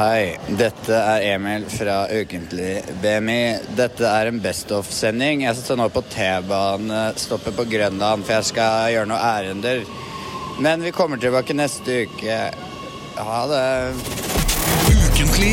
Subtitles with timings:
[0.00, 3.58] Hei, dette er Emil fra Ukentlig BMI.
[3.76, 5.42] Dette er en Best of-sending.
[5.44, 9.82] Jeg sitter nå på T-banestoppet på Grønland, for jeg skal gjøre noe ærender.
[10.64, 12.38] Men vi kommer tilbake neste uke.
[13.18, 13.66] Ha det.
[14.94, 15.52] Ukentlig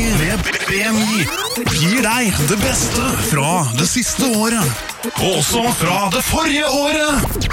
[0.70, 1.26] BMI
[1.74, 4.80] gir deg det beste fra det siste året.
[5.10, 7.52] Og også fra det forrige året.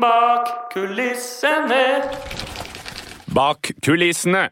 [0.00, 1.84] Bak kulissene.
[3.28, 4.48] Bak kulissene.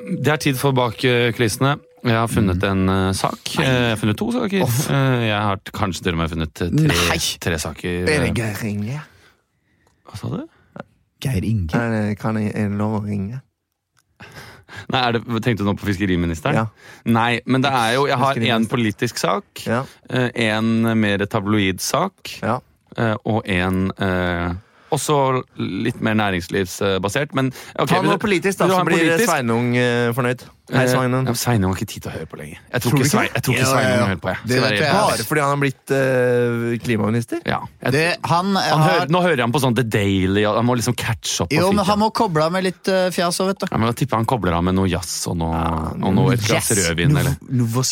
[0.00, 1.76] Det er tid for Bak eh, kulissene.
[2.00, 3.50] Jeg har funnet en uh, sak.
[3.58, 3.66] Nei.
[3.66, 4.62] Jeg har funnet to saker.
[4.88, 7.18] Uh, Jeg har kanskje til og med funnet eh, tre, Nei.
[7.44, 7.98] tre saker.
[8.08, 9.02] Er det Geir Inge?
[10.08, 10.38] Hva sa du?
[11.20, 11.76] Geir Inge?
[11.76, 13.42] Er det, kan jeg, er det lov å ringe?
[14.88, 16.62] Nei, er det, Tenkte du nå på fiskeriministeren?
[16.62, 16.64] Ja.
[17.10, 19.82] Nei, men det er jo Jeg har én politisk sak, Ja.
[20.08, 22.56] en mer tabloid sak ja.
[22.96, 24.54] eh, og en eh,
[24.94, 25.18] også
[25.58, 27.34] litt mer næringslivsbasert.
[27.38, 29.28] Men okay, Ta noe politisk, da, så blir politisk?
[29.30, 30.46] Sveinung eh, fornøyd.
[30.70, 31.26] Hei, Sveinung.
[31.26, 32.58] Ja, Sveinung har ikke tid til å høre på lenger.
[32.72, 33.16] Jeg tror Tror ikke, ikke?
[33.16, 34.06] Svei- jeg tror ikke Ja, Sveinung ja.
[34.10, 34.28] hører på.
[34.30, 34.38] Jeg.
[34.50, 37.40] Det helt Bare fordi han har blitt uh, klimaminister?
[37.46, 37.58] Ja.
[37.82, 40.94] Jeg, Det, han han hører, nå hører han på sånn The Daily, han må liksom
[40.98, 41.52] catche opp.
[41.54, 43.66] Jo, men han må koble av med litt uh, fjas òg, vet du.
[43.70, 45.58] ja, men Jeg tipper han kobler av med noe jazz og noe,
[46.00, 47.16] og noe et glass rødvin.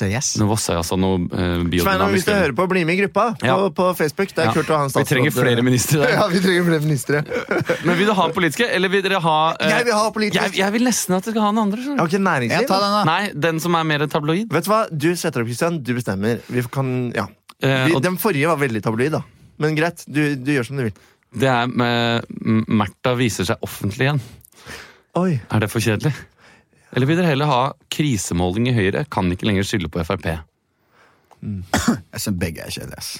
[0.08, 0.36] Yes.
[0.38, 3.46] noe Vossajazz og noe uh, Sveinung, hvis du hører på, bli med i gruppa på,
[3.48, 3.56] Ja.
[3.74, 4.30] på Facebook.
[4.34, 4.54] Det er Ja.
[4.54, 6.14] kult å ha en Vi trenger flere ministre der.
[6.18, 7.24] Ja, vi trenger flere ministre.
[7.86, 10.44] Men vil du ha en politiske, eller vil dere ha uh, Jeg vil ha politiske.
[10.52, 12.18] Jeg, jeg vil nesten at dere skal ha den andre.
[12.18, 12.67] Næringsliv.
[12.68, 13.02] Tar den, da.
[13.08, 14.50] Nei, den som er mer tabloid.
[14.52, 14.82] Vet du hva?
[14.92, 15.80] Du setter opp, Kristian.
[15.84, 16.40] Du bestemmer.
[16.52, 17.24] Vi kan, ja.
[17.62, 19.22] Eh, Vi, og den forrige var veldig tabloid, da.
[19.58, 20.98] Men greit, du, du gjør som du vil.
[21.34, 22.28] det er med
[22.70, 24.20] Märtha viser seg offentlig igjen.
[25.18, 25.40] Oi.
[25.50, 26.12] Er det for kjedelig?
[26.94, 27.62] Eller vil dere heller ha
[27.92, 29.02] krisemåling i Høyre?
[29.12, 30.28] Kan ikke lenger skylde på Frp.
[31.42, 32.98] Jeg synes begge er kjedelige.
[32.98, 33.10] ass.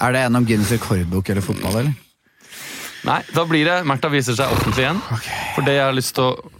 [0.00, 1.94] Er det en om Guinness rekordbok eller fotball, eller?
[3.06, 4.98] Nei, da blir det Märtha viser seg offentlig igjen.
[5.54, 6.50] For det jeg har lyst til å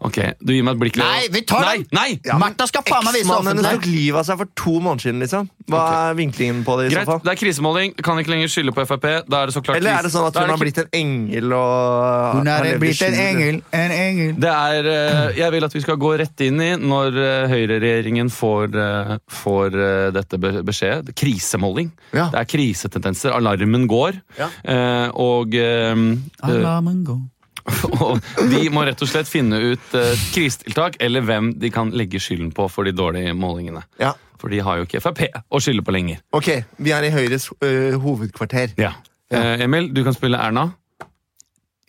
[0.00, 0.96] Ok, du gir meg et blikk.
[0.96, 1.86] Nei, vi tar nei, den!
[1.92, 2.10] Nei!
[2.24, 3.80] Ja, Martha skal faen meg vise Eksmannen offentlig!
[3.82, 5.48] tok livet av seg for to måneder siden, liksom.
[5.70, 5.80] Hva
[6.10, 6.86] er vinklingen på det?
[6.88, 7.20] i Greit, så fall?
[7.26, 7.92] det er krisemåling.
[8.00, 9.04] Kan ikke lenger skylde på Frp.
[9.28, 10.80] Da er det så klart Eller er det sånn at da hun det har blitt
[10.80, 13.26] en engel og Hun har er levd i blitt en skjul?
[13.26, 14.32] engel, en engel.
[14.46, 18.32] Det er, eh, Jeg vil at vi skal gå rett inn i når eh, høyreregjeringen
[18.34, 19.12] får, eh,
[19.42, 21.12] får eh, dette be- beskjed.
[21.14, 21.92] Krisemåling.
[22.16, 22.30] Ja.
[22.32, 23.36] Det er krisetendenser.
[23.36, 24.16] Alarmen går.
[24.40, 24.48] Ja.
[24.64, 27.20] Eh, og, eh, eh, Alarmen går.
[28.04, 32.22] og de må rett og slett finne ut uh, krisetiltak, eller hvem de kan legge
[32.22, 33.84] skylden på for de dårlige målingene.
[34.00, 34.14] Ja.
[34.40, 36.22] For de har jo ikke Frp å skylde på lenger.
[36.36, 38.72] Ok, vi er i Høyres uh, hovedkvarter.
[38.80, 38.94] Ja.
[39.30, 40.72] Eh, Emil, du kan spille Erna.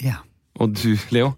[0.01, 0.19] Ja.
[0.61, 1.31] Og du, Leo.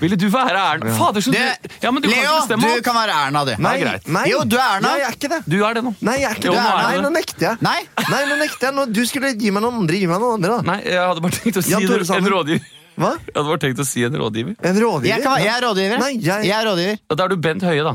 [0.00, 0.94] Ville du være Erna?
[0.98, 2.84] Fader, så du, ja, men du Leo, kan bestemme du alt.
[2.86, 3.52] kan være Erna, du.
[3.62, 4.24] Nei, nei.
[4.32, 4.88] Jo, du er Erna.
[4.88, 5.40] Nei, jeg er ikke det.
[5.46, 5.92] Du er det nå.
[6.00, 6.64] Nei, jeg er ikke Jo, det.
[6.64, 7.60] er Nei, nå nekter jeg.
[7.62, 7.76] Nei?
[8.08, 8.76] Nei, nå nekter jeg.
[8.80, 10.00] Nå, du skulle gi meg noen andre.
[10.02, 10.66] Gi meg noen andre, da.
[10.72, 12.72] Nei, jeg hadde bare tenkt å si det, en rådgiver.
[12.94, 13.10] Hva?
[13.18, 14.54] Jeg hadde bare tenkt å si en rådgiver.
[14.62, 15.08] En rådgiver?
[15.10, 15.98] Jeg, kan, jeg er rådgiver.
[16.02, 16.98] Nei, jeg- jeg er rådgiver.
[17.10, 17.94] Og Da er du Bent Høie, da.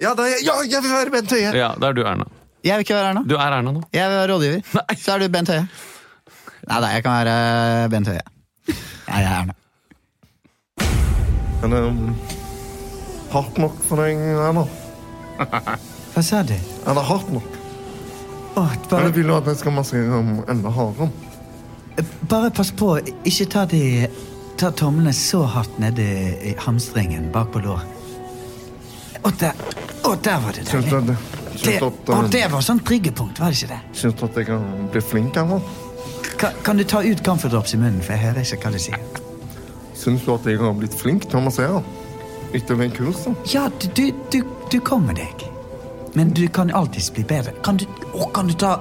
[0.00, 1.52] Ja, da, ja, jeg vil være Bent Høie.
[1.58, 2.24] Ja, da er du Erna.
[2.64, 3.22] Jeg vil ikke være Erna.
[3.28, 3.82] Du er Erna nå.
[3.92, 4.62] Jeg vil være rådgiver.
[4.78, 4.96] Nei.
[5.02, 5.68] Så er du Bent Høie.
[6.68, 8.24] Nei, nei, jeg kan være Bent Høie.
[8.68, 9.54] Nei, jeg er Erna.
[11.62, 12.16] Men um,
[13.32, 14.64] hardt nok for deg, Erna.
[16.14, 16.54] Hva sa du?
[16.54, 17.56] Er det hardt nok?
[18.58, 21.10] Å, bare, Eller vil du at jeg skal massere um, enda hardere?
[22.30, 22.92] bare pass på,
[23.26, 24.06] ikke ta, de,
[24.58, 26.04] ta tomlene så hardt nede
[26.50, 27.82] i hamstringen bak på lår.
[29.22, 29.54] Å, der,
[30.24, 31.16] der var det du deilig.
[31.58, 33.78] Det, å, um, det var sånn triggerpunkt, var det ikke det?
[33.98, 35.58] syns du at jeg kan bli flink, ennå.
[36.38, 39.00] Kan, kan du ta ut camferdrops i munnen, for jeg hører ikke hva du sier.
[39.98, 41.80] Syns du at jeg har blitt flink til å massere?
[42.54, 43.34] Etter den kursen?
[43.50, 44.38] Ja, du, du, du,
[44.70, 45.42] du kommer deg.
[46.14, 47.52] Men du kan alltids bli bedre.
[47.66, 48.78] Kan du, å, kan du ta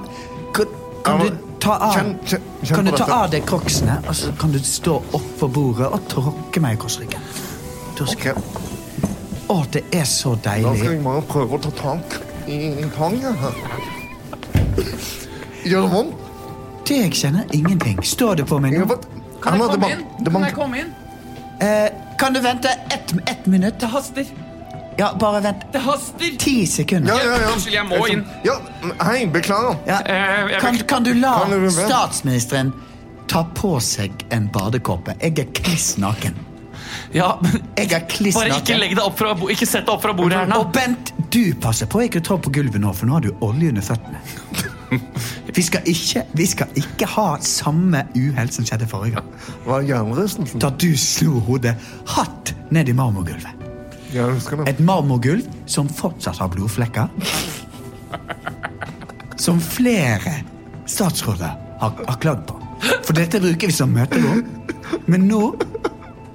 [0.55, 0.69] Kan,
[1.03, 3.97] kan Ja, du men- ta av Kjenn- kjenn- kjenn Kan du ta av deg crocsene,
[4.07, 7.21] og så kan du stå oppå bordet og tråkke meg i korsryggen?
[7.97, 8.42] Da Ok, skal-
[9.50, 10.65] Å, det er så deilig.
[10.68, 13.53] Da skal jeg bare prøve å ta tak i i tangen her.
[15.68, 16.15] Gjør det vondt?
[16.88, 17.97] Det jeg kjenner ingenting.
[18.03, 18.86] Står det på meg nå?
[19.42, 20.03] Kan jeg komme inn?
[20.25, 20.92] Kan jeg komme inn?
[21.59, 21.89] Eh,
[22.19, 23.80] kan du vente ett et minutt?
[23.80, 24.25] Det haster.
[24.97, 26.38] Ja, bare vent Det haster.
[26.41, 27.13] ti sekunder.
[27.13, 27.51] Ja, ja, ja.
[27.53, 28.23] Unnskyld, jeg må inn.
[28.45, 28.55] Ja,
[29.05, 29.77] hei, beklager.
[29.88, 29.99] Ja.
[30.05, 32.73] Eh, Kan, kan du la Kan du- statsministeren
[33.27, 35.13] ta på seg en badekåpe?
[35.21, 36.33] Jeg er kliss naken.
[37.13, 39.94] Ja, men Jeg er kliss Bare ikke legg deg opp fra bo- Ikke sett deg
[39.94, 40.57] opp fra bordet, Erna.
[40.59, 43.31] Og Bent, du passer på ikke å ta på gulvet nå, for nå har du
[43.41, 44.21] olje under føttene.
[45.57, 49.25] Vi skal ikke, vi skal ikke ha samme uhell som skjedde forrige gang.
[49.65, 50.59] Var det hjernerystelsen?
[50.63, 51.73] Da du slo hodet
[52.13, 53.56] hatt ned i marmorgulvet.
[54.13, 54.27] Ja.
[54.69, 57.09] Et marmorgulv som fortsatt har blodflekker.
[59.38, 60.33] Som flere
[60.88, 61.51] statsråder
[61.81, 62.57] har, har klagd på.
[63.06, 64.44] For dette bruker vi som møterom.
[65.07, 65.42] Men nå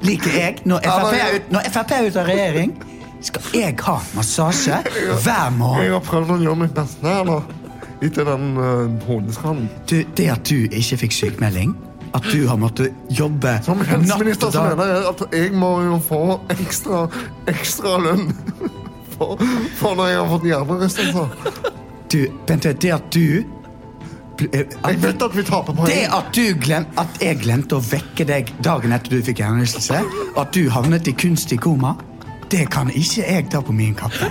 [0.05, 2.75] liker jeg Når Frp er, ut, ute av regjering,
[3.23, 4.81] skal jeg ha massasje
[5.25, 5.87] hver morgen.
[5.87, 7.41] Jeg har prøvd å gjøre mitt beste her nå.
[8.03, 9.69] Etter den uh, hodeskallen.
[9.87, 11.77] Det at du ikke fikk sykemelding,
[12.13, 16.21] at du har måttet jobbe Som helseminister så mener jeg at jeg må jo få
[16.53, 17.07] ekstra,
[17.51, 18.29] ekstra lønn
[19.17, 19.41] for,
[19.79, 21.35] for når jeg har fått hjernerystelser.
[22.13, 22.19] Du,
[22.49, 23.45] Bente, det at du
[24.53, 26.15] eh, Jeg vet at vi taper Det poeng.
[26.19, 30.03] at, du glem, at jeg glemte å vekke deg dagen etter du fikk hjernerystelse,
[30.35, 31.95] og at du havnet i kunstig koma,
[32.53, 34.29] det kan ikke jeg ta på min kappe.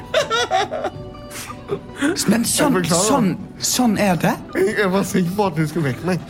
[2.30, 3.30] Men sånn, sånn,
[3.64, 4.34] sånn er det.
[4.58, 6.26] Jeg, jeg var sikker på at du skulle vekke meg.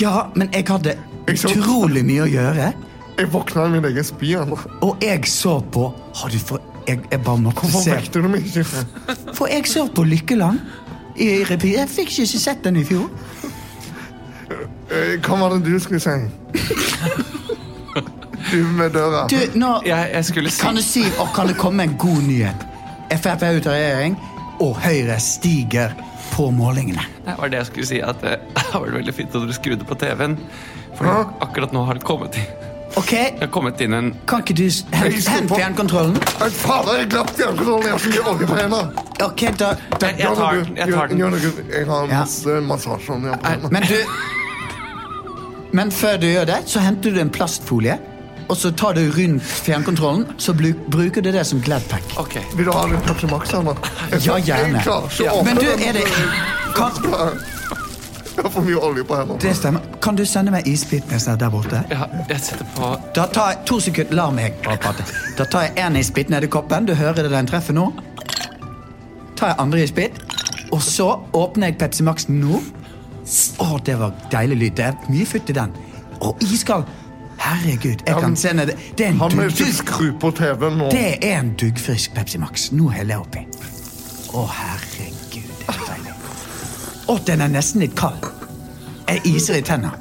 [0.00, 0.94] Ja, men jeg hadde
[1.28, 2.72] Jeg utrolig mye å gjøre,
[3.18, 4.34] Jeg våkna i min egen spy.
[4.38, 8.28] Og jeg så på Har du for Jeg, jeg bare måtte Hvorfor se vekte du
[8.32, 8.64] meg ikke?
[9.34, 10.60] For jeg så på Lykkeland
[11.18, 11.72] i revy.
[11.74, 13.08] Jeg fikk ikke sett den i fjor.
[14.88, 16.14] Eh, Hva var det du skulle si?
[18.52, 19.26] Du med døra.
[19.28, 22.22] Du, nå Jeg, jeg skulle si Kan du si, og kan det komme en god
[22.28, 22.64] nyhet?
[23.18, 24.14] Frp er ute av regjering,
[24.62, 25.94] og Høyre stiger
[26.32, 27.02] på målingene.
[27.26, 29.56] Det var det jeg skulle si, at eh, det hadde vært veldig fint om dere
[29.56, 30.38] skrudde på TV-en.
[30.98, 31.06] For
[31.44, 32.48] akkurat nå har det kommet inn,
[32.96, 36.14] Ok, det har kommet inn en Kan ikke du hente hent, fjernkontrollen?
[36.40, 37.84] Nei, Fader, jeg glemte fjernkontrollen.
[37.84, 39.04] Jeg har så mye olje på hendene.
[39.26, 41.18] Ok, da, da Jeg- jeg tar den, jeg tar den.
[41.20, 41.58] Gjør det, Gud.
[41.76, 42.18] Jeg har Ja.
[42.22, 43.70] masse massasjeolje på hendene.
[43.76, 43.98] Men du
[45.72, 47.98] Men før du gjør det, så henter du en plastfolie,
[48.48, 52.02] og så tar du rundt fjernkontrollen, så bruker du det som Gladpack.
[52.16, 52.38] Ok.
[52.56, 53.52] Vil du ha litt Pepsi Max?
[53.54, 53.74] Anna?
[54.24, 54.80] Ja, gjerne.
[54.82, 56.06] Klarer Men du, er det
[56.76, 56.92] kan,
[58.38, 59.40] Jeg har for mye olje på hendene.
[59.42, 59.86] Det stemmer.
[60.02, 61.80] Kan du sende meg isbitene er der borte?
[61.90, 65.06] Ja, jeg setter på Da tar jeg to sekunder, la meg bare prate.
[65.36, 66.86] Da tar jeg en isbit ned i koppen.
[66.86, 67.88] Du hører det den treffer nå.
[69.36, 70.22] Tar jeg andre isbit,
[70.70, 72.62] og så åpner jeg Pepsi Max nå.
[73.58, 74.78] Å, det var deilig lyd.
[74.78, 75.74] Det er mye futt i den.
[76.22, 76.86] Og iskald.
[77.48, 78.66] Herregud, jeg kan se ned
[78.98, 80.88] Det er en Han må ikke dugg, skru på TV-en nå.
[80.90, 82.70] det er en duggfrisk Pepsi Max.
[82.72, 83.44] Nå heller jeg oppi.
[84.36, 86.12] Å, herregud, det er deilig.
[87.08, 88.26] Å, den er nesten litt kald.
[89.08, 89.94] Jeg iser i tenna.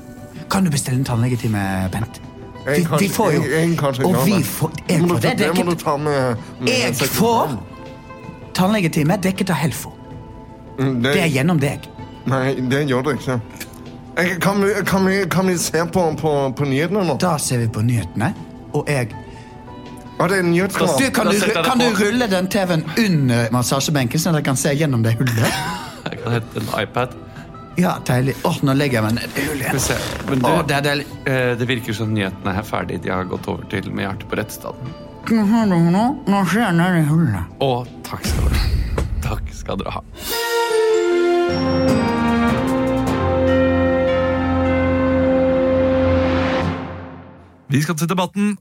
[0.51, 1.61] Kan du bestille en tannlegetime,
[1.91, 2.21] Bent?
[2.67, 4.45] Vi, kan- vi får jo En kanskje kan ikke Og vi det.
[4.45, 5.83] får Jeg det det må du dekket.
[5.85, 7.15] ta med, med Jeg sekretæren.
[7.15, 9.93] får tannlegetime dekket av Helfo.
[10.79, 11.79] Mm, Det er gjennom deg.
[12.27, 13.39] Nei, det gjør det ikke.
[14.41, 17.17] Kan, vi, kan, vi, kan vi se på, på, på nyhetene nå?
[17.21, 18.31] Da ser vi på nyhetene,
[18.73, 19.11] og jeg
[20.17, 20.95] ah, det er en nyhetskanal.
[20.97, 24.57] Du, kan, Da du, kan du rulle den TV-en under massasjebenken, sånn at jeg kan
[24.57, 25.61] se gjennom det hullet?
[26.07, 27.15] Jeg kan hente en iPad.
[27.77, 28.37] Ja, deilig.
[28.47, 30.39] Åh, nå legger jeg meg ned i hullet igjen.
[30.39, 31.07] du, Å, det er deilig.
[31.27, 33.01] eh, det virker som nyhetene er ferdig.
[33.03, 34.55] De har gått over til Med hjertet på rett
[35.27, 37.57] Nå nå ser jeg ned i hullet.
[37.59, 37.71] Å,
[38.07, 39.07] takk skal dere ha.
[39.27, 40.05] Takk skal dere ha.
[47.71, 48.53] Vi skal til debatten.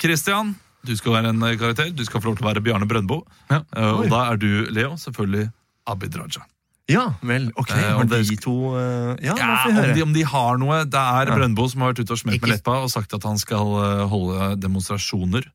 [0.00, 1.90] Kristian, uh, du skal være en eh, karakter.
[1.94, 3.20] Du skal få lov til å være Bjarne Brøndbo.
[3.50, 3.60] Ja.
[3.76, 5.50] Uh, og da er du, Leo, selvfølgelig
[5.90, 6.46] Abid Raja.
[6.90, 7.70] Ja, vel, ok.
[7.70, 11.30] Eh, Har de to eh, Ja, Ja, om, de, om de har noe Det er
[11.30, 11.36] Ja.
[11.36, 14.02] Brøndbo som har vært ute og smelt med leppa og sagt at han skal eh,
[14.10, 15.46] holde demonstrasjoner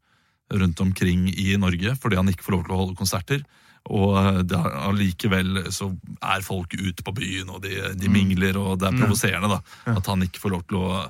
[0.55, 3.43] rundt omkring i Norge fordi han ikke får lov til å holde konserter.
[3.91, 5.89] Og eh, allikevel så
[6.21, 9.59] er folk ute på byen, og de, de mingler, og det er provoserende da,
[9.91, 11.03] at han ikke får lov til å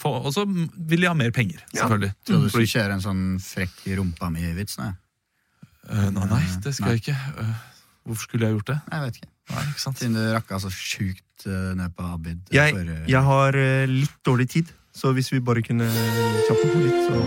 [0.00, 2.12] få, Og så vil de ha mer penger, selvfølgelig.
[2.28, 4.90] Tror du skal kjøre en sånn frekk rumpa mi-vits nå?
[5.86, 7.16] Eh, nei, nei, det skal jeg ikke.
[7.44, 7.52] Eh,
[8.08, 8.78] hvorfor skulle jeg gjort det?
[8.92, 9.30] Jeg vet ikke.
[9.52, 10.00] Nei, ikke sant?
[10.02, 12.48] Siden du rakka så sjukt ned på Abid.
[12.50, 12.74] Jeg,
[13.06, 13.58] jeg har
[13.90, 15.86] litt dårlig tid, så hvis vi bare kunne
[16.46, 17.20] kjappe på litt, så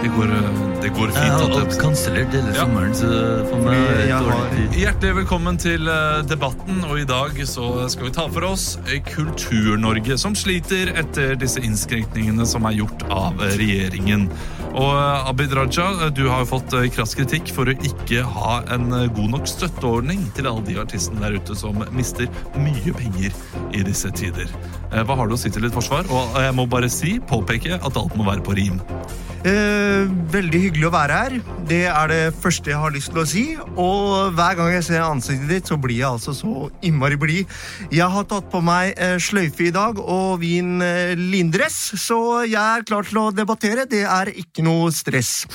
[0.00, 1.42] Det går, eh, det går fint.
[1.44, 2.64] at det, kansellert hele Ja.
[2.64, 3.08] sommeren, så
[3.50, 4.70] for meg er dårlig har- tid.
[4.80, 10.18] Hjertelig velkommen til eh, debatten, og i dag så skal vi ta for oss Kultur-Norge,
[10.18, 14.30] som sliter etter disse innskrenkningene som er gjort av regjeringen.
[14.72, 18.88] Og eh, Abid Raja, du har jo fått krass kritikk for å ikke ha en
[19.12, 23.32] god nok støtteordning til alle de artistene der ute som mister mye penger
[23.74, 24.46] i disse tider.
[24.90, 26.08] Hva har du å si til ditt forsvar?
[26.10, 28.80] Og jeg må bare si, påpeke at alt må være på rim.
[29.40, 30.04] Eh,
[30.34, 31.34] veldig hyggelig å være her.
[31.64, 33.44] Det er det første jeg har lyst til å si.
[33.80, 37.54] Og hver gang jeg ser ansiktet ditt, så blir jeg altså så innmari blid.
[37.88, 42.60] Jeg har tatt på meg eh, sløyfe i dag og vin eh, lindress, så jeg
[42.60, 43.86] er klar til å debattere.
[43.88, 45.46] Det er ikke noe stress.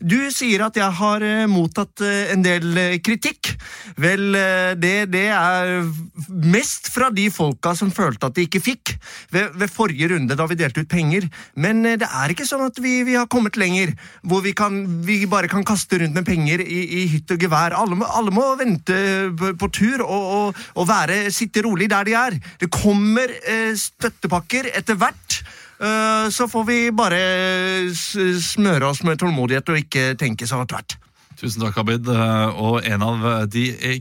[0.00, 3.54] Du sier at jeg har eh, mottatt en del kritikk.
[4.00, 4.36] Vel,
[4.80, 5.80] det, det er
[6.28, 8.94] mest fra de folka som følte at de ikke fikk
[9.32, 11.24] ved, ved forrige runde da vi delte ut penger.
[11.56, 13.94] Men det er ikke sånn at vi, vi har kommet lenger,
[14.26, 17.76] hvor vi, kan, vi bare kan kaste rundt med penger i, i hytt og gevær.
[17.78, 18.98] Alle må, alle må vente
[19.38, 22.38] på, på tur og, og, og være, sitte rolig der de er.
[22.60, 25.40] Det kommer eh, støttepakker etter hvert.
[25.80, 27.20] Eh, så får vi bare
[27.96, 30.98] smøre oss med tålmodighet og ikke tenke så tvert.
[31.40, 32.08] Tusen takk, Abid.
[32.10, 34.00] Eh, Og en av de eh,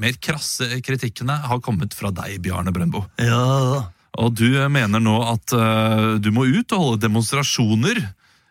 [0.00, 3.04] mer krasse kritikkene har kommet fra deg, Bjarne Brøndbo.
[3.20, 5.52] Ja, Og du mener nå at
[6.22, 7.98] du må ut og holde demonstrasjoner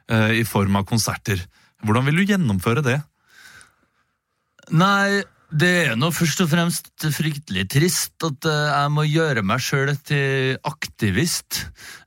[0.09, 1.41] i form av konserter.
[1.85, 2.95] Hvordan vil du gjennomføre det?
[4.69, 9.63] Nei, det er nå først og fremst fryktelig trist at eh, jeg må gjøre meg
[9.65, 11.63] sjøl til aktivist.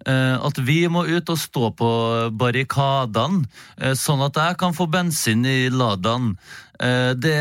[0.06, 1.90] Eh, at vi må ut og stå på
[2.38, 3.42] barrikadene,
[3.82, 6.36] eh, sånn at jeg kan få bensin i ladene.
[6.80, 7.36] Eh, det,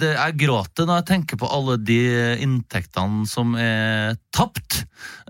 [0.00, 2.00] det, jeg gråter når jeg tenker på alle de
[2.42, 4.82] inntektene som er tapt.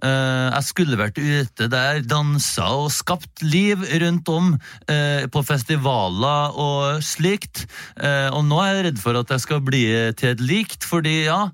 [0.02, 4.52] Eh, jeg skulle vært ute der, dansa og skapt liv rundt om
[4.88, 7.66] eh, på festivaler og slikt.
[8.02, 9.84] Og nå er jeg redd for at jeg skal bli
[10.18, 11.44] til et likt, fordi ja,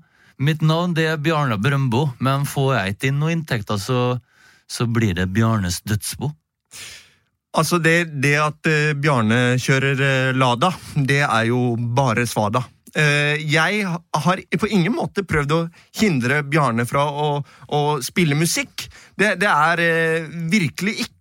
[0.41, 4.01] mitt navn det er Bjarne Brøndbo, men får jeg ikke inn noen inntekter, så,
[4.69, 6.31] så blir det Bjarnes dødsbo.
[7.57, 12.61] Altså, det, det at eh, Bjarne kjører eh, Lada, det er jo bare svada.
[12.93, 15.61] Eh, jeg har på ingen måte prøvd å
[15.97, 17.29] hindre Bjarne fra å,
[17.73, 18.85] å spille musikk.
[19.17, 21.15] Det, det er virkelig ikke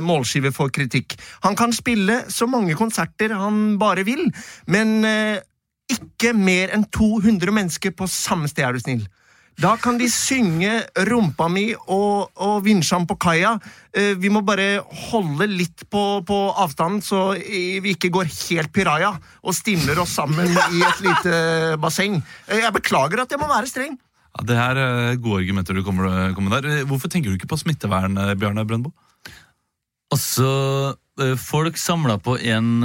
[0.00, 1.18] målskive for kritikk.
[1.44, 4.22] Han kan spille så mange konserter han bare vil,
[4.72, 5.04] men
[5.92, 9.04] ikke mer enn 200 mennesker på samme sted, er du snill.
[9.60, 13.54] Da kan de synge 'Rumpa mi' og, og 'Vinsjan på kaia'.
[13.94, 19.12] Eh, vi må bare holde litt på, på avstanden, så vi ikke går helt piraja
[19.42, 21.38] og stimler oss sammen i et lite
[21.78, 22.18] basseng.
[22.48, 23.94] Eh, jeg beklager at jeg må være streng.
[24.34, 26.82] Ja, det er eh, gode argumenter du kommer, kommer der.
[26.90, 28.90] Hvorfor tenker du ikke på smittevern, Bjarne Brøndbo?
[30.10, 30.94] Altså,
[31.38, 32.82] folk samla på én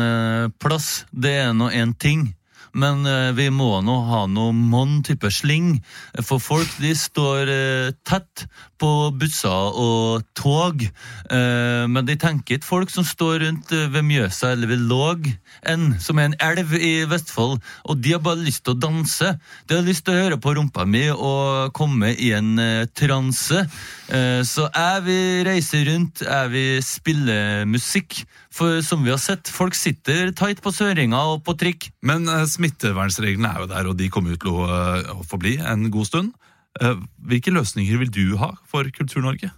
[0.62, 2.30] plass, det er nå én ting.
[2.74, 5.80] Men eh, vi må nå ha noe monn type sling,
[6.22, 8.46] for folk de står eh, tett
[8.80, 10.86] på busser og tog.
[10.86, 15.30] Eh, men de tenker ikke folk som står rundt ved Mjøsa eller ved Låg,
[15.68, 17.60] enn, som er en elv i Vestfold,
[17.90, 19.34] og de har bare lyst til å danse.
[19.68, 22.56] De har lyst til å høre på rumpa mi og komme i en
[22.98, 23.66] transe.
[24.10, 28.24] Så jeg vil reise rundt, jeg vil spille musikk.
[28.54, 31.90] For som vi har sett, folk sitter tight på søringa og på trikk.
[32.06, 35.90] Men eh, smittevernsreglene er jo der, og de kommer ut til å, eh, forbli en
[35.92, 36.34] god stund.
[36.82, 36.96] Eh,
[37.26, 39.52] Hvilke løsninger vil du ha for Kultur-Norge?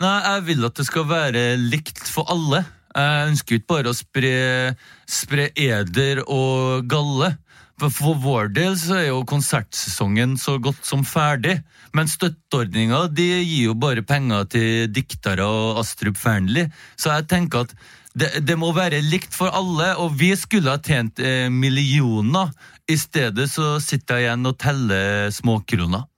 [0.00, 2.64] Nei, jeg vil at det skal være likt for alle.
[2.94, 4.76] Jeg ønsker ikke bare å spre,
[5.06, 7.36] spre eder og galle.
[7.78, 11.62] For, vår del så er jo konsertsesongen så godt som ferdig.
[11.96, 16.70] Men støtteordninga gir jo bare penger til diktere og Astrup Fearnley.
[16.96, 17.74] Så jeg tenker at
[18.18, 22.52] det, det må være likt for alle, og vi skulle ha tjent eh, millioner.
[22.90, 26.08] I stedet så sitter jeg igjen og teller småkroner.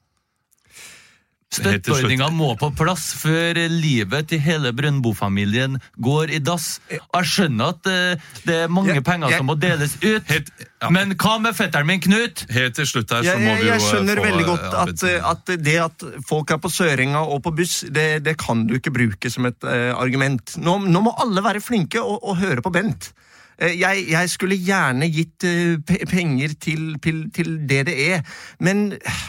[1.54, 6.80] Støtteordninga må på plass før livet til hele Brøndbo-familien går i dass.
[6.90, 10.50] Jeg skjønner at eh, det er mange Jeg- penger jeg- som må deles ut, Helt,
[10.82, 12.44] ja, men hva med fetteren min Knut?
[12.50, 14.50] helt til slutt her så må jeg, vi jo jeg eh, skjønner få veldig eh,
[14.52, 18.66] godt at, at det at folk er på Sørenga og på buss, det, det kan
[18.66, 20.56] du ikke bruke som et eh, argument.
[20.58, 23.12] Nå, nå må alle være flinke og, og høre på Bent.
[23.58, 25.76] Eh, Jeg, jeg skulle gjerne gitt eh,
[26.10, 28.22] penger til, til, til DDE,
[28.60, 29.20] men eh,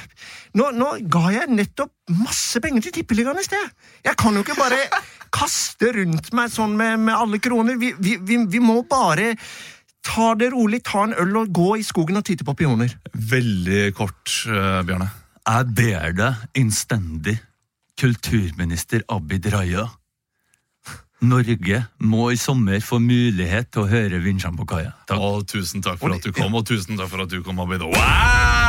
[0.55, 3.71] nå, nå ga jeg nettopp masse penger til Tippeligaen i sted.
[4.05, 4.79] Jeg kan jo ikke bare
[5.35, 7.79] kaste rundt meg sånn med, med alle kroner.
[7.81, 9.33] Vi, vi, vi, vi må bare
[10.05, 12.93] ta det rolig, ta en øl og gå i skogen og titte på pioner.
[13.13, 15.09] Veldig kort, uh, Bjarne.
[15.45, 17.35] Jeg ber deg innstendig,
[17.99, 19.87] kulturminister Abid Raja.
[21.25, 24.93] Norge må i sommer få mulighet til å høre Vinsjan på kaia.
[25.49, 27.85] Tusen takk for at du kom, og tusen takk for at du kom, Abid.
[27.87, 28.64] Wow!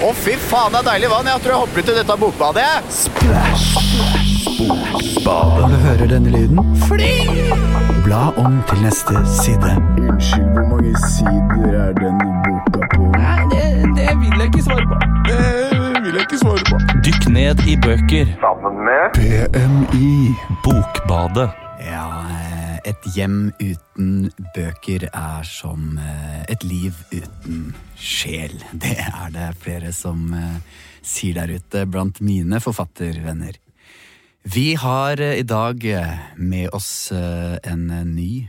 [0.00, 1.26] Å, fy faen, det er deilig vann.
[1.28, 2.70] Jeg tror jeg hopper ut i dette bokbadet.
[5.30, 7.10] Når du hører denne lyden, Fly!
[8.04, 9.74] bla om til neste side.
[10.00, 13.10] Unnskyld, hvor mange sider er denne boka på?
[13.14, 13.64] Nei, det,
[13.98, 15.00] det vil jeg ikke svare på.
[15.28, 16.80] Det vil jeg ikke svare på.
[17.06, 18.32] Dykk ned i bøker.
[18.46, 20.10] Sammen med BMI.
[20.64, 21.50] Bokbadet.
[21.84, 22.08] Ja,
[22.88, 28.54] et hjem uten bøker er som eh, et liv uten sjel.
[28.82, 30.60] Det er det flere som eh,
[31.02, 33.58] sier der ute blant mine forfattervenner.
[34.50, 35.84] Vi har eh, i dag
[36.36, 38.48] med oss en ny,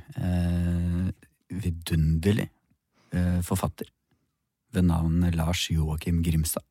[1.52, 2.48] vidunderlig
[3.44, 3.90] forfatter
[4.72, 6.64] ved navn Lars Joakim Grimstad.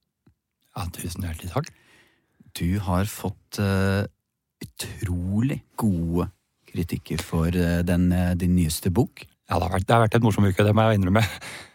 [0.77, 1.73] Ja, tusen hjertelig takk.
[2.57, 3.61] Du har fått
[4.61, 6.31] utrolig gode
[6.73, 9.25] kritikker for eh, den, eh, din nyeste bok.
[9.51, 11.25] Ja, det har, vært, det har vært en morsom uke, det må jeg innrømme.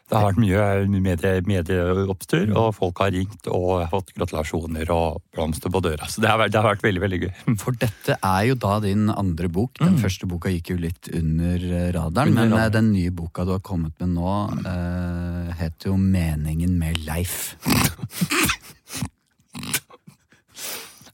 [0.05, 5.71] Det har vært mye medie- medieoppstyr, og folk har ringt og fått gratulasjoner og blomster
[5.73, 6.05] på døra.
[6.05, 7.31] Så det har vært, det har vært veldig, veldig gøy.
[7.63, 9.81] For dette er jo da din andre bok.
[9.81, 12.37] Den første boka gikk jo litt under eh, radaren, Mm.
[12.37, 12.71] Under men radaren.
[12.77, 17.55] den nye boka du har kommet med nå, uh, heter jo Meningen med Leif.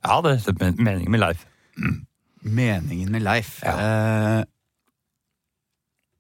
[0.02, 1.46] Ja, det heter men- meningen med Leif.
[2.42, 3.60] Meningen med Leif.
[3.64, 4.44] Eh,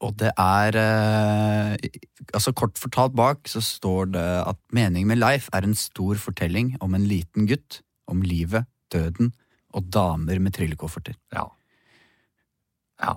[0.02, 1.90] og det er eh,
[2.34, 6.76] Altså Kort fortalt bak så står det at meningen med Leif er en stor fortelling
[6.82, 9.34] om en liten gutt, om livet, døden
[9.76, 11.16] og damer med trillekofferter.
[11.34, 11.46] Ja.
[13.02, 13.16] Ja.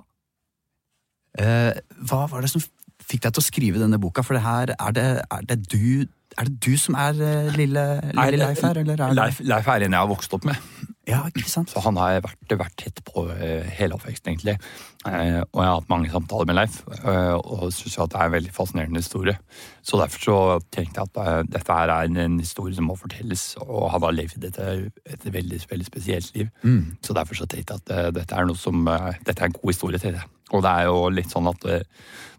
[1.39, 1.71] Eh,
[2.07, 2.63] hva var det som
[3.05, 4.23] fikk deg til å skrive denne boka?
[4.23, 7.83] For det her, er det, er det du Er det du som er eh, lille,
[8.11, 10.59] lille Leif her, eller er det Leif, Leif er en jeg har vokst opp med.
[11.05, 11.69] Ja, ikke sant?
[11.69, 14.55] Så han har vært, vært tett på uh, hele oppveksten, egentlig.
[15.05, 18.31] Uh, og jeg har hatt mange samtaler med Leif, uh, og syns at det er
[18.31, 19.35] en veldig fascinerende historie.
[19.85, 20.37] Så derfor så
[20.73, 24.17] tenkte jeg at dette her er en, en historie som må fortelles, og han har
[24.17, 24.59] levd et,
[25.13, 26.49] et veldig, veldig spesielt liv.
[26.65, 26.97] Mm.
[27.05, 30.17] Så derfor så tenkte jeg at dette er som Dette er en god historie til
[30.17, 30.25] det.
[30.53, 31.63] Og det er jo litt sånn at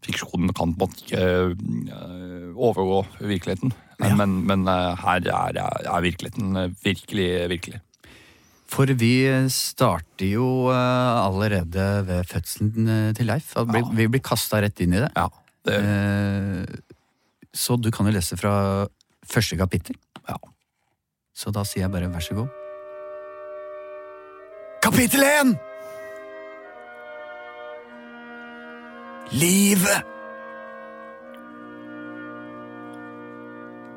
[0.06, 3.74] fiksjonen kan på en måte ikke overgå virkeligheten.
[4.02, 7.82] Men, men, men her er, er virkeligheten virkelig, virkelig.
[8.70, 9.12] For vi
[9.52, 13.54] starter jo eh, allerede ved fødselen eh, til Leif.
[13.94, 15.10] Vi, blir kasta rett inn i det.
[15.16, 15.28] Ja,
[15.66, 16.64] det Eh,
[17.56, 18.86] så du kan jo lese fra
[19.26, 19.96] første kapittel.
[20.28, 20.36] Ja.
[21.34, 22.50] Så da sier jeg bare vær så god.
[24.84, 25.54] Kapittel én!
[29.32, 30.12] Livet!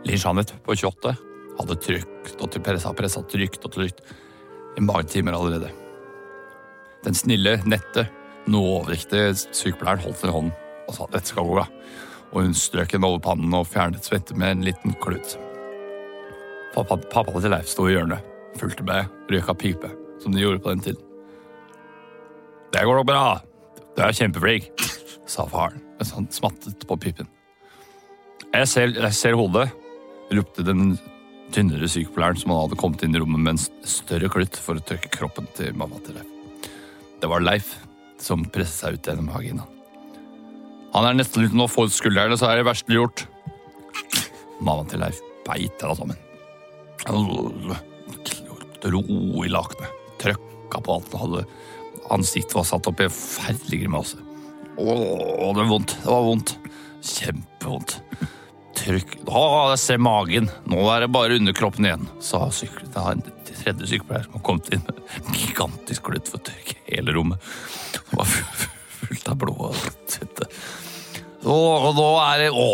[0.07, 1.13] Linn Jeanette på 28
[1.59, 4.01] hadde trykt og pressa, pressa, trykt og trykt
[4.77, 5.71] i mange timer allerede.
[7.05, 8.07] Den snille, nette,
[8.49, 10.57] noe overvektige sykepleieren holdt henne i hånden
[10.89, 11.67] og sa dette skal gå bra,
[12.31, 15.35] og hun strøk henne over pannen og fjernet svette med en liten klut.
[16.73, 18.25] Pappa, pappa til Leif sto i hjørnet,
[18.57, 19.91] fulgte med, røyka pipe,
[20.23, 21.05] som de gjorde på den tiden.
[22.73, 23.39] Det går nok bra,
[23.95, 24.69] du er kjempeflink,
[25.29, 27.27] sa faren mens han smattet på pipen.
[28.53, 29.67] Jeg ser, jeg ser hodet,
[30.33, 30.93] ropte den
[31.55, 34.85] tynnere sykepleieren som han hadde kommet inn i rommet med en større klutt for å
[34.85, 36.29] tørke kroppen til mamma til Leif.
[37.19, 37.73] Det var Leif
[38.21, 39.61] som presset seg ut gjennom hagen.
[40.93, 43.25] Han er nesten uten å få ut skuldrene, så er det verstelig gjort.
[44.59, 46.17] Mamma til Leif beit henne sammen.
[48.79, 49.03] Dro
[49.43, 51.45] i lakenet, trøkka på alt han hadde.
[52.15, 54.17] Ansiktet var satt opp i en forferdelig grimase.
[54.79, 54.83] Å,
[55.53, 55.95] det var vondt.
[56.01, 56.55] Det var vondt.
[57.05, 57.99] Kjempevondt.
[58.89, 60.47] Trykk jeg ser magen.
[60.65, 62.47] Nå er det bare underkroppen igjen, sa
[63.11, 67.13] en tredje sykepleier som har kommet inn med en gigantisk klut for å tørke hele
[67.13, 67.49] rommet.
[67.93, 69.77] Det var fullt av blod og
[70.09, 70.47] svette.
[71.49, 72.65] Og nå er det Å,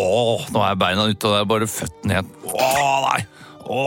[0.56, 2.32] nå er beina ute, og det er bare føttene igjen.
[2.48, 2.70] Å,
[3.10, 3.20] nei!
[3.66, 3.82] Å,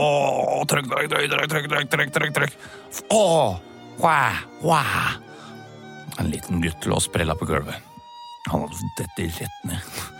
[0.69, 2.55] trykk, trykk, trykk, trykk, trykk, trykk, trykk, trykk.
[3.15, 3.25] Å,
[4.03, 4.39] wow,
[4.69, 5.17] wow.
[6.21, 7.81] En liten gutt lå sprella på gulvet.
[8.51, 10.18] Han hadde dette rett ned.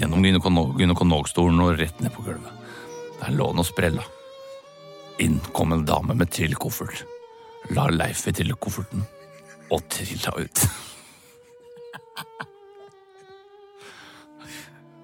[0.00, 2.52] Gjennom gynekolog- gynekologstolen og rett ned på gulvet.
[3.20, 4.04] Der lå han og sprella.
[5.20, 7.02] Inn kom en dame med trillkoffert.
[7.76, 9.04] La Leif i trillkofferten
[9.70, 10.64] og trilla ut.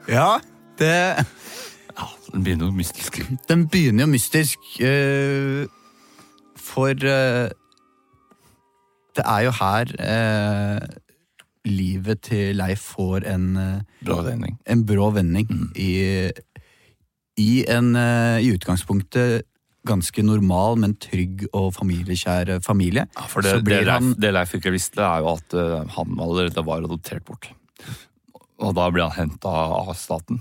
[0.07, 0.39] Ja,
[0.79, 0.87] det
[1.99, 3.17] Ja, Den begynner jo mystisk.
[3.49, 5.67] Den begynner jo mystisk, Uh,
[6.57, 7.49] for uh,
[9.17, 10.81] det er jo her eh,
[11.67, 13.49] livet til Leif får en,
[14.07, 14.57] Brå vending.
[14.67, 16.31] en brå vending i,
[17.43, 19.43] i en eh, i utgangspunktet
[19.87, 23.05] ganske normal, men trygg og familiekjær familie.
[23.15, 25.55] Ja, for det, Så blir det, Leif, han- det Leif ikke visste, er jo at
[25.55, 27.47] eh, han allerede var adoptert bort.
[28.59, 30.41] Og da ble han henta av staten.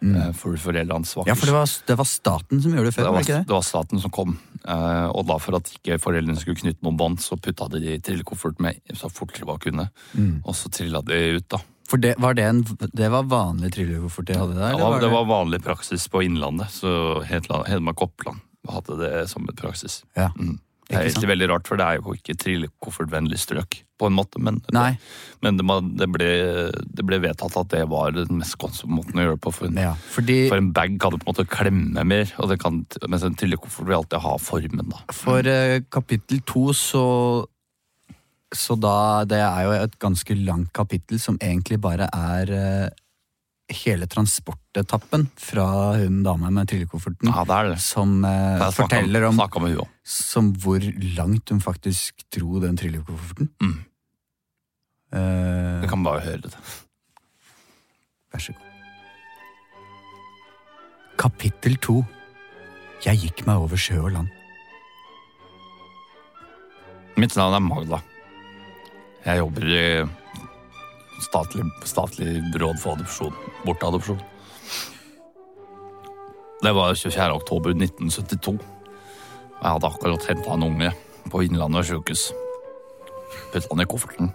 [0.00, 1.28] eh, For foreldrene hans var Mm.
[1.28, 3.46] Ja, for det var, det var staten som gjorde det før, det var, ikke det?
[3.48, 4.38] det var staten som kom.
[4.64, 7.96] Eh, og da for at ikke foreldrene skulle knytte noen bånd, så putta de det
[7.96, 9.88] i trillekoffert med så fort de bare kunne.
[10.14, 10.40] Mm.
[10.44, 11.62] Og så trilla de ut, da.
[11.88, 14.74] For det var, det en, det var vanlig trillekoffert de hadde der?
[14.76, 19.56] Ja, var, det var vanlig praksis på Innlandet, så Hedmark Oppland hadde det som et
[19.56, 20.02] praksis.
[20.18, 20.28] Ja.
[20.36, 20.58] Mm.
[20.88, 24.40] Det er egentlig veldig rart, for det er jo ikke trillekoffertvennlig strøk, på en måte,
[24.40, 24.84] men, det,
[25.44, 25.66] men det,
[26.00, 26.28] det, ble,
[26.96, 29.52] det ble vedtatt at det var den mest konsum måten å gjøre det på.
[29.52, 32.48] For en, Ja, fordi for en bag kan du på en måte klemme mer, og
[32.52, 34.88] det kan, mens en trillekoffert vil alltid ha formen.
[34.94, 35.02] da.
[35.12, 37.04] For eh, kapittel to så
[38.48, 42.88] Så da Det er jo et ganske langt kapittel som egentlig bare er eh,
[43.68, 47.28] hele transportetappen fra hun dama med trillekofferten.
[47.28, 47.80] Ja, det det.
[47.84, 50.80] Som eh, forteller om om som hvor
[51.16, 53.50] langt hun faktisk dro den trillekofferten.
[53.60, 53.84] Mm.
[55.12, 56.56] Eh, du kan bare høre det.
[58.32, 58.64] Vær så god.
[61.18, 62.04] Kapittel to.
[63.04, 64.28] Jeg gikk meg over sjø og land.
[67.18, 67.98] Mitt navn er Magda.
[69.24, 69.84] Jeg jobber i
[71.22, 73.36] statlig, statlig råd for adopsjon.
[73.66, 74.20] Bortadopsjon.
[76.62, 77.32] Det var 24.
[77.34, 78.58] oktober 1972.
[79.58, 80.90] Jeg hadde akkurat henta en unge
[81.30, 82.28] på Innlandet sykehus.
[83.52, 84.32] Putta han i kofferten.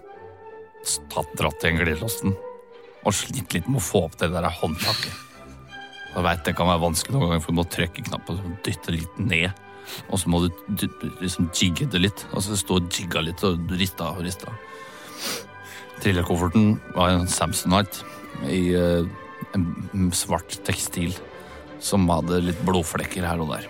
[1.12, 2.34] Tatt dratt i en glidelåsen.
[3.04, 5.20] Og slitt litt med å få opp det der håndtaket.
[6.14, 8.94] Jeg vet det kan være vanskelig noen ganger, for du må trykke knappen og dytte
[8.94, 9.64] litt ned.
[10.08, 10.86] Og så må du
[11.20, 12.24] liksom jigge det litt.
[12.32, 14.54] Altså stå og jigga litt og rista og rista.
[16.02, 18.04] Trillerkofferten var en Samsonite
[18.50, 19.06] i eh,
[19.54, 21.14] en svart tekstil
[21.84, 23.68] som hadde litt blodflekker her og der.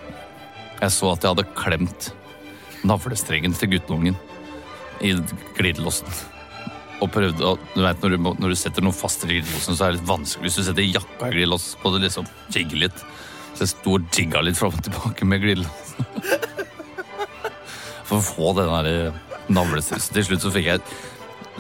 [0.81, 2.13] Jeg så at jeg hadde klemt
[2.85, 4.17] navlestrengen til guttungen
[5.05, 5.15] i
[5.59, 6.09] glidelåsen.
[7.03, 9.87] Og prøvde å Du vet, når du, når du setter noe fast i glidelåsen, så
[9.87, 10.47] er det litt vanskelig.
[10.47, 13.05] Hvis du setter jakka i glidelåsen, så må du liksom jigge litt.
[13.55, 16.09] Så jeg sto og jigga litt fram og tilbake med glidelåsen.
[18.09, 19.19] For å få den der
[19.53, 20.15] navlestrengen.
[20.15, 20.85] Til slutt så fikk jeg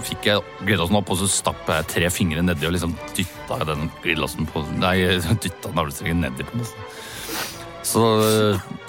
[0.02, 3.88] fikk jeg glidelåsen opp, og så stappa jeg tre fingre nedi og liksom dytta den
[4.02, 4.96] glidelåsen på Nei,
[5.44, 6.68] dytta navlestrengen nedi på den.
[7.84, 8.02] Så,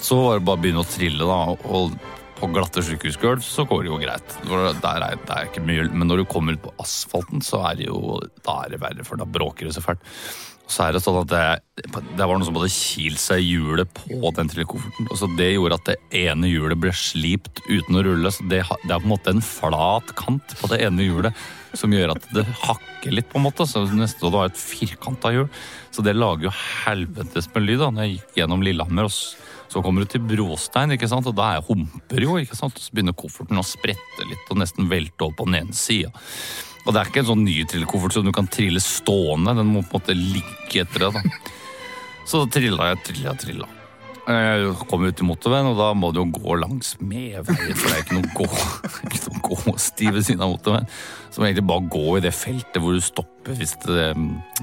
[0.00, 1.56] så var det bare å begynne å trille, da.
[1.68, 1.96] Og
[2.36, 4.34] på glatte sykehusgulv så går det jo greit.
[4.82, 7.88] Der er, det ikke mye, men når du kommer ut på asfalten, så er det
[7.88, 10.04] jo da er det verre, for da bråker det så fælt.
[10.66, 11.42] Så er det sånn at det,
[12.18, 15.06] det var noe som hadde kilt seg i hjulet på den trillekofferten.
[15.12, 18.32] Og så det gjorde at det ene hjulet ble slipt uten å rulle.
[18.34, 21.92] Så det, det er på en måte en flat kant på det ene hjulet som
[21.92, 23.66] gjør at det hakker litt, på en måte.
[23.68, 25.46] Så nesten år var et firkanta hjul.
[25.94, 29.10] Så det lager jo helvetes med lyd da, når jeg gikk gjennom Lillehammer.
[29.10, 31.26] og så kommer du til brostein, ikke sant?
[31.26, 32.38] og da er humper jo.
[32.40, 32.78] ikke sant?
[32.78, 36.12] Så begynner kofferten å sprette litt og nesten velte over på den ene sida.
[36.86, 39.56] Og det er ikke en sånn ny trillekoffert som du kan trille stående.
[39.58, 41.14] Den må på en måte ligge etter det.
[41.18, 41.56] da.
[42.26, 43.66] Så da trilla jeg, trilla, trilla.
[44.26, 47.92] Jeg kom ut i motorveien, og da må du jo gå langs medveien, for det
[47.94, 48.46] er ikke noe gå,
[49.70, 50.88] gåsti ved siden av motorveien.
[51.30, 54.08] Så må jeg egentlig bare gå i det feltet hvor du stopper hvis, det,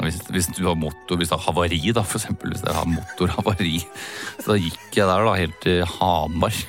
[0.03, 2.51] hvis, hvis du har motor, hvis det er havari, da, for eksempel.
[2.51, 3.77] Hvis det har motorhavari.
[4.41, 6.59] Så da gikk jeg der da, helt til Hamar.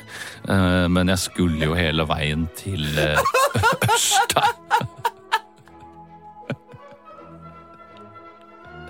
[0.47, 3.19] Eh, Men jeg skulle jo hele veien til eh,
[3.91, 4.47] Ørsta.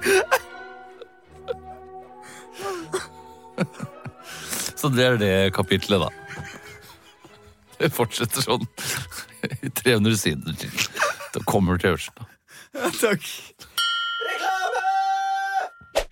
[4.79, 6.09] Så det er det kapitlet, da.
[7.79, 8.67] Det fortsetter sånn
[9.65, 10.75] i 300 sider til.
[11.35, 12.23] Det kommer til Ørsta.
[13.01, 13.25] Takk.
[14.29, 14.85] Reklame!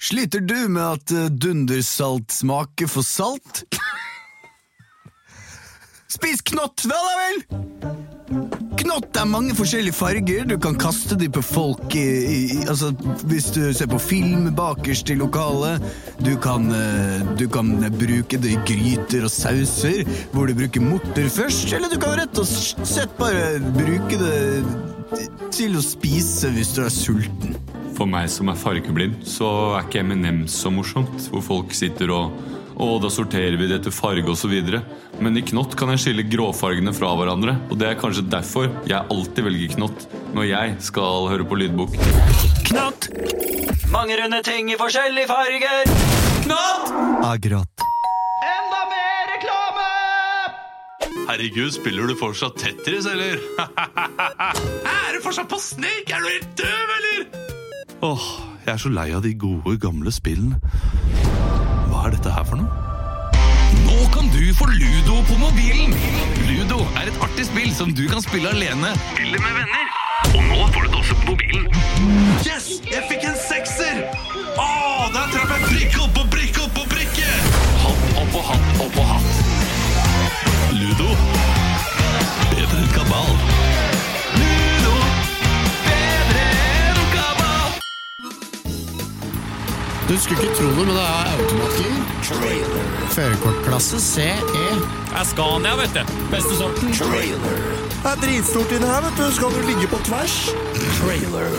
[0.02, 3.62] Sliter du med at eh, dundersalt smaker for salt?
[6.12, 7.71] Spis knott, da da vel!
[8.82, 10.46] Knott er mange forskjellige farger.
[10.48, 12.90] Du kan kaste dem på folk i, i, altså,
[13.30, 15.82] hvis du ser på film bakerst i lokalet.
[16.22, 21.30] Du kan, eh, du kan bruke det i gryter og sauser, hvor du bruker morter
[21.30, 21.70] først.
[21.76, 24.40] Eller du kan rett og slett bare bruke det
[25.52, 27.54] til å spise hvis du er sulten.
[27.96, 32.32] For meg som er fargeblind, så er ikke M&M så morsomt, hvor folk sitter og
[32.76, 34.52] å, da sorterer vi det etter farge osv.
[35.22, 37.56] Men i knott kan jeg skille gråfargene fra hverandre.
[37.70, 40.06] Og det er kanskje derfor jeg alltid velger knott
[40.36, 41.96] når jeg skal høre på lydbok.
[42.70, 43.10] Knott!
[43.92, 45.90] Mange runde ting i forskjellige farger.
[46.46, 46.92] Knott!
[47.28, 47.84] Akkurat.
[48.42, 49.88] Enda mer reklame!
[51.28, 53.38] Herregud, spiller du fortsatt Tetris, eller?
[54.96, 56.08] er du fortsatt på Snake?
[56.08, 57.28] Er du helt døv, eller?
[58.02, 58.26] Åh,
[58.64, 60.58] jeg er så lei av de gode, gamle spillene.
[62.02, 62.66] Hva er dette her for noe?
[63.86, 65.92] Nå kan du få Ludo på mobilen!
[66.48, 68.90] Ludo er et artig spill som du kan spille alene
[69.22, 69.92] eller med venner.
[70.32, 71.70] Og nå får du det også på mobilen.
[72.42, 72.66] Yes!
[72.90, 74.02] Jeg fikk en sekser!
[74.58, 77.30] Åh, der traff jeg prikk opp og prikk opp og prikke!
[77.86, 79.40] Hatt opp og hatt opp og hatt.
[80.74, 81.10] Ludo.
[82.50, 83.51] Bedre enn kabal.
[90.08, 91.92] Du skulle ikke tro det, men det er automatgir.
[93.14, 94.30] Førerkortklasse CE.
[94.50, 96.02] Det er Scania, vet du.
[96.32, 96.90] Beste sorten.
[96.92, 99.24] Det er dritstort inni her, vet du.
[99.36, 100.36] Skal du ligge på tvers?
[100.98, 101.56] Trailer.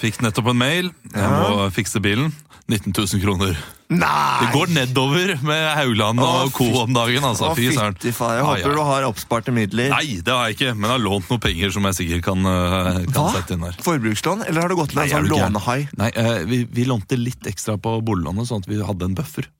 [0.00, 0.92] Fikk nettopp en mail.
[1.14, 2.32] Jeg må fikse bilen.
[2.70, 3.56] 19 000 kroner.
[3.90, 4.38] Nei!
[4.44, 6.66] Det går nedover med Haugland og co.
[6.84, 7.24] om dagen.
[7.26, 7.48] altså.
[7.50, 8.36] Å, fytti faen.
[8.38, 8.74] Jeg Ah, håper ja.
[8.76, 9.90] du har oppsparte midler.
[9.90, 12.46] Nei, det har jeg ikke, men jeg har lånt noen penger som jeg sikkert kan,
[12.46, 13.74] øh, kan sette inn her.
[13.82, 15.78] Forbrukslån, eller har du gått Nei, en sånn lånehai?
[15.98, 19.50] Nei, eh, vi, vi lånte litt ekstra på boliglånet, sånn at vi hadde en buffer.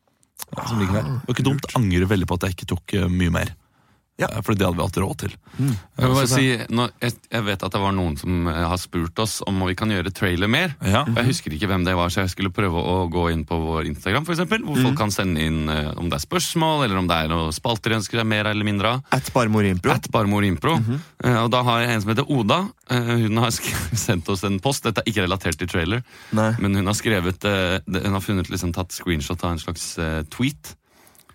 [0.57, 1.11] ja, Som ligger der.
[1.11, 1.66] Det var ikke dumt.
[1.75, 3.51] Angrer veldig på at jeg ikke tok eh, mye mer.
[4.20, 4.28] Ja.
[4.30, 5.35] Eh, For det hadde vi hatt råd til.
[5.61, 6.44] Jeg, vil bare si,
[6.76, 9.74] nå, jeg, jeg vet at det var noen som eh, har spurt oss om vi
[9.78, 10.74] kan gjøre trailer mer.
[10.85, 11.02] Ja.
[11.09, 13.59] Og Jeg husker ikke hvem det var, så jeg skulle prøve å gå inn på
[13.61, 17.00] vår Instagram, for eksempel, hvor folk kan sende inn eh, om det er spørsmål, eller
[17.00, 19.04] om det er noe spalter de ønsker seg mer eller mindre av.
[19.16, 19.94] At Barmor Impro?
[19.96, 20.76] At Barmor Impro.
[21.24, 22.61] Eh, og da har jeg en som heter Oda.
[22.90, 23.54] Eh, hun har
[24.06, 24.85] sendt oss en post.
[24.87, 26.04] Dette er ikke relatert til trailer,
[26.37, 26.50] Nei.
[26.61, 30.20] men hun har skrevet eh, Hun har funnet liksom tatt screenshot av en slags eh,
[30.33, 30.74] tweet.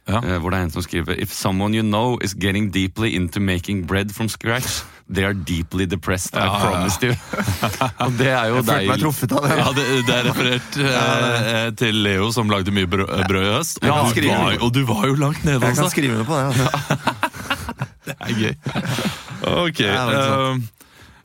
[0.07, 0.19] Ja.
[0.21, 3.39] eh, hvor det er en som skriver If someone you know is getting deeply into
[3.41, 6.35] making bread from scratch, they are deeply depressed.
[6.35, 7.07] I Ja, ja, ja.
[7.07, 7.15] you.
[8.05, 9.57] og det er jo Jeg følte meg truffet av det.
[9.57, 13.81] Ja, det, det er referert eh, til Leo som lagde mye brød, brød i høst.
[13.81, 15.89] Og, Ja, du var, og du var jo langt nede, Jeg kan altså.
[15.89, 16.45] skrive under på det.
[16.45, 16.67] Altså.
[18.05, 18.53] Det er gøy.
[19.65, 19.79] Ok.
[19.81, 20.59] Ja, det er eh,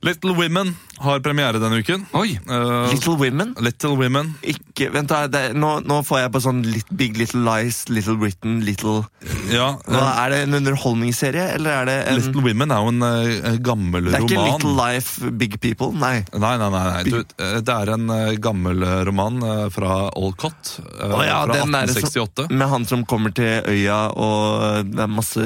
[0.09, 2.05] Little Women har premiere denne uken.
[2.19, 2.35] Oi!
[2.51, 3.55] uh, Little Women?
[3.61, 4.35] Little Women.
[4.43, 8.17] Ikke, vent da, det, nå, nå får jeg på sånn lit, Big Little Lies, Little
[8.21, 9.03] Britain, Little
[9.51, 12.93] Ja, Hva, eh, Er det en underholdningsserie, eller er det en Little Women er jo
[12.95, 14.53] en uh, gammel Det er ikke roman.
[14.55, 15.91] Little Life, Big People?
[15.97, 16.21] Nei.
[16.35, 16.85] Nei, nei, nei.
[16.91, 17.03] nei.
[17.09, 18.07] Du, det er en
[18.41, 19.41] gammel roman
[19.73, 21.67] fra Olcott Å ja, fra 1868.
[21.67, 22.49] som- 1868.
[22.61, 25.45] Med han som kommer til øya, og det er masse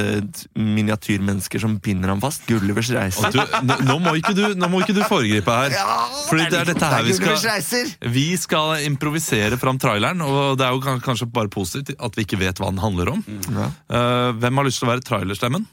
[0.59, 2.45] miniatyrmennesker som binder ham fast.
[2.49, 3.31] Gullivers reise.
[3.35, 5.77] Du, nå, nå, må ikke du, nå må ikke du foregripe her.
[6.29, 7.93] Fordi det er dette her vi skal!
[8.15, 12.41] Vi skal improvisere fram traileren, og det er jo kanskje bare positivt at vi ikke
[12.41, 13.25] vet hva den handler om.
[13.51, 13.71] Ja.
[13.91, 15.67] Eh, hvem har lyst til å være trailerstemmen?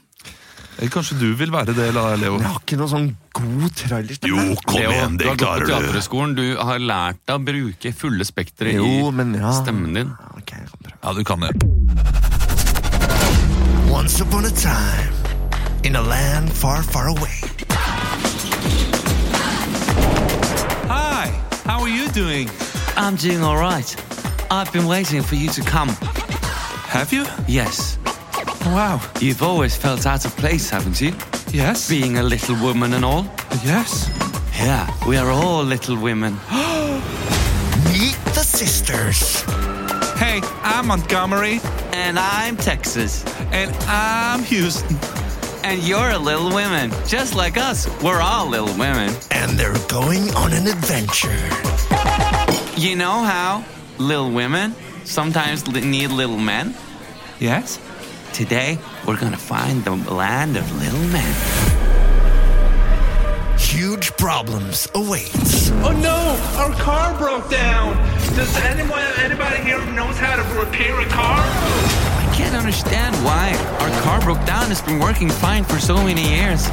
[0.90, 2.38] Kanskje du vil være det, Leo?
[2.40, 4.32] Jeg har ikke noe sånn god trailerstemme.
[4.32, 5.70] Jo, kom Leo, igjen, du det har gått på du.
[5.70, 6.34] teaterhøgskolen.
[6.38, 9.52] Du har lært deg å bruke fulle spektre i men ja.
[9.60, 10.10] stemmen din.
[10.40, 10.98] Okay, kan prøve.
[11.02, 11.52] Ja, du kan det.
[13.92, 15.12] Once upon a time,
[15.84, 17.81] in a land far, far away.
[21.64, 22.48] How are you doing?
[22.96, 23.88] I'm doing all right.
[24.50, 25.88] I've been waiting for you to come.
[26.88, 27.24] Have you?
[27.48, 27.98] Yes.
[28.66, 29.00] Wow.
[29.20, 31.12] You've always felt out of place, haven't you?
[31.50, 31.88] Yes.
[31.88, 33.24] Being a little woman and all.
[33.64, 34.10] Yes.
[34.58, 36.34] Yeah, we are all little women.
[37.92, 39.42] Meet the sisters.
[40.18, 41.60] Hey, I'm Montgomery,
[41.92, 43.24] And I'm Texas.
[43.52, 44.96] and I'm Houston.
[45.64, 46.90] And you're a little women.
[47.06, 47.88] Just like us.
[48.02, 49.14] We're all little women.
[49.30, 51.30] And they're going on an adventure.
[52.76, 53.64] You know how
[53.98, 56.74] little women sometimes need little men?
[57.38, 57.78] Yes?
[58.32, 61.34] Today, we're gonna find the land of little men.
[63.58, 65.30] Huge problems await.
[65.84, 67.94] Oh no, our car broke down.
[68.34, 71.41] Does anyone, anybody here knows how to repair a car?
[72.52, 74.70] I can't understand why our car broke down.
[74.70, 76.68] It's been working fine for so many years.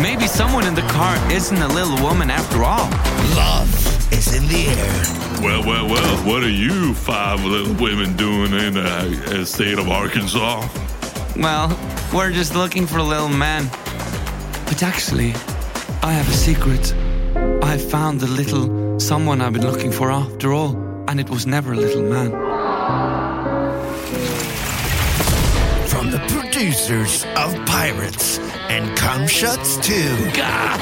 [0.00, 2.88] Maybe someone in the car isn't a little woman after all.
[3.36, 3.68] Love
[4.10, 5.44] is in the air.
[5.44, 9.90] Well, well, well, what are you five little women doing in the uh, state of
[9.90, 10.66] Arkansas?
[11.36, 11.78] Well,
[12.10, 13.68] we're just looking for a little man.
[14.64, 15.34] But actually,
[16.02, 16.94] I have a secret.
[17.62, 20.74] I found the little someone I've been looking for after all,
[21.06, 23.47] and it was never a little man.
[26.58, 29.92] Producers of Pirates and Cum Shuts 2.
[30.32, 30.76] Gah!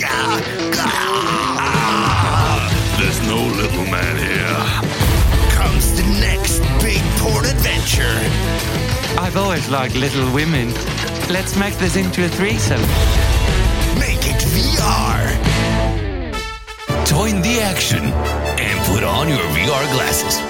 [0.00, 0.40] Gah!
[0.72, 2.70] Gah!
[2.98, 4.64] There's no little man here.
[5.52, 8.18] Comes the next big port adventure.
[9.20, 10.72] I've always liked little women.
[11.28, 12.80] Let's make this into a threesome.
[14.00, 15.36] Make it VR.
[17.04, 20.47] Join the action and put on your VR glasses.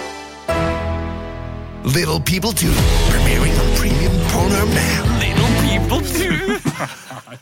[1.94, 2.68] Little People 2.
[3.11, 5.18] Premiering on Premium Porno now.
[5.18, 6.59] Little people 2.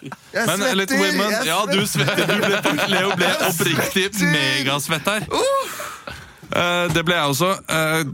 [0.32, 2.26] Jeg Men svetter, Little Women, jeg ja, du svetter.
[2.28, 5.24] Du ble, Leo ble oppriktig megasvett her.
[5.26, 7.48] Uh, det ble jeg også.
[7.66, 8.04] Uh,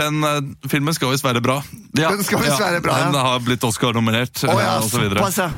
[0.00, 0.40] den uh,
[0.72, 1.60] filmen skal visst være bra.
[1.94, 3.10] Den skal visst være bra, ja.
[3.12, 5.22] Den har blitt Oscar-nominert, Oh, ja, og så videre.
[5.22, 5.50] ja.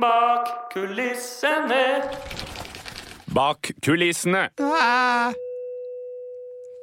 [0.00, 1.84] Bak kulissene.
[3.36, 4.48] Bak kulissene.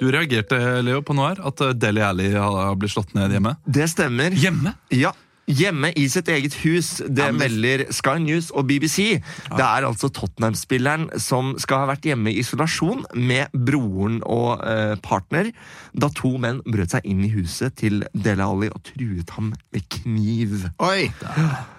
[0.02, 1.44] Du reagerte, Leo, på noe her?
[1.46, 3.54] At eh, Deli Alli har blitt slått ned hjemme?
[3.70, 4.34] Det stemmer.
[4.34, 4.74] Hjemme?
[4.98, 5.14] Ja.
[5.52, 6.90] Hjemme i sitt eget hus.
[7.06, 9.20] Det melder Sky News og BBC.
[9.22, 14.96] Det er altså Tottenham-spilleren som skal ha vært hjemme i isolasjon med broren og eh,
[15.06, 15.52] partner
[15.94, 19.86] da to menn brøt seg inn i huset til Dele Alli og truet ham med
[20.00, 20.66] kniv.
[20.82, 21.12] Oi!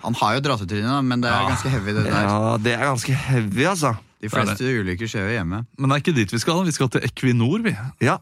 [0.04, 2.22] Han har jo dratetryne, da, men det er ganske heavy, det der.
[2.22, 3.96] Ja, det er ganske heavy, altså.
[4.22, 5.58] De Det er fleste ulykker skjer jo hjemme.
[5.82, 6.60] Men det er ikke dit vi skal.
[6.62, 7.72] Vi skal til Equinor, vi.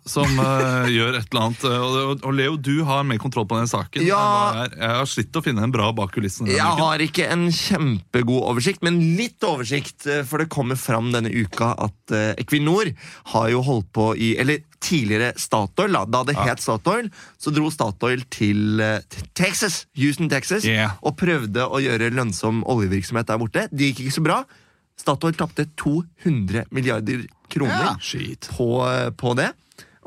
[0.08, 1.64] Som uh, gjør et eller annet.
[1.68, 4.06] eh, Og, og Leo, du har mer kontroll på den saken.
[4.08, 4.16] Ja.
[4.56, 4.78] Jeg, er.
[4.80, 6.48] jeg har slitt å finne en bra bak kulissene.
[6.54, 6.80] Jeg uken.
[6.80, 10.06] har ikke en kjempegod oversikt, men litt oversikt.
[10.08, 12.94] eh, For det kommer fram denne uka at uh, Equinor
[13.34, 17.68] har jo holdt på i Eller tidligere Statoil, da, da det het Statoil, så dro
[17.68, 20.96] Statoil til, uh, Texas, Houston, Texas, Yeah.
[21.04, 23.66] og prøvde å gjøre lønnsom oljevirksomhet der borte.
[23.68, 24.40] Det gikk ikke så bra.
[25.00, 27.96] Statoil tapte 200 milliarder kroner
[28.50, 29.50] på, eh, på det.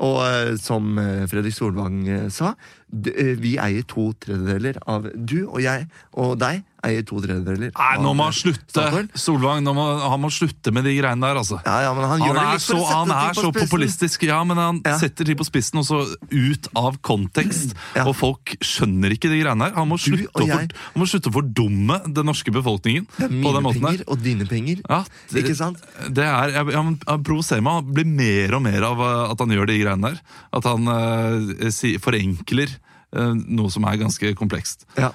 [0.02, 2.54] Og eh, som eh, Fredrik Solvang eh, sa,
[2.90, 5.86] vi eier to tredjedeler av Du og jeg
[6.18, 9.04] og deg eier to tredjedeler Nei, nå må han eh, slutte!
[9.18, 11.60] Solvang, må, han må slutte med de greiene der, altså.
[11.64, 15.28] Ja, ja, men han det er så, han er så populistisk, ja, men han setter
[15.28, 17.74] ting på spissen og så ut av kontekst.
[18.04, 19.76] Og folk skjønner ikke de greiene der.
[19.78, 23.32] Han må slutte, jeg- for, han må slutte å fordumme den norske befolkningen Det er
[23.32, 24.82] på mine penger og dine penger.
[24.88, 25.82] Ja, det, Ikke sant?
[26.08, 27.80] Det er, jeg, jeg, jeg provoserer meg.
[27.80, 30.22] Han blir mer og mer av uh, at han gjør de greiene der.
[30.54, 32.72] At han uh, si, forenkler
[33.16, 34.86] uh, noe som er ganske komplekst.
[34.98, 35.12] Ja.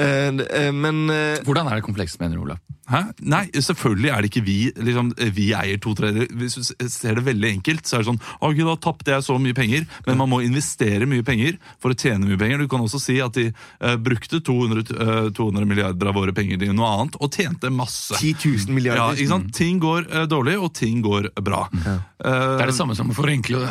[0.00, 2.60] Eh, eh, men eh, Hvordan er det komplekst, mener du, Olav?
[2.90, 3.04] Hæ?
[3.30, 6.30] Nei, selvfølgelig er det ikke vi liksom, Vi eier to tredjedeler.
[6.40, 9.36] Hvis du ser det veldig enkelt, så er det sånn Ok, da tapte jeg så
[9.42, 12.64] mye penger, men man må investere mye penger for å tjene mye penger.
[12.64, 16.58] Du kan også si at de uh, brukte 200, uh, 200 milliarder av våre penger
[16.64, 18.18] til noe annet, og tjente masse.
[18.18, 18.34] 10
[18.66, 19.04] 000 milliarder.
[19.04, 19.52] Ja, ikke sant?
[19.54, 21.66] Ting går uh, dårlig, og ting går bra.
[21.70, 23.62] Eh, Det er det samme som å forenkle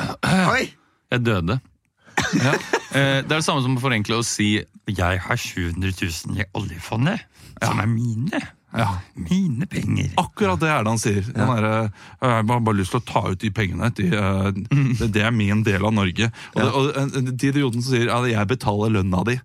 [0.54, 0.64] Oi!
[1.10, 1.60] Jeg døde.
[2.90, 4.56] Eh, Det er det samme som å forenkle å si
[4.90, 5.92] Jeg har 700
[6.26, 7.22] 000 i oljefondet,
[7.62, 8.40] som er mine.
[9.14, 10.10] Mine penger.
[10.18, 11.22] Akkurat det er det han sier.
[11.38, 11.90] Han er, eh,
[12.26, 13.92] jeg har bare lyst til å ta ut de pengene.
[13.98, 14.50] De, eh,
[15.00, 16.32] det, det er min del av Norge.
[16.56, 19.38] Og, det, og de idiotene som sier at jeg betaler lønna di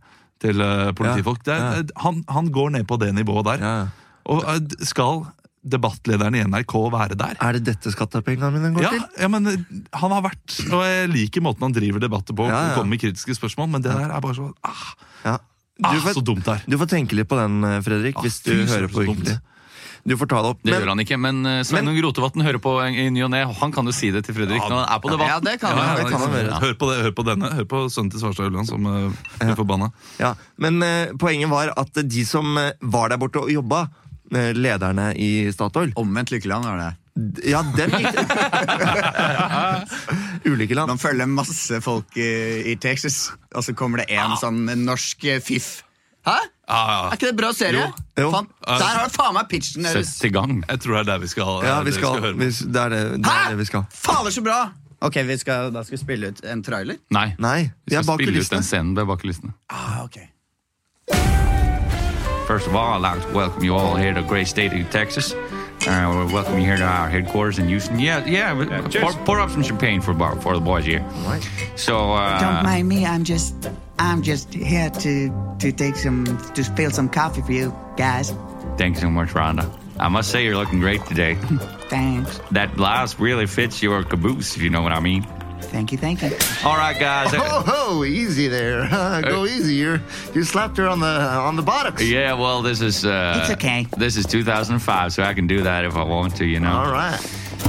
[0.45, 0.61] til
[0.97, 1.57] politifolk, det
[2.03, 3.89] han, han går ned på det nivået der.
[4.29, 4.43] Og
[4.85, 5.27] skal
[5.65, 7.39] debattlederen i NRK være der?
[7.41, 9.07] Er det dette skattepengene mine går Ja, til?
[9.25, 9.57] ja, men eh,
[9.97, 12.47] han har vært Og jeg liker måten han driver debatter på.
[12.51, 12.69] Ja, ja.
[12.73, 14.85] og kommer med kritiske spørsmål, men det der er bare så ah,
[15.25, 15.39] Ja.
[15.83, 16.63] ah, får- Så dumt det er.
[16.69, 19.41] Du får tenke litt på den, Fredrik, Fredrik, hvis du hører på så
[20.05, 20.59] Du får ta det opp.
[20.61, 23.41] Det gjør han ikke, men eh, Sveinung Rotevatn hører på i ny og ne.
[23.49, 25.47] Han kan jo si det til Fredrik når han er på debatt.
[25.49, 27.49] Ja, ja, ja, Hør på det, hør på denne.
[27.57, 29.09] Hør på sønnen til Svarstad Ulland som uh,
[29.41, 29.89] blir forbanna.
[30.21, 34.04] Ja, Men uh, poenget var at de som eh, var der borte og jobba, eh,
[34.57, 36.93] lederne i Statoil Omvendt lykkeland er det.
[37.47, 38.11] Ja, dem gikk
[40.51, 40.91] Ulike land.
[40.91, 42.27] Man følger masse folk i,
[42.73, 45.77] i Texas, og så kommer det en sånn norsk eh, fiff.
[46.27, 46.35] Hæ?
[46.75, 47.87] Er ikke det bra serie?
[48.19, 48.31] Jo.
[48.33, 50.15] Faen, der har du faen meg pitchen deres.
[50.25, 50.63] i gang.
[50.65, 52.41] Jeg tror det er der vi skal, Ja, det vi skal, høre på.
[52.41, 53.85] vi, det, er det, det er det vi skal.
[53.93, 54.59] Fader, så bra!
[55.05, 56.97] Ok, vi skal, Da skal vi spille ut en trailer?
[57.13, 57.27] Nei.
[57.39, 58.95] Nei, Vi skal spille ut den scenen.
[58.97, 59.53] Bak kulissene.
[59.69, 60.17] Ah, ok.
[62.47, 64.91] First of all, I'd like to welcome you all here to the great state of
[64.91, 65.33] Texas.
[65.33, 67.99] Uh, we welcome you here to our headquarters in Houston.
[67.99, 68.83] Yeah, yeah.
[69.01, 71.05] pour, pour up some champagne for for the boys here.
[71.77, 73.07] So, uh, Don't mind me.
[73.07, 73.55] I'm just,
[73.99, 78.33] I'm just here to to take some, to spill some coffee for you guys.
[78.77, 79.71] thanks so much, Rhonda.
[79.99, 81.35] I must say you're looking great today.
[81.89, 82.41] Thanks.
[82.51, 85.25] that blouse really fits your caboose, if you know what I mean.
[85.61, 85.99] Thank you.
[85.99, 86.31] Thank you.
[86.65, 87.33] All right, guys.
[87.35, 88.89] Oh, ho, easy there.
[89.23, 89.75] Go easy.
[89.75, 90.01] You
[90.35, 92.03] you slapped her on the on the buttocks.
[92.03, 93.87] Yeah, well, this is uh, It's okay.
[93.97, 96.73] This is 2005, so I can do that if I want to, you know.
[96.73, 97.19] All right.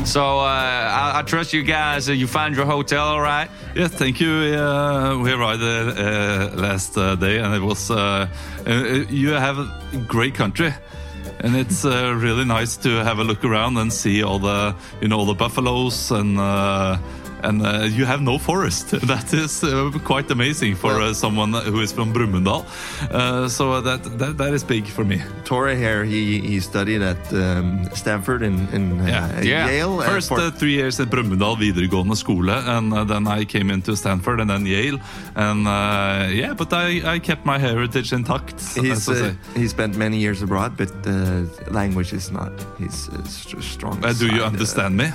[0.03, 2.07] So uh, I, I trust you guys.
[2.09, 3.49] Uh, you find your hotel, all right?
[3.75, 4.29] Yes, thank you.
[4.29, 7.89] Uh, we arrived uh, last uh, day, and it was.
[7.89, 8.27] Uh,
[8.67, 8.71] uh,
[9.09, 9.67] you have a
[10.07, 10.71] great country,
[11.39, 15.07] and it's uh, really nice to have a look around and see all the, you
[15.07, 16.37] know, all the buffaloes and.
[17.45, 18.91] And uh, you have no forest.
[19.05, 22.65] That is uh, quite amazing for uh, someone who is from Brumunddal.
[23.11, 25.21] Uh, so that, that that is big for me.
[25.43, 30.01] Torre here, he he studied at um, Stanford in, in, uh, Yale.
[30.01, 33.95] and First for- uh, three years at Brumunddal videregående skole, and then I came into
[33.95, 34.99] Stanford and then Yale.
[35.35, 35.65] And
[36.33, 38.59] yeah, but I, I kept my heritage intact.
[38.75, 39.07] He's,
[39.55, 40.93] he spent many years abroad, but
[41.71, 43.09] language is not his
[43.59, 44.01] strong.
[44.19, 45.11] Do you understand me?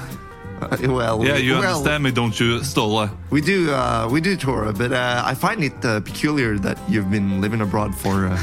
[0.81, 3.11] Well, Yeah, you well, understand me, don't you, Stola?
[3.31, 7.11] We do, uh, we do, Torah, but uh, I find it uh, peculiar that you've
[7.11, 8.37] been living abroad for uh,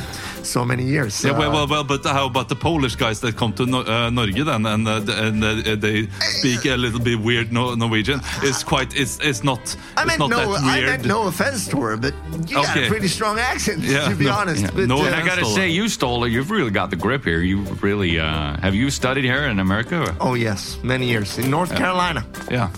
[0.47, 1.23] so many years.
[1.23, 3.79] Yeah, well, Uh, well, well, but how about the Polish guys that come to no
[3.81, 6.07] uh, Norge then, and uh, and uh, they
[6.39, 8.19] speak a little bit weird no Norwegian?
[8.43, 9.59] It's quite, it's it's not,
[9.95, 10.89] I it's meant not no, that I weird.
[10.89, 12.13] meant no offense, Torah, but
[12.49, 14.61] you got a pretty strong accent, Yeah, to be no, honest.
[14.63, 14.71] yeah.
[14.75, 16.31] But, No uh, And I gotta say, you stole it.
[16.31, 17.41] You've really got the grip here.
[17.41, 20.15] You really uh, have you studied here in America?
[20.19, 21.77] Oh yes, many years in North Yeah.
[21.83, 22.21] Carolina.
[22.51, 22.69] Yeah,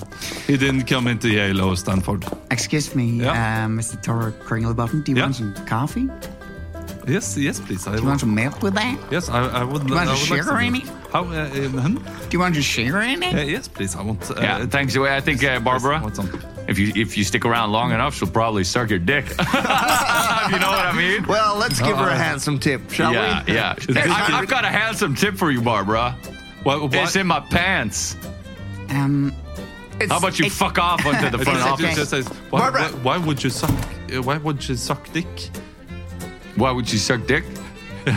[0.48, 2.26] he didn't come into Yale or Stanford.
[2.52, 3.96] Excuse me, uh, Mr.
[4.02, 5.04] Tor Kringlebottom.
[5.04, 6.08] Do you want some coffee?
[7.10, 7.88] Yes, yes, please.
[7.88, 8.98] I Do you want some milk with that?
[9.12, 9.82] Yes, I, I would.
[9.82, 10.88] Do you want I some would like sugar some in it?
[11.12, 11.24] How?
[11.24, 11.88] Uh, uh.
[12.28, 13.34] Do you want some sugar in it?
[13.36, 13.96] Uh, yes, please.
[13.96, 14.30] I want.
[14.30, 14.96] Uh, Yeah, thanks.
[14.96, 16.02] I think uh, Barbara,
[16.68, 19.26] if you if you stick around long enough, she'll probably suck your dick.
[19.30, 21.26] you know what I mean?
[21.28, 23.54] Well, let's give her a Uh, handsome tip, shall yeah, we?
[23.54, 26.16] Yeah, I, I've got a handsome tip for you, Barbara.
[26.66, 28.16] It's in my pants.
[28.90, 29.34] Um,
[30.10, 31.96] How about you fuck off onto the front office?
[31.96, 33.70] just says, why, why, why would you suck?
[33.72, 35.50] uh, Why would you suck dick?
[36.60, 37.44] Why would she suck dick?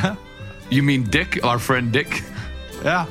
[0.70, 2.22] You mean Dick, our friend Dick?
[2.82, 3.04] Yeah.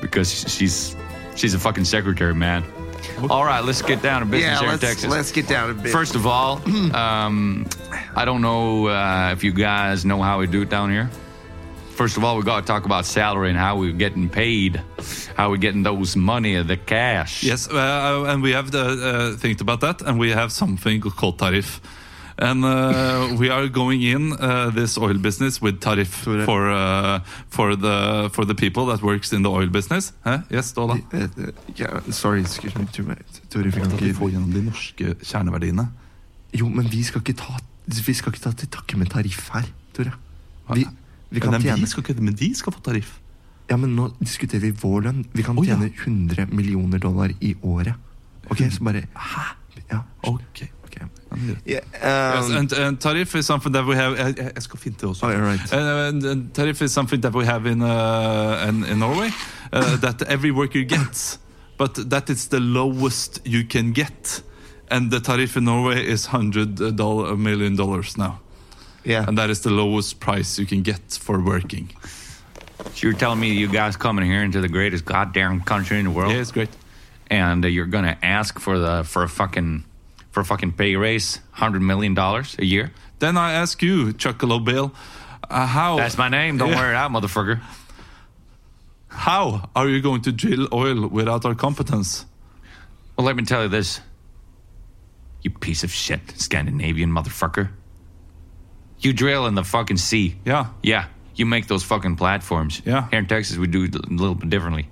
[0.00, 0.96] Because she's
[1.36, 2.64] she's a fucking secretary, man.
[3.28, 5.10] All right, let's get down to business Yeah, here in let's- Texas.
[5.10, 5.92] let's get down to business.
[5.92, 6.62] First of all,
[6.96, 7.66] um,
[8.16, 11.10] I don't know uh, if you guys know how we do it down here.
[11.90, 14.80] First of all, we got to talk about salary and how we're getting paid,
[15.36, 17.42] how we're getting those money, the cash.
[17.44, 18.80] Yes, uh, and we have the
[19.34, 21.82] uh, think about that, and we have something called tariff.
[22.42, 27.76] And uh, we are going in uh, this oil business with tariff for uh, for
[27.76, 30.12] the for the people that works in the oil business.
[30.24, 30.38] Huh?
[30.50, 30.98] Yes, Ståle?
[31.76, 32.86] Yeah, sorry, excuse me.
[32.86, 33.16] Tore,
[33.48, 35.86] Tore, vi kan ikke få gjennom de norske kjerneverdiene.
[36.58, 39.70] Jo, men vi skal ikke ta, vi skal ikke ta til takke med tariff her,
[39.94, 40.18] Tore.
[40.74, 40.86] Vi,
[41.30, 43.20] vi kan men, tjene vi skal ikke, men de skal få tariff.
[43.70, 45.24] Ja, men nå diskuterer vi vår lønn.
[45.30, 47.94] Vi kan tjene 100 millioner dollar i året.
[48.50, 49.50] Ok, så bare Hæ?
[49.92, 50.02] Ja.
[50.92, 51.08] Ok.
[51.64, 54.18] Yeah, yes, um, and, and tariff is something that we have.
[54.18, 55.26] Jeg, jeg jeg skal finne det også.
[55.26, 55.72] Oh, yeah, right.
[55.72, 59.30] Uh, and, and tariff is something that we have in uh, in, in Norway
[59.72, 61.38] uh, that every worker gets,
[61.78, 64.42] but that is the lowest you can get,
[64.90, 68.40] and the tariff in Norway is hundred dollar million dollars now.
[69.04, 71.90] Yeah, and that is the lowest price you can get for working.
[72.94, 76.10] So you're telling me you guys coming here into the greatest goddamn country in the
[76.10, 76.32] world?
[76.32, 76.68] Yeah, it's great.
[77.30, 79.84] And uh, you're gonna ask for the for a fucking
[80.32, 82.90] for a fucking pay raise, hundred million dollars a year?
[83.20, 84.92] Then I ask you, Chuckalo Bill,
[85.48, 85.96] uh, how?
[85.96, 86.58] That's my name.
[86.58, 86.80] Don't Yeah.
[86.80, 87.60] worry out, motherfucker.
[89.08, 92.24] How are you going to drill oil without our competence?
[93.16, 94.00] Well, let me tell you this.
[95.42, 97.68] You piece of shit, Scandinavian motherfucker.
[99.00, 100.36] You drill in the fucking sea.
[100.44, 100.66] Yeah.
[100.82, 101.06] Yeah.
[101.34, 102.80] You make those fucking platforms.
[102.84, 103.08] Yeah.
[103.10, 104.88] Here in Texas, we do it a little bit differently.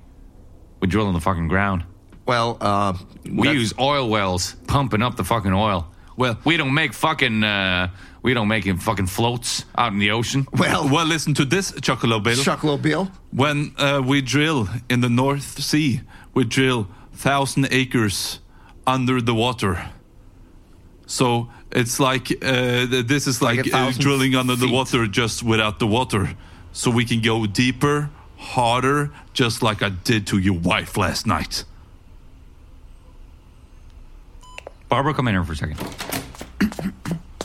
[0.80, 1.84] We drill in the fucking ground.
[2.30, 2.92] Well, uh,
[3.28, 5.88] we use oil wells pumping up the fucking oil.
[6.16, 7.88] Well, we don't make fucking uh,
[8.22, 10.46] we don't make fucking floats out in the ocean.
[10.52, 12.36] Well, well, listen to this, Chuckalo Bill.
[12.36, 13.10] Chuckalo Bill.
[13.32, 16.02] When uh, we drill in the North Sea,
[16.32, 18.38] we drill thousand acres
[18.86, 19.90] under the water.
[21.06, 25.08] So it's like uh, this is Like like, a uh, thousand drilling under the water,
[25.08, 26.36] just without the water.
[26.70, 31.64] So we can go deeper, harder, just like I did to your wife last night.
[34.90, 35.78] Barbara, come in here for a second.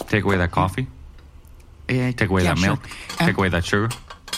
[0.09, 0.87] Take away that coffee.
[1.87, 2.67] Take away yeah, that sure.
[2.69, 2.89] milk.
[3.19, 3.89] Take away that sugar.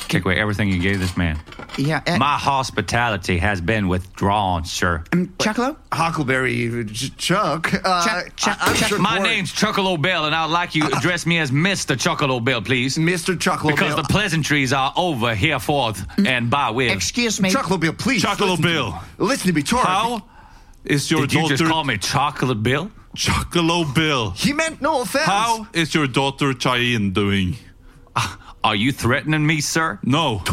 [0.09, 1.37] Take away everything you gave this man.
[1.77, 5.03] Yeah, uh, My hospitality has been withdrawn, sir.
[5.37, 5.75] Chuckalo?
[5.91, 7.73] Huckleberry Ch- Chuck.
[7.83, 10.75] Uh, Chuck- Chuck- I- I'm Chuck- sure My Cor- name's Chuckalo Bill, and I'd like
[10.75, 11.95] you to address me as Mr.
[11.97, 12.97] Chuckalo Bill, please.
[12.97, 13.35] Mr.
[13.37, 14.03] Chuckalo Because Bill.
[14.03, 16.91] the pleasantries are over here forth and by with.
[16.91, 17.51] Excuse me.
[17.51, 18.23] Chuckalo Bill, please.
[18.23, 18.97] Chuckalo Bill.
[19.17, 19.79] Listen to me, Tor.
[19.83, 20.23] How
[20.85, 22.91] is your Did you just call me Chocolate Bill?
[23.17, 24.31] Chuckalo Bill.
[24.31, 25.25] He meant no offense.
[25.25, 27.55] How is your daughter Cheyenne doing?
[28.63, 29.99] Are you threatening me, sir?
[30.03, 30.43] No,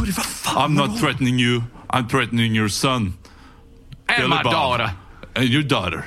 [0.47, 1.65] I'm not threatening you.
[1.91, 3.19] I'm threatening your son.
[4.09, 4.53] And Billy my Bob.
[4.53, 4.97] daughter.
[5.37, 6.07] And your daughter.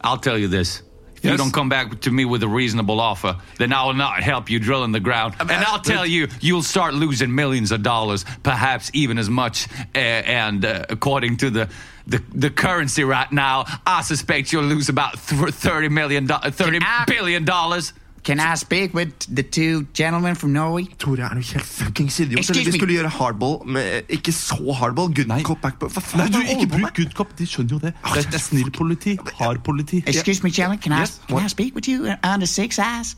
[0.00, 0.82] I'll tell you this.
[1.16, 4.20] If you don't come back to me with a reasonable offer, then I will not
[4.24, 5.34] help you drill in the ground.
[5.38, 9.68] And I'll tell you, you'll start losing millions of dollars, perhaps even as much.
[9.94, 11.68] Uh, and uh, according to the,
[12.10, 16.78] the the currency right now, I suspect you'll lose about th- thirty million, do- thirty
[17.06, 17.92] billion dollars.
[18.24, 20.84] Can I speak with the two gentlemen from Norway?
[20.98, 22.38] Tore, er du helt fuckings idiot?
[22.38, 22.78] Excuse Vi me.
[22.78, 25.08] skulle gjøre hardball, men ikke så hardball.
[25.14, 27.32] Good cop, back Hva Nei, faen du, er det ikke holder bruk good cop.
[27.38, 27.92] De skjønner jo det.
[28.04, 29.16] Det er, det er snill politi.
[29.40, 30.04] Hard politi.
[30.06, 30.78] Excuse me, gentlemen.
[30.78, 33.16] Can Yes, I can I speak with you under six eyes?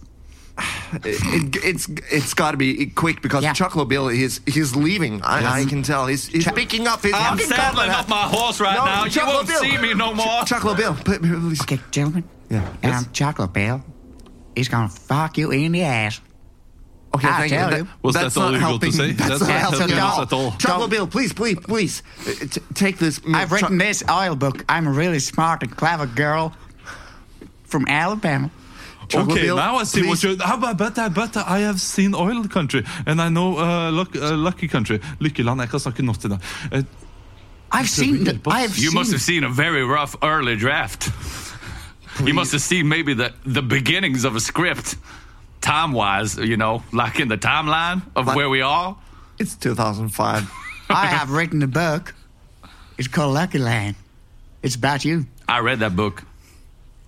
[1.04, 3.52] It, it's it's got to be quick because Yeah.
[3.52, 5.20] Chuckalo Bill is he's leaving.
[5.22, 6.06] I, I can tell.
[6.06, 7.12] He's, he's picking up his.
[7.12, 7.98] I'm fucking saddling cover.
[7.98, 9.04] up my horse right No, now.
[9.04, 9.60] You Chuckalo won't Bill.
[9.60, 10.44] see me no more.
[10.44, 11.60] Ch- Chuckalo Bill, p- p- please.
[11.62, 12.22] Okay, gentlemen.
[12.48, 12.68] Yeah.
[12.84, 13.82] Um, Chocolate Bill
[14.54, 16.20] is gonna fuck you in the ass.
[17.16, 17.76] Okay, I thank tell you.
[17.78, 17.82] you.
[17.84, 18.92] That- Was that's that all not you to helping.
[18.92, 19.10] say?
[19.12, 20.22] That's, That's not not helping helping at us all.
[20.22, 20.50] at all.
[20.52, 23.20] Chuckalo Bill, please, please, please, uh, t- take this.
[23.32, 24.64] I've written this oil book.
[24.68, 26.54] I'm a really smart and clever girl
[27.64, 28.50] from Alabama.
[29.14, 30.36] Chuckalo Okay, Bill, now I see what you're.
[30.42, 34.14] How about, but, I- but I have seen oil country, and I know uh, luck,
[34.16, 34.98] uh, lucky country.
[35.20, 35.60] Lykkeland.
[35.60, 36.38] Jeg kan snakke norsk i dag.
[36.72, 36.82] Uh,
[37.72, 38.24] I've seen.
[38.24, 38.54] The, hjelpe oss?
[38.54, 38.94] I've You seen.
[38.98, 41.10] must have seen a very rough early draft.
[42.24, 44.96] You must have seen maybe the, the beginnings of a script.
[45.60, 48.94] time wise, you know, like in the timeline of where we are?
[49.38, 50.50] It's 2005.
[50.90, 52.14] I have written a book.
[52.98, 53.96] It's called Lucky Land.
[54.62, 55.24] It's about you.
[55.48, 56.22] I read that book.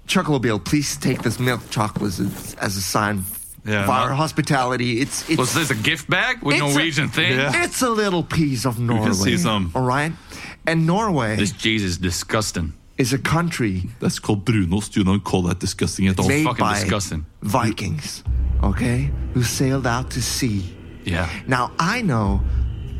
[0.06, 3.24] Chucklebill, please take this milk chocolate as, as a sign
[3.64, 4.14] Yeah, of our no.
[4.16, 5.00] hospitality.
[5.00, 7.38] It's, it's Was this a gift bag with Norwegian a, thing?
[7.64, 9.12] It's a little piece of Norway.
[9.12, 9.72] see some.
[9.74, 10.12] All right?
[10.66, 12.72] And Norway This cheese is disgusting.
[12.98, 14.96] is a country That's called brunost.
[14.96, 16.28] You don't call that disgusting at all.
[16.28, 17.26] made fucking by disgusting.
[17.42, 18.22] Vikings,
[18.62, 20.64] okay, who sailed out to sea.
[21.04, 21.28] Yeah.
[21.46, 22.40] Now, I know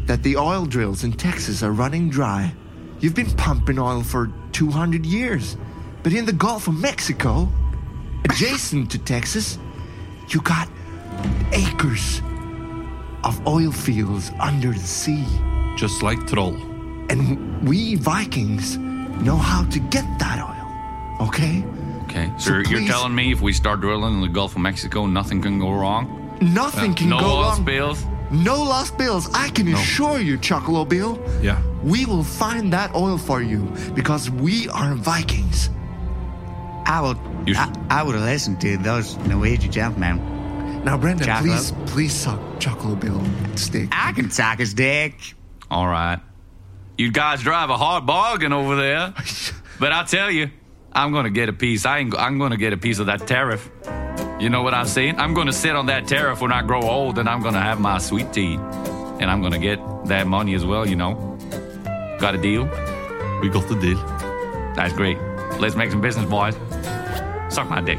[0.07, 2.53] that the oil drills in Texas are running dry.
[3.01, 5.57] You've been pumping oil for 200 years.
[6.07, 7.49] But in the Gulf of Mexico,
[8.31, 9.59] adjacent to Texas,
[10.29, 10.69] you got
[11.51, 12.23] acres
[13.25, 15.25] of oil fields under the sea.
[15.77, 16.55] Just like troll.
[17.11, 18.77] And we Vikings
[19.27, 21.65] know how to get that oil, okay?
[22.05, 22.33] Okay.
[22.39, 25.07] So, So you're- you're telling me if we start drilling in the Gulf of Mexico,
[25.07, 26.07] nothing can go wrong?
[26.41, 27.65] Nothing uh, can no go wrong.
[27.65, 28.07] bills?
[28.31, 29.29] No lost bills.
[29.35, 31.19] I can assure you, Chuckle Bill.
[31.43, 31.59] Yeah.
[31.83, 35.71] We will find that oil for you because we are Vikings.
[36.87, 37.17] I will.
[37.57, 40.85] I, I would listen to those Norwegian gentlemen.
[40.85, 41.51] Now, Brendan, Chocolate.
[41.51, 43.21] please, please suck Chuckle Bill
[43.57, 43.89] stick.
[43.93, 45.15] I can suck his dick.
[45.71, 46.21] All right.
[46.97, 49.13] You guys drive a hard bargain over there.
[49.79, 50.49] But I tell you,
[50.91, 51.85] I'm going to get a piece.
[51.85, 53.71] I ain't, I'm going to get a piece of that tariff.
[54.41, 55.19] You know what I'm saying?
[55.19, 57.61] I'm going to sit on that tariff when I grow old and I'm going to
[57.61, 58.55] have my sweet tea.
[58.55, 61.37] And I'm going to get that money as well, you know.
[62.19, 62.65] Got a deal?
[63.43, 63.99] We got the deal.
[64.75, 65.19] That's great.
[65.61, 66.57] Let's make some business, boys.
[67.55, 67.99] My dick.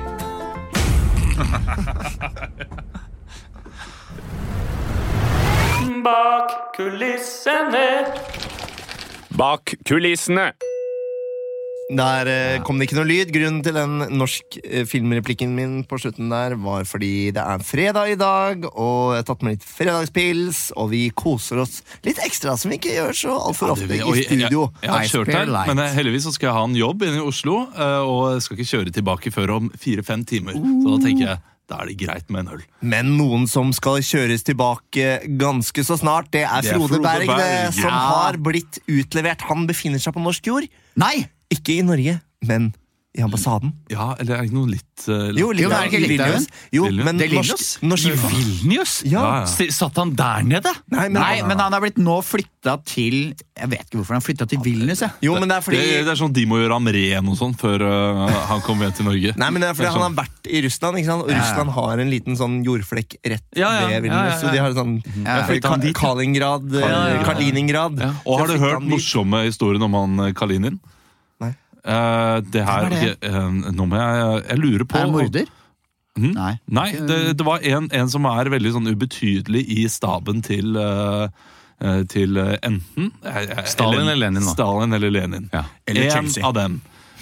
[6.04, 8.16] Bak kulissene.
[9.32, 10.54] Bak kulissene.
[11.88, 13.30] Der eh, kom det ikke noe lyd.
[13.32, 18.12] Grunnen til den norsk eh, filmreplikken min på slutten der var fordi det er fredag
[18.12, 22.58] i dag, og jeg har tatt med litt fredagspils, og vi koser oss litt ekstra,
[22.60, 24.68] som vi ikke gjør så altfor ofte Det- i studio.
[24.68, 24.84] jeg-.
[24.84, 27.22] Jeg, jeg har kjørt her, men eh, heldigvis så skal jeg ha en jobb inne
[27.22, 30.60] i Oslo, eh, og jeg skal ikke kjøre tilbake før om fire-fem timer.
[30.60, 32.62] Så da tenker jeg da er det greit med en øl.
[32.80, 37.04] Men noen som skal kjøres tilbake ganske så snart, det er Det er Frode Frode
[37.04, 38.04] Berg, det, som ja.
[38.12, 39.44] har blitt utlevert.
[39.50, 40.68] Han befinner seg på norsk jord.
[40.96, 41.28] Nei!
[41.54, 42.74] Ikke i Norge, men
[43.18, 43.72] i ambassaden.
[43.90, 46.10] Ja, eller er det ikke noe litt uh, Jo, litt Jo, er det ikke.
[46.12, 46.44] Litauen?
[46.76, 47.70] Jo, men Det er norsk, Vilnius?
[47.82, 48.92] norsk I Vilnius?
[49.10, 49.24] Ja.
[49.24, 49.72] Ja, ja.
[49.74, 50.74] Satt han der nede?
[50.94, 54.22] Nei, men, Nei, men han er blitt nå flytta til Jeg vet ikke hvorfor han
[54.26, 55.02] flytta til Vilnius.
[55.02, 55.16] jeg.
[55.26, 57.40] Jo, men det er fordi det, det er sånn de må gjøre ham ren og
[57.40, 59.34] sånn før uh, han kommer hjem til Norge.
[59.42, 60.14] Nei, men det er fordi Det er han sånn.
[60.14, 61.24] har vært i Russland, ikke sant?
[61.26, 61.32] og.
[61.40, 64.28] Russland har en liten sånn jordflekk rett Ja, ja, ved Vilnius.
[64.28, 64.38] ja, ja.
[64.44, 64.94] Så de har sånn
[65.24, 65.96] Ja, Ka- han dit.
[65.98, 67.26] Kaliningrad, eh, ja, ja.
[67.26, 67.98] Kaliningrad.
[67.98, 68.12] Ja.
[68.30, 70.78] Og har du hørt morsomme historien om han eh, Kalinin?
[71.88, 73.30] Eh, det her Hvem er det?
[73.30, 75.46] eh, Nå må jeg Jeg lurer på Er det morder?
[76.18, 76.32] Mm?
[76.34, 76.54] Nei.
[76.74, 81.28] Nei, det, det var en, en som er veldig sånn ubetydelig i staben til eh,
[82.10, 83.12] til enten
[83.70, 84.42] Stalin eller Lenin.
[84.50, 85.44] Stalin eller Lenin.
[85.54, 85.62] Ja.
[85.86, 86.42] Eller en Chelsea.
[86.50, 86.80] av dem.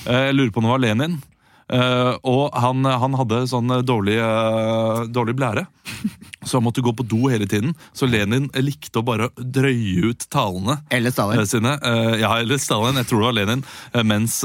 [0.08, 1.18] Eh, Jeg lurer på om det var Lenin.
[1.66, 5.64] Eh, og han, han hadde sånn eh, dårlig, eh, dårlig blære,
[6.46, 7.72] så han måtte gå på do hele tiden.
[7.98, 11.42] Så Lenin likte å bare drøye ut talene Eller Stalin.
[11.50, 11.74] sine.
[12.22, 13.64] Ja, eller Stalin, jeg tror det var Lenin,
[14.06, 14.38] mens,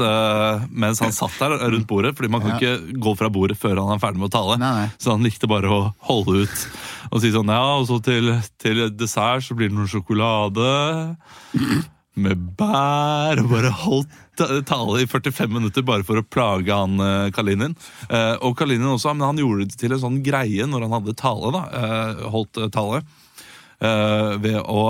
[0.73, 2.15] mens han satt der rundt bordet.
[2.17, 2.57] Fordi man kan Ja.
[2.57, 4.57] ikke gå fra bordet før han er ferdig med å tale.
[4.57, 4.89] Nei, nei.
[4.97, 6.67] Så han likte bare å holde ut
[7.11, 11.15] og si sånn Ja, og så til, til dessert så blir det noe sjokolade
[12.17, 13.39] med bær.
[13.43, 14.09] Og bare holdt
[14.67, 17.75] tale i 45 minutter bare for å plage han eh, Kalinin.
[18.09, 21.17] Eh, og Kalinin også, men han gjorde det til en sånn greie når han hadde
[21.19, 23.03] tale, da, eh, holdt tale.
[23.81, 24.81] ved å,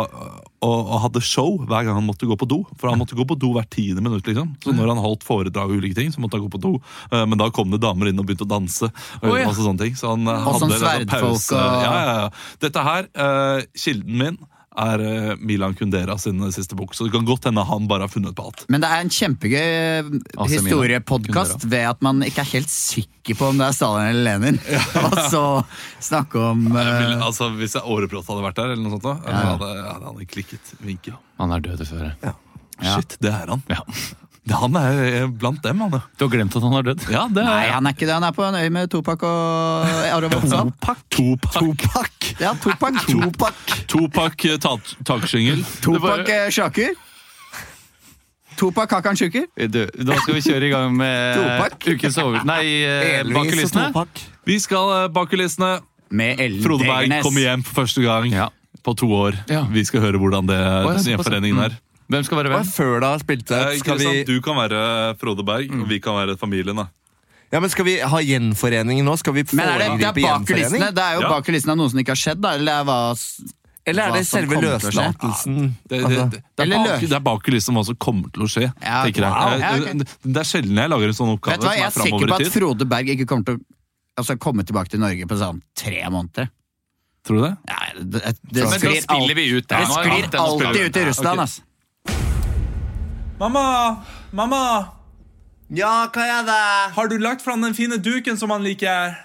[0.68, 2.58] og, hadde show hver gang han måtte gå på do.
[2.76, 4.28] For han måtte gå på do hvert tiende minutt.
[4.28, 6.74] liksom Så når han holdt foredrag og ulike ting, så måtte han gå på do.
[7.14, 8.90] Men da kom det damer inn og begynte å danse.
[9.22, 9.48] Og oh, ja.
[9.48, 11.56] masse sånne ting Så han eh, Og sånn sverdfolk pause.
[11.56, 12.30] og- Ja, ja, ja.
[12.68, 13.08] Dette her,
[13.80, 14.42] kilden min,
[14.80, 16.94] er eh, Milan Kundera sin siste bok.
[16.96, 18.64] Så det kan godt hende han bare har funnet på alt.
[18.72, 19.66] Men det er en kjempegøy
[20.38, 24.40] Altså, historiepodkast ved at man ikke er helt sikker på om det er Stalin eller
[24.40, 24.62] Lenin.
[25.06, 25.44] Og så
[26.00, 29.18] snakke om eh, vil, altså, hvis jeg Årebrott hadde vært der, eller noe sånt, da,
[29.28, 29.44] Ja.
[29.54, 30.74] hadde, han hadde klikket.
[30.86, 31.14] Vinke.
[31.42, 32.16] Han er død, dessverre.
[32.24, 32.36] Ja.
[32.96, 33.62] Shit, det er han.
[33.68, 35.98] Det- Han er eh, blant dem, han.
[35.98, 36.02] ja.
[36.18, 37.06] Du har glemt at han er død?
[37.14, 38.16] Ja, det Nei, er han er ikke det.
[38.16, 40.74] Han er på en øy med Topak og Are Vatnsdal.
[41.12, 42.34] Topak.
[42.42, 43.00] Ja, Topak.
[43.08, 44.50] Topak, Topak
[45.08, 45.64] taksjingel.
[45.86, 47.00] Topak Sjaker.
[48.62, 49.48] Topak Hakan Sjuker.
[49.72, 51.88] Du, da skal vi kjøre i gang med Topak.
[51.88, 52.44] ukens over...
[52.46, 53.88] Nei, eh, bak kulissene.
[54.46, 55.80] Vi skal eh, bak kulissene.
[56.12, 58.34] Med Frode Berg kommer hjem for første gang
[58.84, 59.38] på to år.
[59.48, 59.64] Ja.
[59.72, 61.70] Vi skal høre hvordan det, ja, den såpass, gjenforeningen ja.
[61.70, 61.78] er.
[62.12, 62.72] Hvem skal være hvem?
[62.76, 63.80] før det har spilt Eh, seg?
[63.86, 64.82] Skal vi Du kan være
[65.22, 66.76] Frode Berg, og vi kan være familien.
[66.76, 66.90] da
[67.52, 69.16] Ja, men Skal vi ha gjenforening nå?
[69.20, 70.80] Skal vi Men er det, det er foregripe bak kulissene?
[70.80, 70.96] gjenforening?
[70.96, 72.54] Det er jo bak kulissene av noe som ikke har skjedd, da?
[72.56, 73.00] Eller er, hva,
[73.92, 75.02] Eller er hva det som selve kommer til å skje?
[75.02, 75.56] løslatelsen?
[75.58, 77.10] Det, det, Altså- det, det, er Eller bak, løs.
[77.10, 78.68] det er bak kulissene hva som kommer til å skje.
[78.84, 79.32] Ja, tenker jeg.
[79.32, 79.52] wow.
[79.52, 79.98] Eh, Ja, ok.
[79.98, 81.92] det, det er sjelden jeg lager en sånn oppgave Vet du hva, Jeg er er
[81.92, 82.54] sikker framover på i at tid.
[82.56, 83.62] Frode Berg ikke kommer til å
[84.22, 86.50] altså, komme tilbake til Norge på sånn tre måneder.
[87.26, 87.54] Tror du det?
[87.68, 89.78] Ja, det, det, det Men da sklir, spiller alt, vi ut det.
[89.78, 90.96] det Nå sklir den alltid ut.
[90.98, 91.62] i Russland, ok.
[93.42, 94.04] Mamma!
[94.38, 94.66] Mamma!
[95.74, 96.60] Ja, hva er det?
[96.94, 99.16] Har du lagt fram den fine duken som han liker?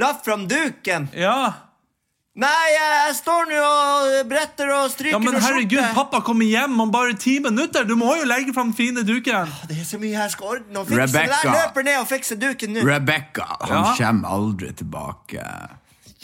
[0.00, 1.08] Lagt fram duken?
[1.12, 1.52] Ja.
[2.34, 5.92] Nei, jeg, jeg står nå og bretter og stryker Ja, men og herregud, skjorte.
[5.94, 7.84] pappa kommer hjem om bare ti minutter.
[7.86, 9.52] Du må jo legge fram den fine duken.
[9.70, 11.02] Det er så mye jeg skal ordne og fikse.
[11.04, 11.36] Rebecca.
[11.44, 12.86] jeg løper ned og fikser duken nå.
[12.88, 13.92] Rebecca, han Ja.
[14.00, 15.44] kommer aldri tilbake.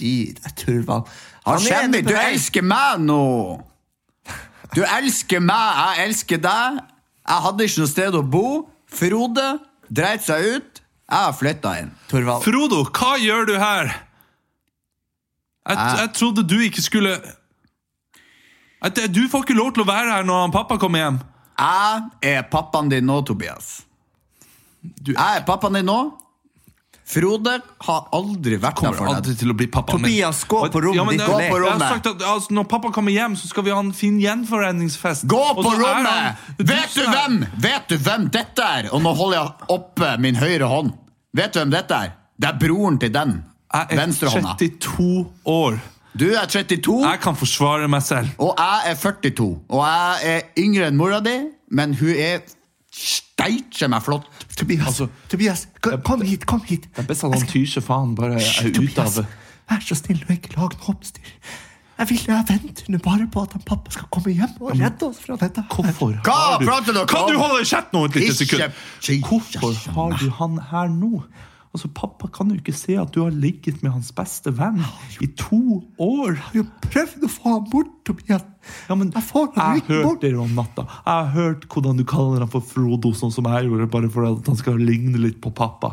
[0.01, 1.05] Gi deg, Turvald.
[1.45, 3.23] Han Han er kommer, du elsker meg nå!
[4.75, 6.81] Du elsker meg, jeg elsker deg.
[7.31, 8.45] Jeg hadde ikke noe sted å bo.
[8.91, 9.49] Frode
[9.91, 10.81] dreit seg ut.
[11.11, 11.91] Jeg har flytta inn.
[12.11, 12.43] Torvald.
[12.47, 13.91] Frodo, hva gjør du her?
[15.69, 17.15] Jeg, Jeg- trodde du ikke skulle
[18.83, 21.19] at Du får ikke lov til å være her når pappa kommer hjem.
[21.61, 23.83] Jeg er pappaen din nå, Tobias.
[25.07, 25.99] Jeg er pappaen din nå.
[27.11, 27.57] Frode
[27.87, 29.39] har aldri vært der for aldri deg.
[29.41, 29.97] til å bli pappa.
[29.99, 32.69] Tobias, gå på rommet Ja, men ditt Gå på Jeg har sagt at altså, Når
[32.71, 35.27] pappa kommer hjem, så skal vi ha en fin gjenforeningsfest.
[35.27, 36.07] Gå på rommet!
[36.07, 38.91] han- Vet du hvem Vet du hvem dette er?
[38.95, 40.93] Og nå holder jeg oppe min høyre hånd.
[41.35, 42.13] Vet du hvem dette er?
[42.41, 43.45] Det er broren til den.
[43.73, 44.07] Jeg er
[44.57, 45.81] 32 år.
[46.17, 48.31] Du er 32, Jeg kan forsvare meg selv.
[48.39, 49.61] og jeg er 42.
[49.71, 51.37] Og jeg er yngre enn mora di,
[51.71, 52.41] men hun er
[52.91, 54.27] steikje meg flott.
[54.61, 55.01] Tobias,
[55.33, 56.87] Tobias, kom, kom hit, kom hit.
[56.95, 59.37] Det er best at han tyr seg faen bare er ute Tobias, av
[59.71, 61.35] vær så snill og ikke lag noe oppstyr.
[62.01, 65.19] Jeg vil jeg venter bare på at han pappa skal komme hjem og redde oss
[65.21, 65.65] fra dette.
[65.69, 68.79] Hvorfor har du Kan du holde kjeft nå et lite sekund?
[69.29, 71.25] Hvorfor har du han her nå?
[71.73, 74.81] Altså, Pappa kan jo ikke se at du har ligget med hans beste venn
[75.23, 75.59] i to
[76.03, 76.33] år.
[76.35, 78.43] Jeg har jo prøvd å få ham bort, Tobias.
[78.89, 80.17] Ja, men Jeg får ham Jeg ikke har bort.
[80.17, 80.83] hørt dere om natta.
[80.83, 84.27] Jeg har hørt hvordan du kaller ham for Frodo, sånn som jeg gjorde, bare for
[84.27, 85.93] at han skal ligne litt på pappa.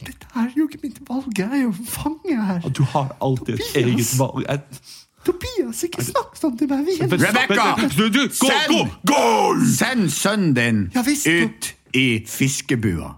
[0.00, 1.36] Dette er jo ikke mitt valg.
[1.36, 2.60] Jeg er jo fange her.
[2.72, 4.44] Du har alltid et eget valg.
[4.48, 4.80] Jeg-
[5.28, 6.88] Tobias, ikke snakk sånn til meg.
[6.88, 9.64] Er Gå, Send- gå, gå!
[9.76, 11.26] Send sønnen din Ja, visst.
[11.26, 13.16] ut i fiskebua.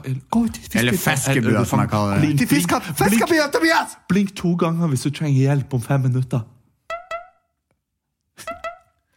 [0.00, 1.16] Eller fiskebua.
[1.16, 2.38] feskebua, som jeg kaller det.
[2.38, 3.98] Til fiskebua, Tobias!
[4.08, 6.40] Blink to ganger hvis du trenger hjelp om fem minutter.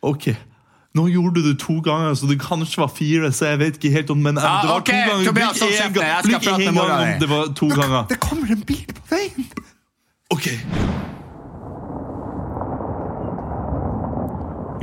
[0.01, 0.27] Ok.
[0.95, 3.31] Nå gjorde du det to ganger, så det kanskje var fire.
[3.31, 5.01] Så jeg vet ikke helt om Men Ja, det var okay.
[5.03, 5.25] to ganger.
[5.25, 7.13] Tobias, kjeft, en gang, jeg skal prate med mora gang di.
[7.13, 8.05] om det var to ganger.
[8.09, 9.49] Det kommer en bil på veien.
[10.31, 10.47] Ok.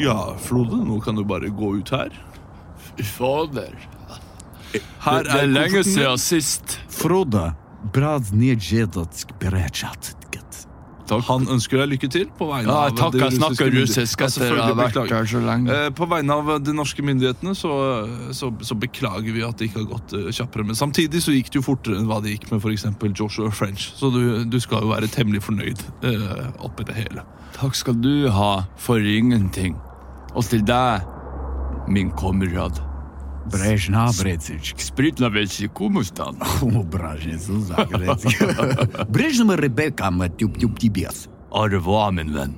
[0.03, 2.13] Ja, Frode, nå kan du bare gå ut her.
[3.03, 3.73] Fader.
[5.05, 6.79] Her er lenge siden sist.
[6.89, 7.53] Frode,
[7.93, 8.31] brad.
[11.29, 13.83] Han ønsker deg lykke til på vegne Ja, av takk, de jeg snakker myndighetene.
[13.83, 15.17] russisk etter å ha selvfølgelig, vært beklager.
[15.19, 15.75] her så lenge.
[15.77, 17.73] Eh, På vegne av de norske myndighetene så,
[18.33, 20.65] så, så beklager vi at det ikke har gått eh, kjappere.
[20.71, 22.87] Men samtidig så gikk det jo fortere enn hva det gikk med f.eks.
[23.19, 23.91] Joshua French.
[23.99, 27.27] Så du, du skal jo være temmelig fornøyd eh, oppi det hele.
[27.59, 29.77] Takk skal du ha for ingenting.
[30.33, 31.05] Og til deg,
[31.93, 32.81] min kamerat.
[33.51, 34.75] Brezjna bredzic.
[34.77, 36.37] Spritnaveci, komustan.
[36.63, 38.37] O, brezjna, så zagreci.
[39.15, 41.29] Brezjna med Rebeka, med tjup tjup tibias.
[41.51, 42.55] Au revoir, min venn.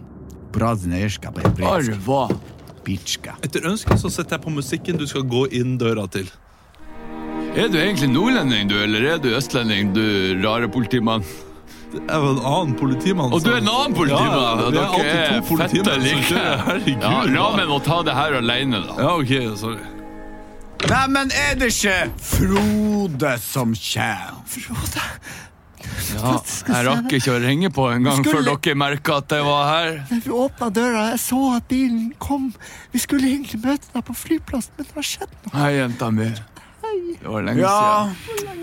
[0.52, 0.98] pa je
[1.56, 1.88] bredzic.
[1.88, 2.30] revoir.
[2.84, 3.34] Pička.
[3.42, 6.28] Etter ønske så setter jeg på musikken du skal gå inn døra til.
[7.56, 10.04] Er du egentlig nordlending, du, eller er du østlending, du
[10.44, 11.24] rare politimann?
[11.94, 13.32] Jeg var en annen politimann.
[13.32, 14.34] Og du er en annen politimann!
[14.34, 16.44] Ja, er dere er fette like.
[16.66, 17.34] Herregud, Ja, da.
[17.36, 18.96] Ramen må ta det her alene, da.
[18.98, 19.93] Ja, ok, sorry.
[20.84, 24.36] Neimen, er det ikke Frode som kommer?
[24.52, 25.04] Frode.
[26.14, 26.32] Ja,
[26.68, 29.92] jeg rakk ikke å ringe på en gang før dere merka at jeg var her.
[30.10, 32.50] Da vi åpna døra, jeg så at bilen kom.
[32.92, 35.54] Vi skulle egentlig møte deg på flyplassen, men det har skjedd noe.
[35.56, 36.28] Hei, jenta mi.
[37.24, 38.08] Det var lenge Ja,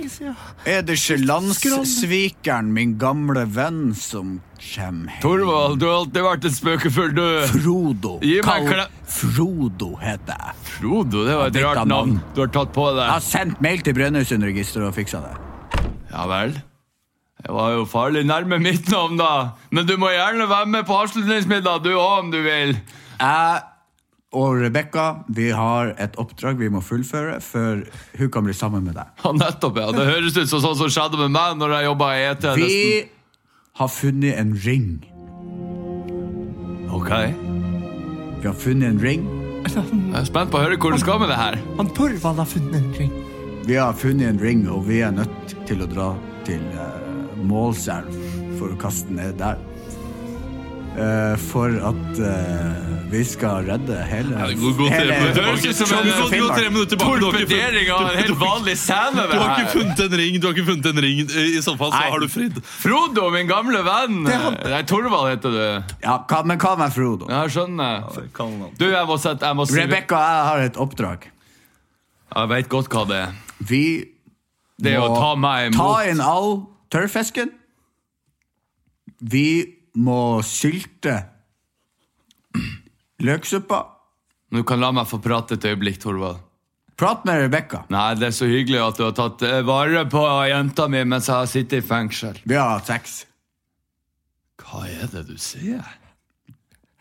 [0.07, 0.35] siden.
[0.69, 5.21] Er det ikke landssvikeren, min gamle venn, som kommer hjem?
[5.23, 7.23] Torvald, du har alltid vært en spøkefull, du.
[7.55, 8.11] Frodo.
[8.21, 10.55] Gi meg Kall- Frodo heter jeg.
[10.75, 12.19] Frodo, det var et rart navn navn.
[12.35, 13.01] du har tatt på deg.
[13.05, 15.33] Jeg har sendt mail til Brønnøysundregisteret og fiksa det.
[16.11, 16.53] Ja vel.
[17.41, 19.53] Det var jo farlig nærme mitt navn, da.
[19.71, 22.75] Men du må gjerne være med på avslutningsmiddag, du òg, om du vil.
[23.19, 23.61] Jeg
[24.31, 25.05] og Rebekka
[25.35, 27.81] vi har et oppdrag vi må fullføre før
[28.19, 29.09] hun kan bli sammen med deg.
[29.23, 29.89] Ja, nettopp, ja.
[29.95, 32.47] Det høres ut som sånn som skjedde med meg når jeg jobba i ET.
[32.55, 32.77] Vi
[33.81, 34.87] har funnet en ring.
[36.91, 37.11] Ok.
[38.41, 39.27] Vi har funnet en ring.
[39.67, 39.83] Jeg
[40.17, 41.59] er spent på å høre hvor du skal med det her.
[41.77, 43.11] Han Torvald har funnet en ring.
[43.67, 46.07] Vi har funnet en ring, og vi er nødt til å dra
[46.47, 48.15] til uh, Målselv
[48.57, 49.59] for å kaste den ned der.
[50.91, 54.47] Eh, for at uh, vi skal redde hele Ja,
[54.91, 57.15] hele- tre minutter tilbake.
[57.15, 59.23] Ikke funnet- torpedering av en helt vanlig scene.
[59.31, 61.19] Du har ikke funnet en ring, du har ikke funnet en ring.
[61.31, 62.09] I så fall så Nei.
[62.11, 62.59] har du fridd.
[62.83, 64.23] Frodo, min gamle venn.
[64.27, 65.95] Nei, Torvald heter du.
[66.03, 67.29] Ja, hva, men hva med Frodo?
[67.31, 68.75] Ja, jeg skjønner.
[68.77, 71.29] Du, jeg må sette jeg må si- Rebekka og jeg har et oppdrag.
[72.35, 73.33] Jeg veit godt hva det er.
[73.63, 73.83] Vi
[74.81, 75.79] Det er må å ta meg imot.
[75.79, 77.51] ta inn all tørrfisken.
[79.21, 81.17] Vi må sylte
[83.21, 83.81] løksuppa.
[84.51, 86.41] Du kan la meg få prate et øyeblikk, Torvald.
[86.99, 87.85] Prat med Rebekka.
[87.89, 90.21] Nei, det er så hyggelig at du har tatt eh, vare på
[90.51, 92.37] jenta mi mens jeg har sittet i fengsel.
[92.45, 93.15] Vi har hatt sex.
[94.61, 95.81] Hva er det du sier?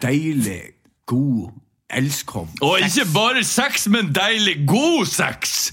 [0.01, 0.63] Deilig,
[1.11, 1.51] god
[1.93, 2.49] elskov.
[2.65, 5.73] Og ikke bare sex, men deilig god sex!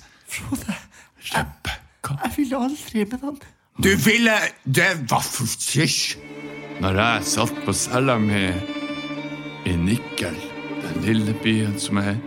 [1.28, 3.40] Jeg ville aldri med han.
[3.84, 6.18] Du ville Det var for Hysj!
[6.78, 8.44] Når jeg satt på cella mi
[9.66, 10.36] i Nikkel,
[10.84, 12.20] den lille byen som er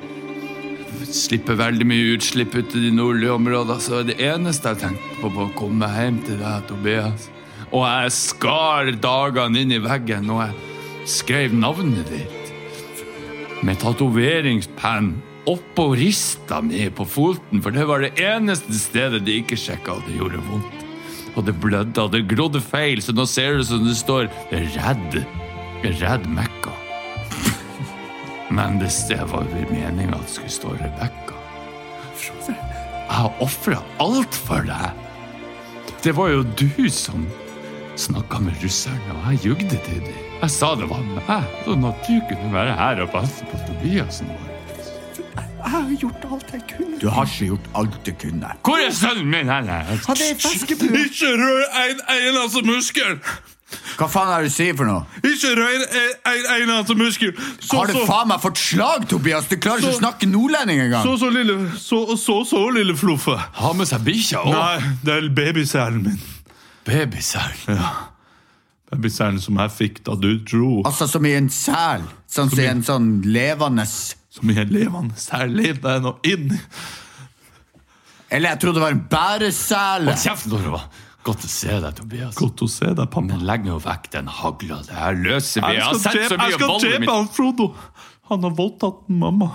[1.10, 5.30] slipper veldig mye utslipp ut i de nordlige områdene, så det eneste jeg tenkte på,
[5.36, 7.28] på å komme hjem til deg, Tobias.
[7.70, 15.12] Og jeg skar dagene inn i veggen, og jeg skrev navnet ditt med tatoveringspenn
[15.50, 20.10] oppå rista mi på foten, for det var det eneste stedet de ikke sjekka, at
[20.10, 20.79] det gjorde vondt.
[21.40, 25.22] Og det blødde, og det glodde feil, så nå ser ut som det står 'Redd'.
[25.80, 26.74] Redd Mekka.
[28.56, 28.92] Men det
[29.30, 31.38] var jo meninga at det skulle stå Rebekka.
[32.50, 34.92] Jeg har ofra alt for deg.
[36.04, 37.24] Det var jo du som
[37.96, 40.22] snakka med russerne, og jeg jugde til dem.
[40.42, 44.28] Jeg sa det var meg, sånn at du kunne være her og passe på Tobiasen
[44.28, 44.49] vår.
[45.60, 46.98] Jeg har gjort alt jeg kunne.
[47.00, 48.50] Du har ikke gjort alt du kunne.
[48.64, 49.48] Hvor er sønnen min?
[49.52, 51.04] Han er i feskebua.
[51.04, 53.16] Ikke rør en eneste muskel!
[54.00, 55.04] Hva faen er det du sier for noe?
[55.22, 55.84] Ikke rør en,
[56.32, 57.30] en eneste muskel!
[57.62, 59.46] Så, Har du så- faen meg fått slag, Tobias?
[59.46, 61.04] Du klarer ikke å snakke nordlending engang.
[61.06, 63.36] Så, så lille Så, så, så lille Fluffe.
[63.60, 64.54] Ha med seg bikkja òg.
[64.56, 66.18] Nei, det er babyselen min.
[66.88, 67.76] Babyselen?
[67.78, 67.92] Ja.
[68.90, 70.80] Babyselen som jeg fikk da du dro.
[70.88, 72.02] Altså som i en sel.
[72.30, 73.84] Sånn som i en sånn levende
[74.30, 75.56] Som mye levende sel.
[75.58, 76.52] det er nå inn.
[78.30, 80.12] Eller jeg trodde det var en bæresele.
[80.12, 80.84] Hold kjeft, Norva.
[81.26, 82.36] Godt å se deg, Tobias.
[82.38, 83.24] Godt å se deg, pappa.
[83.26, 84.80] Men legg nå vekk den hagla.
[84.86, 85.74] Det her løser vi.
[85.74, 87.68] Jeg Jeg skal så drepe, jeg skal drepe han Frodo.
[88.30, 89.50] Han har voldtatt mamma.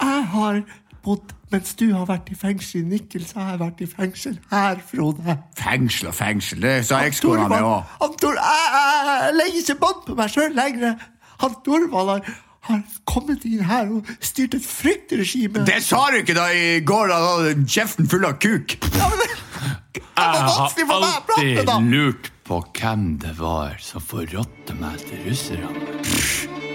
[0.00, 0.62] Jeg har
[1.02, 4.38] bodd Mens du har vært i fengsel i Nikkel, så har jeg vært i fengsel
[4.48, 5.34] her, Frode.
[5.58, 6.62] Fengsel og fengsel.
[6.64, 7.90] Det sa ekskona mi òg.
[8.22, 10.94] Jeg legger ikke bånd på meg sjøl lenger.
[11.42, 12.32] Han Torvald har,
[12.68, 15.64] har kommet inn her og styrt et fryktregime.
[15.66, 18.76] Det sa du ikke da i går da du hadde kjeften full av kuk.
[18.82, 21.76] Jeg vanskelig for har meg å prate, alltid da.
[21.90, 25.72] lurt på hvem det var som forrådte meg til russerne.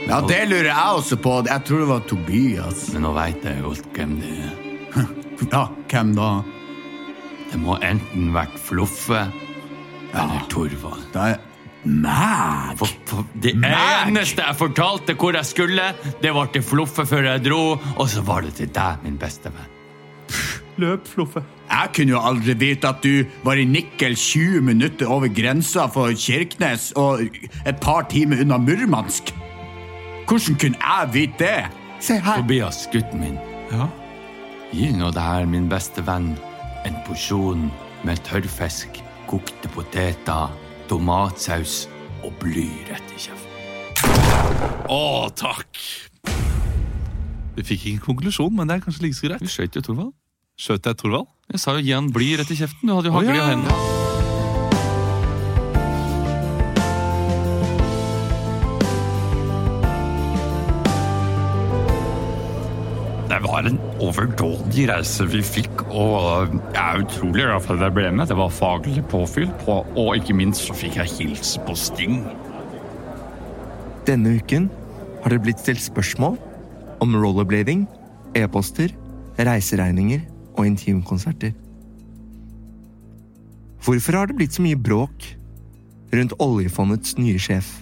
[0.07, 1.33] Ja, Det lurer jeg også på.
[1.47, 2.85] Jeg tror det var Tobias.
[2.93, 4.53] Men nå veit jeg godt hvem det er.
[5.51, 6.29] Ja, hvem da?
[7.51, 9.27] Det må enten vært Fluffe
[10.17, 11.03] eller Torvald.
[11.13, 11.35] Det er
[12.77, 15.87] For, for det eneste jeg fortalte hvor jeg skulle,
[16.21, 17.61] det var til Fluffe før jeg dro,
[17.95, 19.73] og så var det til deg, min beste venn.
[20.77, 21.41] Løp, Fluffe.
[21.67, 26.13] Jeg kunne jo aldri vite at du var i Nikkel 20 minutter over grensa for
[26.13, 27.23] Kirkenes og
[27.65, 29.33] et par timer unna Murmansk.
[30.27, 31.65] Hvordan kunne jeg vite det?
[32.03, 32.41] Se her.
[32.41, 33.39] Tobias, gutten min.
[33.71, 33.87] Ja?
[34.71, 36.35] Gi nå det her, min beste venn,
[36.85, 37.69] en porsjon
[38.05, 40.51] med tørrfisk, kokte poteter,
[40.89, 41.85] tomatsaus
[42.25, 43.53] og bly rett i kjeften.
[44.91, 45.81] Å, takk.
[47.57, 49.43] Vi fikk ingen konklusjon, men det er kanskje like så greit.
[49.43, 50.13] Du skjøt jo Torvald.
[50.57, 51.29] Skjøt jeg Torvald?
[51.53, 52.87] Jeg sa jo gi han bly rett i kjeften.
[52.89, 53.49] Du hadde jo Å, hagl i ja.
[53.53, 54.06] hendene.
[63.57, 68.11] Var en overdådig reise vi fikk, og jeg er utrolig glad for at jeg ble
[68.13, 68.29] med.
[68.29, 72.19] Det var faglig påfyll, på, og ikke minst så fikk jeg hilse på Sting.
[74.05, 74.69] Denne uken
[75.23, 76.37] har det blitt stilt spørsmål
[77.01, 77.87] om rollerblading,
[78.37, 78.93] e-poster,
[79.41, 80.21] reiseregninger
[80.53, 81.55] og intimkonserter.
[83.81, 85.31] Hvorfor har det blitt så mye bråk
[86.13, 87.73] rundt oljefondets nye sjef?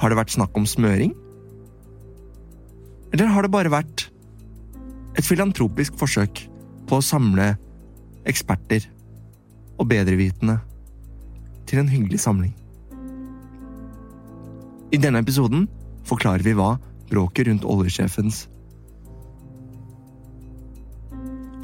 [0.00, 1.14] Har det vært snakk om smøring?
[3.12, 4.06] Eller har det bare vært
[5.18, 6.44] et filantropisk forsøk
[6.86, 7.52] på å samle
[8.28, 8.86] eksperter
[9.80, 10.60] og bedrevitende
[11.66, 12.54] til en hyggelig samling?
[14.90, 15.66] I denne episoden
[16.06, 16.76] forklarer vi hva
[17.10, 18.44] bråket rundt oljesjefens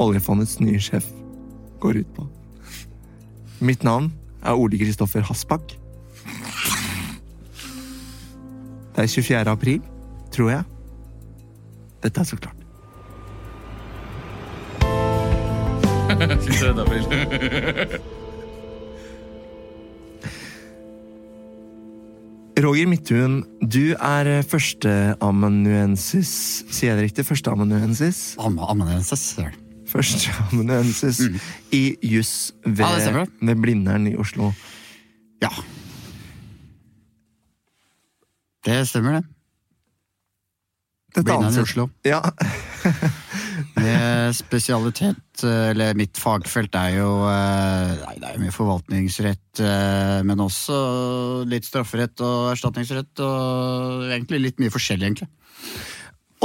[0.03, 1.07] oljefondets nye sjef
[1.81, 2.27] går ut på.
[3.65, 4.11] Mitt navn
[4.45, 5.77] er Ole Kristoffer Hasbakk.
[8.97, 9.51] Det er 24.
[9.51, 9.81] april,
[10.33, 10.76] tror jeg.
[12.07, 12.63] Dette er så klart.
[16.47, 16.81] 23.
[16.81, 17.03] april.
[22.57, 26.31] Roger Midthun, du er førsteamanuensis
[26.73, 27.27] Sier jeg det riktig?
[27.29, 28.21] Førsteamanuensis?
[28.41, 29.51] Amanuensis, ja.
[29.91, 31.21] Førsteamanuensis
[31.75, 34.53] i juss ved, Ja, det ved Blindern i Oslo.
[35.43, 35.53] Ja.
[38.67, 39.36] Det stemmer, det.
[41.17, 41.89] Dette Blindern i Oslo.
[42.07, 42.21] Ja.
[43.77, 50.21] Med spesialitet, eller mitt fagfelt er jo eh, Nei, det er jo mye forvaltningsrett, eh,
[50.27, 50.79] men også
[51.49, 55.29] litt strafferett og erstatningsrett, og egentlig litt mye forskjellig, egentlig.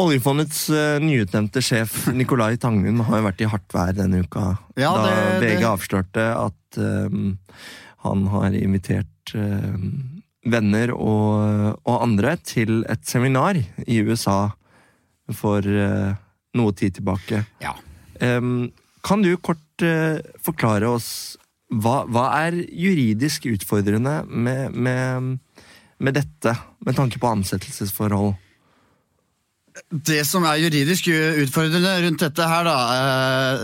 [0.01, 4.53] Oljefondets eh, nyutnevnte sjef Nicolai Tangen har jo vært i hardt vær denne uka.
[4.80, 7.36] Ja, da det- VG det- avslørte at um,
[8.07, 14.53] han har invitert um, venner og, og andre til et seminar i USA
[15.38, 16.14] for uh,
[16.58, 17.44] noe tid tilbake.
[17.64, 17.76] Ja.
[18.22, 18.72] Um,
[19.06, 21.38] kan du kort uh, forklare oss
[21.72, 25.38] hva, hva er juridisk utfordrende med, med,
[26.04, 28.34] med dette, med tanke på ansettelsesforhold?
[29.92, 33.62] Det som er juridisk utfordrende rundt dette her, da eh,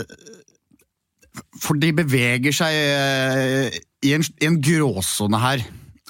[1.59, 3.75] For de beveger seg eh,
[4.07, 5.65] i en, i en gråsone her.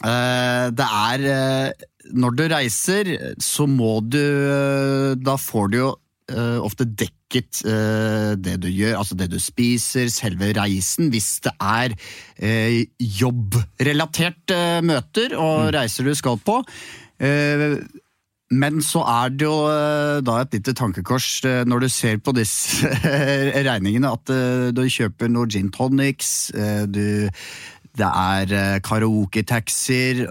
[0.06, 5.92] Eh, Det er eh, Når du reiser, så må du eh, Da får du jo
[6.32, 11.54] eh, ofte dekket eh, det du gjør, altså det du spiser, selve reisen, hvis det
[11.60, 11.96] er
[13.20, 14.54] jobbrelatert
[14.88, 16.62] møter og reiser du skal på.
[18.48, 19.58] Men så er det jo
[20.24, 22.88] da et lite tankekors når du ser på disse
[23.68, 24.32] regningene, at
[24.72, 26.54] du kjøper noe gin tonics,
[26.88, 27.28] du,
[28.00, 30.24] det er karaoke-taxier,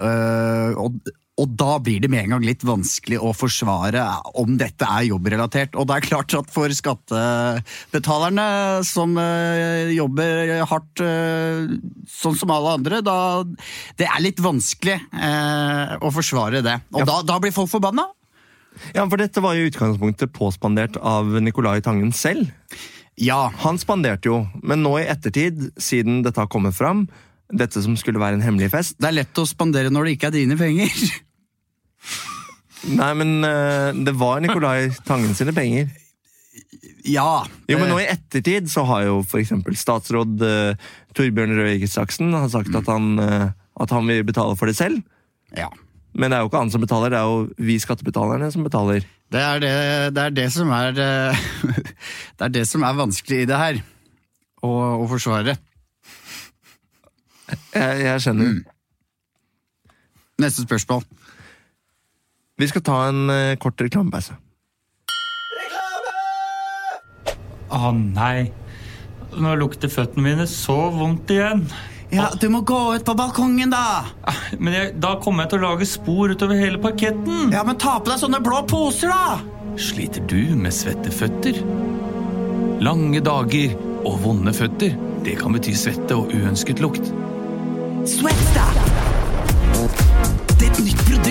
[0.81, 0.97] og,
[1.37, 4.01] og da blir det med en gang litt vanskelig å forsvare
[4.41, 5.75] om dette er jobbrelatert.
[5.77, 8.47] Og det er klart at for skattebetalerne
[8.87, 11.77] som eh, jobber hardt eh,
[12.09, 13.45] sånn som alle andre, da
[14.01, 16.79] det er litt vanskelig eh, å forsvare det.
[16.97, 18.07] Og da, da blir folk forbanna.
[18.97, 22.49] Ja, for dette var jo utgangspunktet påspandert av Nicolai Tangen selv.
[23.17, 23.47] Ja.
[23.61, 27.05] Han spanderte jo, men nå i ettertid, siden dette har kommet fram,
[27.53, 30.31] dette som skulle være en hemmelig fest Det er lett å spandere når det ikke
[30.31, 30.91] er dine penger.
[32.87, 35.89] Nei, men uh, det var Nicolai Tangen sine penger.
[37.07, 37.45] Ja.
[37.67, 41.75] Jo, men eh, nå i ettertid så har jo for eksempel statsråd uh, Torbjørn Røe
[41.79, 45.03] Isaksen sagt sagt at, han, uh, at han vil betale for det selv.
[45.55, 45.69] Ja.
[46.17, 49.05] Men det er jo ikke han som betaler, det er jo vi skattebetalerne som betaler.
[49.31, 49.73] Det er det,
[50.15, 51.45] det, er det som er eh,
[52.39, 53.81] Det er det som er vanskelig i det her.
[54.63, 54.69] Å,
[55.03, 55.57] å forsvare.
[57.75, 58.55] Jeg, jeg skjønner.
[60.41, 61.03] Neste spørsmål.
[62.57, 64.33] Vi skal ta en eh, kort reklamepause.
[67.69, 68.47] Å nei.
[69.37, 71.67] Nå lukter føttene mine så vondt igjen.
[72.09, 74.07] Ja, Du må gå ut på balkongen, da!
[74.57, 77.51] Men jeg, da kommer jeg til å lage spor utover hele parketten.
[77.53, 79.37] Ja, Men ta på deg sånne blå poser, da!
[79.77, 81.59] Sliter du med svette føtter?
[82.81, 83.75] Lange dager
[84.07, 84.95] og vonde føtter,
[85.27, 87.11] det kan bety svette og uønsket lukt.
[88.07, 88.66] Sweatstop!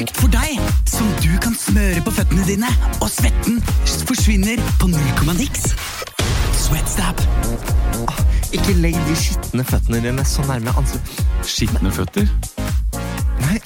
[0.06, 2.68] Er produkt for deg som du kan smøre på føttene dine,
[3.02, 3.56] og svetten
[4.06, 5.72] forsvinner på null komma niks.
[6.54, 7.18] Sweatstop.
[8.54, 11.24] Ikke legg de skitne føttene dine så nærme ansiktet.
[11.42, 12.28] Skitne føtter?
[13.40, 13.58] Nei,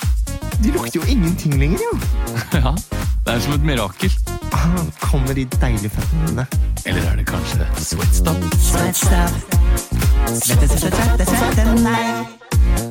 [0.63, 1.93] de lukter jo ingenting lenger, jo.
[2.57, 2.73] Ja,
[3.27, 4.17] det er som et mirakel.
[4.57, 6.47] Ah, kommer de deilige føttene dine.
[6.87, 8.33] Eller er det kanskje svette,
[11.85, 12.25] nei.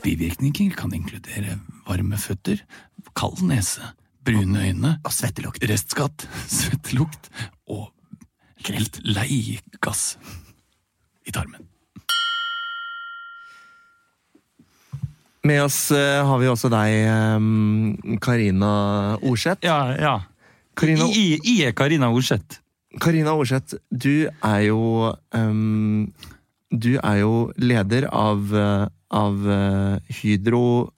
[0.05, 2.61] Bivirkninger kan inkludere varme føtter,
[3.17, 3.93] kald nese,
[4.25, 5.63] brune øyne Og svettelukt.
[5.69, 6.27] Restskatt,
[6.59, 7.31] svettelukt
[7.69, 7.89] og
[8.67, 10.17] helt lei gass
[11.25, 11.65] i tarmen.
[15.47, 18.73] Med oss eh, har vi også deg, eh, Karina
[19.23, 19.63] Orseth.
[19.63, 20.17] Ja, ja.
[20.79, 22.59] Karina, I, I er Karina Orseth.
[22.99, 26.11] Karina Orseth, du er jo um,
[26.69, 30.91] Du er jo leder av, eh, av eh, Hydro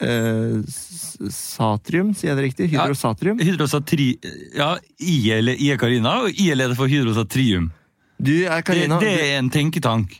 [0.00, 0.60] eh,
[1.30, 2.70] Satrium, sier jeg det riktig?
[2.74, 3.40] Hydrosatrium?
[3.42, 4.12] Hydrosatri...
[4.56, 7.72] Ja, I er, Karina, og I er leder for Hydrosatrium.
[8.18, 8.98] Du er Karina.
[9.02, 10.18] Det, det er en tenketank.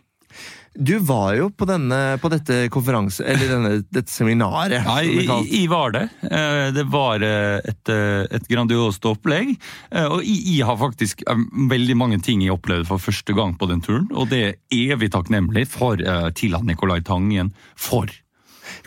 [0.79, 3.25] Du var jo på, denne, på dette konferanse...
[3.27, 4.77] Eller denne, dette seminaret.
[4.87, 6.05] Nei, jeg, var det.
[6.23, 9.57] Eh, Det var eh, et, eh, et grandiost opplegg.
[9.91, 13.67] Eh, Og jeg, har faktisk eh, veldig mange ting jeg opplevde for første gang på
[13.73, 14.55] den turen, og det er
[14.95, 18.07] evig takknemlig for eh, til han Nicolai Tangen for.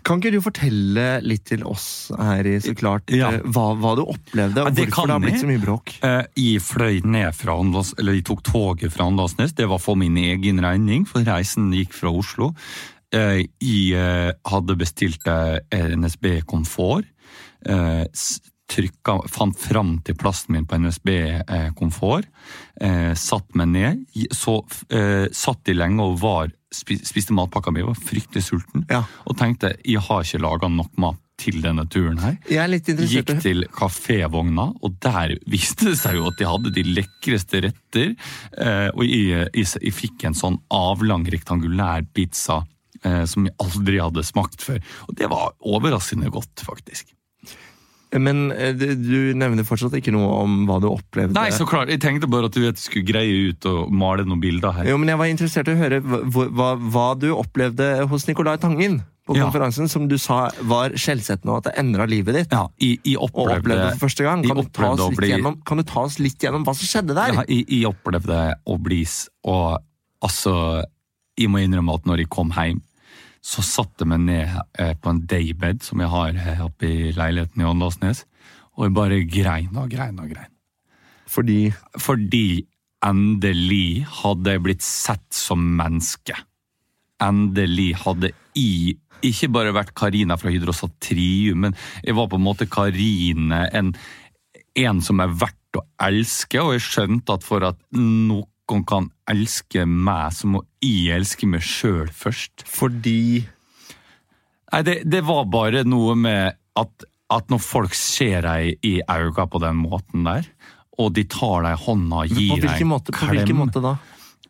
[0.03, 1.85] Kan ikke du fortelle litt til oss
[2.17, 3.29] her i Så klart ja.
[3.45, 5.93] hva, hva du opplevde, og Ja, det hvorfor det har blitt så mye bråk?
[6.07, 9.53] Eh, Jeg fløy ned fra Andals, eller jeg tok toget fra Åndalsnes.
[9.57, 12.51] Det var for min egen regning, for reisen gikk fra Oslo.
[13.13, 15.59] Eh, Jeg eh, hadde bestilt eh,
[15.95, 17.05] NSB Komfort.
[17.65, 18.05] eh,
[18.71, 21.09] Trykka, fant fram til plassen min på NSB
[21.43, 22.23] eh, Komfort.
[22.79, 24.05] Eh, satt meg ned.
[24.31, 28.85] Så eh, satt de lenge og var, spiste matpakka mi, var fryktelig sulten.
[29.27, 32.35] Og tenkte jeg har ikke laga nok mat til denne turen her.
[32.53, 32.69] Er
[33.09, 38.13] Gikk til kafévogna, og der viste det seg jo at de hadde de lekreste retter.
[38.57, 42.61] Eh, og jeg, jeg, jeg fikk en sånn avlang, rektangulær pizza
[43.03, 44.81] eh, som jeg aldri hadde smakt før.
[45.09, 47.15] Og det var overraskende godt, faktisk.
[48.19, 51.31] Men eh, du nevner fortsatt ikke noe om hva du opplevde.
[51.37, 51.87] Nei, så klart.
[51.93, 54.89] Jeg tenkte bare at du vet, skulle greie ut og male noen bilder her.
[54.91, 56.19] Jo, men Jeg var interessert i å høre hva,
[56.51, 59.45] hva, hva du opplevde hos Nicolai Tangen på Ja.
[59.45, 62.51] konferansen, som du sa var skjellsettende, og at det endra livet ditt.
[62.51, 64.43] Ja, jeg, jeg og opplevde, opplevde for første gang.
[64.43, 66.89] Kan du, ta oss litt bli- gjennom, kan du ta oss litt gjennom hva som
[66.89, 67.35] skjedde der?
[67.37, 69.03] Ja, jeg, jeg opplevde å bli
[69.47, 69.77] Og
[70.25, 70.55] altså
[71.39, 72.81] Jeg må innrømme at når jeg kom hjem,
[73.41, 77.63] så satte jeg meg ned eh, på en daybed som jeg har oppe i leiligheten
[77.63, 78.25] i Åndalsnes,
[78.77, 80.51] og jeg bare grein og grein og grein.
[81.31, 81.71] Fordi?
[81.99, 82.45] Fordi
[83.05, 86.35] endelig hadde jeg blitt sett som menneske.
[87.21, 92.69] Endelig hadde jeg ikke bare vært Karina fra Hydrosatrium, men jeg var på en måte
[92.69, 93.91] Karine, en,
[94.81, 97.79] en som er verdt å elske, og jeg skjønte at for at
[98.71, 102.65] noen kan elske meg, så må jeg elske meg sjøl først.
[102.67, 103.43] Fordi
[104.71, 107.03] Nei, det, det var bare noe med at,
[107.35, 110.47] at når folk ser deg i øynene på den måten der,
[111.01, 113.97] og de tar deg i hånda og gir deg en måte, på hvilken måte da?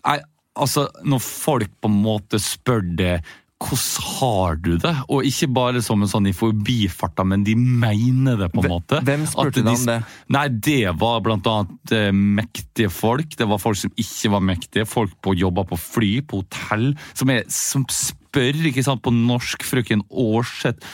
[0.06, 0.20] Nei,
[0.62, 3.16] altså, når folk på en måte spør det
[3.62, 4.92] hvordan har du det?
[5.14, 9.02] Og ikke bare som en sånn i forbifarta, men de mener det, på en måte.
[9.08, 10.00] Hvem spurte de- deg om det?
[10.36, 13.36] Nei, det var blant annet eh, mektige folk.
[13.38, 14.88] Det var folk som ikke var mektige.
[14.90, 19.64] Folk på jobba på fly, på hotell, som, er, som spør, ikke sant, på norsk,
[19.68, 20.86] frøken Aarseth.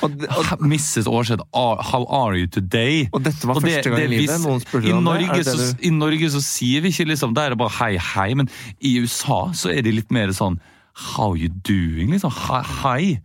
[0.61, 1.07] Mrs.
[1.07, 3.07] Aarseth, "Are- how are you today?
[3.13, 5.28] Og dette var første gang i livet noen spurte om det?
[5.30, 7.97] Norge, det så, I Norge så sier vi ikke liksom, da er det bare hei,
[7.97, 8.49] hei, men
[8.82, 10.59] i USA så er det litt mer sånn
[10.97, 12.31] how you doing, liksom.
[12.83, 13.19] Hei.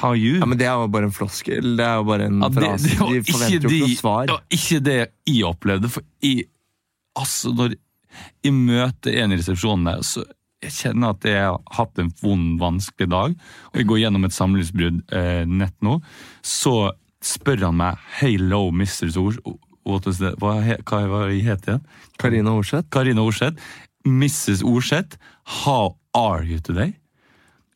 [0.00, 0.36] How you?
[0.38, 1.72] Ja, men Det er jo bare en floskel.
[1.76, 2.88] Det er jo bare en Ja, det- frase.
[2.88, 4.26] det De forventer jo ikke noe svar.
[4.26, 5.88] Det var ikke det jeg opplevde.
[5.90, 6.44] For jeg,
[7.18, 7.74] altså når
[8.44, 10.24] jeg møter en i resepsjonen der, så
[10.62, 13.34] jeg kjenner at jeg har hatt en vond, vanskelig dag,
[13.72, 16.00] og jeg går gjennom et samlivsbrudd eh, nett nå,
[16.44, 16.92] så
[17.24, 19.10] spør han meg Hello, Mr.
[19.10, 19.56] Sors Hva.
[20.38, 21.80] Hva, hva var jeg?
[22.20, 22.86] Karina Orseth.
[22.92, 23.56] Karina Orseth.
[24.06, 24.62] Mrs.
[24.62, 25.16] Orseth,
[25.64, 26.94] how are you today?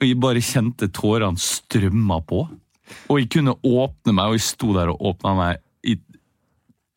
[0.01, 2.45] Og jeg bare kjente tårene strømma på.
[3.09, 5.95] Og jeg kunne åpne meg, og jeg sto der og åpna meg i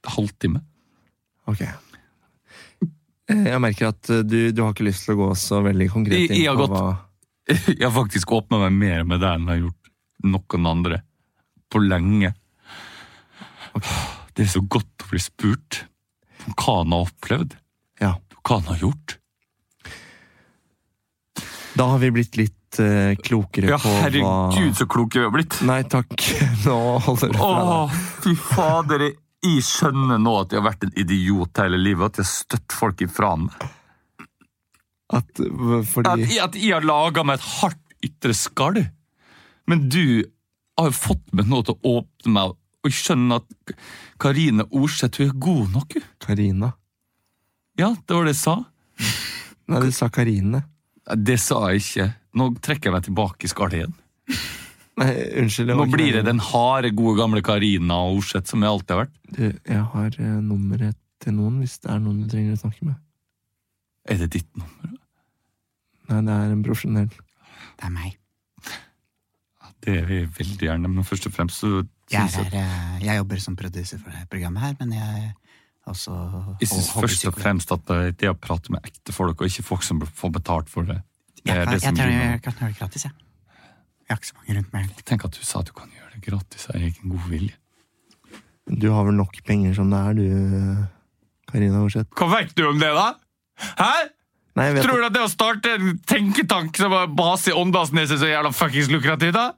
[0.07, 0.63] halvtime.
[1.47, 1.61] Ok.
[3.29, 5.87] Eh, Jeg merker at eh, du, du har ikke lyst til å gå så veldig
[5.93, 9.21] konkret inn inn jeg, har på gått, hva jeg har faktisk åpna meg mer med
[9.23, 9.91] deg enn jeg har gjort
[10.27, 11.01] noen andre.
[11.71, 12.33] På lenge.
[14.35, 15.81] Det er så godt å bli spurt
[16.47, 17.55] om hva han har opplevd.
[18.01, 18.13] Ja.
[18.41, 19.17] Hva han har gjort.
[21.77, 25.33] Da har vi blitt litt eh, klokere Ja, på hva herregud, så kloke vi har
[25.35, 25.59] blitt.
[25.67, 26.13] Nei takk,
[26.65, 27.97] nå holder det fra deg.
[28.25, 29.07] Fy fader.
[29.07, 32.09] jeg- skjønner nå at jeg har vært en idiot hele livet.
[32.09, 33.67] At jeg har støtt folk ifra meg.
[35.13, 35.29] At,
[35.87, 38.81] fordi At, at jeg har laga meg et hardt ytre skall.
[39.69, 40.25] Men du
[40.77, 43.75] har jo fått meg nå til å åpne meg, og skjønne at
[44.21, 45.95] Karine Orseth hun er god nok.
[46.25, 46.73] Karina.
[47.79, 48.57] Ja, det var det jeg sa.
[49.67, 50.65] Nei, du sa Karine.
[51.15, 52.07] Det sa jeg ikke.
[52.37, 53.97] Nå trekker jeg meg tilbake i skallet igjen.
[54.99, 55.11] Nei,
[55.43, 55.73] unnskyld.
[55.77, 59.17] Nå blir det den harde, gode gamle Karina og Orseth som jeg alltid har vært.
[59.29, 62.87] Du, jeg har eh, nummeret til noen hvis det er noen du trenger å snakke
[62.89, 62.97] med.
[64.07, 64.95] Er det ditt nummer?
[66.07, 67.11] Nei, det er en profesjonell.
[67.77, 68.15] Det er meg.
[69.87, 71.69] Det er vi veldig gjerne, men først og fremst så
[72.11, 75.33] Jeg, synes jeg er, eh, jeg jobber som produser for det programmet her, men jeg
[75.93, 76.13] også
[76.61, 79.63] Jeg syns først og fremst at eh, det å prate med ekte folk, og ikke
[79.63, 80.99] folk som får betalt for det,
[81.43, 83.13] det Jeg, er kan- det jeg, som tror jeg, kan gjøre det gratis, jeg.
[84.07, 84.91] Jeg har ikke så mange rundt meg.
[85.05, 87.55] Tenk at du sa at du kan gjøre det gratis av egen god vilje.
[88.67, 90.87] Du har vel nok penger som det er, du,
[91.51, 92.09] Karina Orseth?
[92.19, 93.13] Hva vet du om det, da?
[93.79, 93.91] Hæ?
[94.57, 98.17] Nei, Tror du at det å starte en tenketank som har base i Åndalsnes er
[98.17, 99.51] så jævla fuckings lukrativt, da?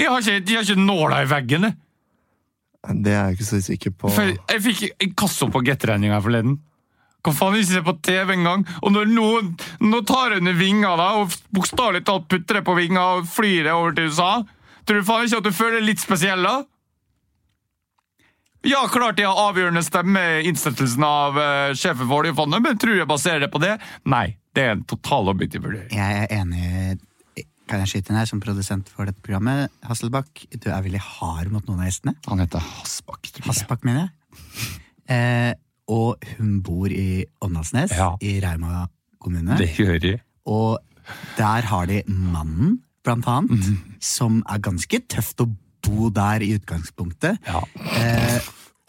[0.00, 1.66] Jeg har ikke, jeg har ikke nåla i veggen.
[1.68, 1.76] jeg.
[2.88, 4.10] Det er jeg ikke så sikker på.
[4.14, 6.56] For jeg fikk inkasso på Get-regninga forleden.
[7.20, 8.64] Kan faen ikke se på TV engang.
[8.80, 9.52] Og når noen
[9.84, 13.74] nå tar under vinga da, og bokstavelig talt putter det på vinga og flyr det
[13.76, 14.32] over til USA,
[14.88, 16.62] tror du faen ikke at du føler deg litt spesiell da?
[18.66, 22.98] Ja, klart jeg har avgjørende stemme i innsettelsen av uh, sjefen for oljefondet, men tror
[22.98, 23.76] jeg baserer det på det?
[24.08, 24.26] Nei,
[24.56, 25.92] det er en total objektiv vurdering.
[25.96, 26.98] Jeg er enig
[27.70, 29.70] Kan jeg skyte inn her som produsent for dette programmet?
[29.86, 32.16] Hasselbakk, du er veldig hard mot noen av gjestene.
[32.26, 33.48] Han heter Hassbakk, tror jeg.
[33.52, 34.74] Hassbakk, mener jeg.
[35.10, 35.52] Eh,
[35.90, 38.84] og hun bor i Åndalsnes, i Rauma
[39.22, 39.56] kommune.
[39.60, 40.12] Det gjør de.
[40.50, 40.78] Og
[41.38, 43.70] der har de mannen, blant annet,
[44.04, 45.48] som er ganske tøft å
[45.86, 47.38] bo der i utgangspunktet.
[47.46, 48.40] Eh,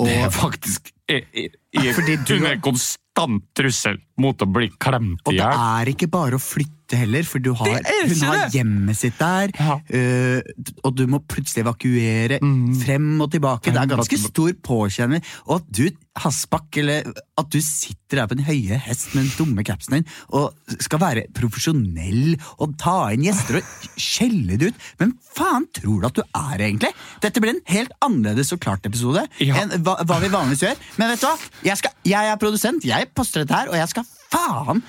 [0.02, 4.48] og, Det er faktisk jeg, jeg, jeg, Fordi du- Hun er konstant trussel mot å
[4.50, 8.46] bli klemt Og det er ikke bare å flytte heller, for du har, hun har
[8.54, 10.42] hjemmet sitt der, øh,
[10.84, 12.40] og du må plutselig evakuere
[12.84, 13.72] frem og tilbake.
[13.72, 15.24] Det er ganske stor påkjenning.
[15.48, 15.86] Og at du,
[16.20, 17.06] Hasbakk, eller
[17.40, 20.52] at du sitter der på den høye hest med den dumme capsen din og
[20.84, 24.82] skal være profesjonell og ta inn gjester og skjelle det ut.
[25.00, 26.92] Men faen tror du at du er, egentlig?
[27.24, 30.84] Dette blir en helt annerledes og klart episode enn hva, hva vi vanligvis gjør.
[31.00, 31.38] Men vet du hva?
[31.70, 34.84] Jeg, skal, jeg er produsent, jeg poster dette her, og jeg skal faen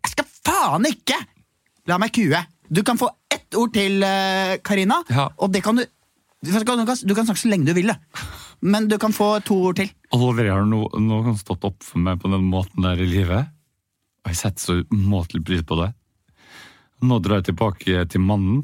[0.00, 1.18] jeg skal faen ikke
[1.90, 2.40] la meg kue!
[2.70, 4.04] Du kan få ett ord til,
[4.62, 5.00] Karina.
[5.08, 5.86] Karina, og det kan du
[6.40, 7.98] du kan, du, kan, snakke så lenge du vil, det.
[8.64, 9.90] men du kan få to ord til.
[10.16, 13.50] Aldri har no, noen stått opp for meg på den måten der i livet.
[14.24, 15.90] Og jeg setter så umåtelig pris på det.
[17.04, 18.62] Nå drar jeg tilbake til mannen,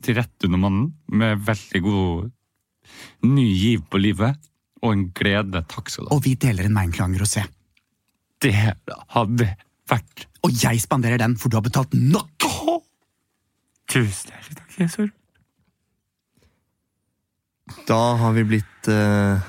[0.00, 2.30] til rett under mannen, med veldig god
[3.28, 4.40] ny giv på livet
[4.80, 5.64] og en glede.
[5.68, 6.16] Takk skal du ha.
[6.16, 7.44] Og vi deler en Meinklang rosé.
[8.40, 9.52] Det hadde
[9.92, 12.48] vært Og jeg spanderer den, for du har betalt nok!
[13.90, 15.10] Tusen hjertelig takk, Jesus.
[17.88, 19.48] Da har vi blitt eh,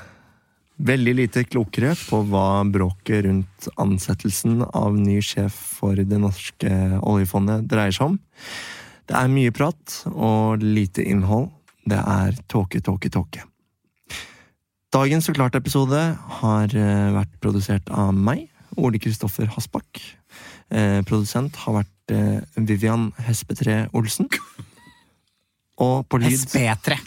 [0.82, 7.68] veldig lite klokere på hva bråket rundt ansettelsen av ny sjef for det norske oljefondet
[7.70, 8.18] dreier seg om.
[9.06, 11.50] Det er mye prat og lite innhold.
[11.86, 13.46] Det er tåke, tåke, tåke.
[14.92, 16.00] Dagens Så klart-episode
[16.42, 20.02] har eh, vært produsert av meg, Ole Kristoffer Hasbakk.
[20.72, 24.28] Eh, produsent har vært eh, Vivian Hespetre Olsen.
[25.82, 26.98] Og på lyd SB3.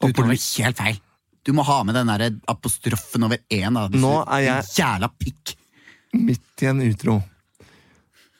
[0.00, 1.00] Du tar det helt feil.
[1.44, 3.74] Du må ha med den der apostrofen over én.
[3.76, 5.54] da, hvis Nå du- er jeg- Jævla pikk.
[6.12, 7.22] midt i en utro.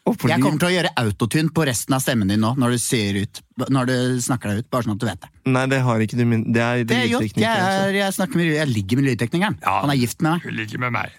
[0.07, 2.55] Og på Jeg lyd- kommer til å gjøre autotune på resten av stemmen din nå,
[2.57, 3.41] når du sier ut.
[3.70, 5.28] Når du snakker deg ut, bare sånn at du vet det.
[5.47, 6.53] Nei, det har ikke du min...
[6.53, 7.20] Det er Det er gjort.
[7.22, 9.59] Jeg, lydteknikken, er, jeg, snakker med, jeg ligger med lydteknikeren.
[9.62, 10.43] Han er gift med meg.
[10.43, 11.11] Hun ligger med meg.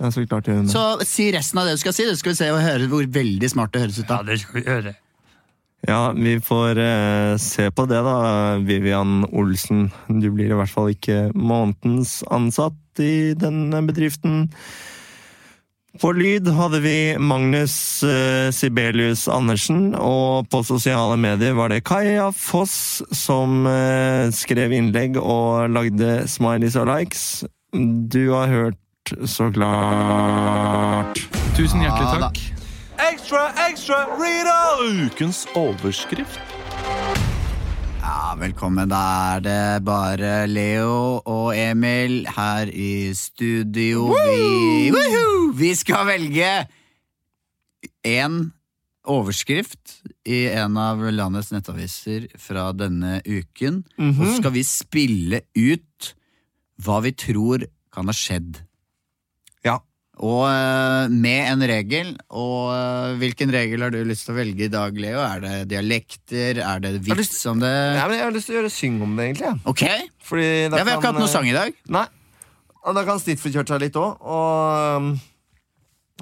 [0.00, 0.74] Ja, så klart gjør hun det.
[0.74, 2.06] Så si resten av det du skal si.
[2.08, 4.08] Du skal vi se og høre hvor veldig smart det høres ut.
[4.08, 4.20] da.
[4.20, 4.94] Ja, det skal vi gjøre.
[5.84, 8.16] Ja, vi får eh, se på det da,
[8.64, 9.90] Vivian Olsen.
[10.08, 14.48] Du blir i hvert fall ikke månedens ansatt i denne bedriften.
[16.00, 22.30] På lyd hadde vi Magnus eh, Sibelius Andersen, og på sosiale medier var det Kaja
[22.34, 27.44] Foss som eh, skrev innlegg og lagde smileys og likes.
[27.74, 28.80] Du har hørt
[29.24, 31.18] så klart.
[31.56, 32.38] Tusen hjertelig Ja takk.
[33.04, 34.56] Ekstra, ekstra, Rita!
[34.80, 36.40] Ukens overskrift.
[38.00, 38.88] Ja, velkommen.
[38.88, 39.02] Da
[39.34, 44.08] er det bare Leo og Emil her i studio.
[44.14, 44.90] Vi,
[45.58, 46.50] vi skal velge
[48.08, 48.40] én
[49.04, 53.82] overskrift i en av landets nettaviser fra denne uken.
[54.00, 56.14] Og så skal vi spille ut
[56.80, 58.63] hva vi tror kan ha skjedd.
[60.22, 62.12] Og eh, med en regel.
[62.30, 65.18] Og eh, hvilken regel har du lyst til å velge i dag, Leo?
[65.26, 66.60] Er det dialekter?
[66.62, 67.72] Er det vits lyst- om det?
[67.98, 69.50] Ja, men jeg har lyst til å gjøre syng om det, egentlig.
[69.50, 69.56] ja.
[69.66, 69.84] Ok.
[70.24, 71.74] Fordi Ja, vi har ikke hatt noe sang i dag.
[71.90, 72.06] Nei.
[72.84, 74.20] Og da kan Stitford kjørt seg litt òg.
[74.22, 75.12] Og,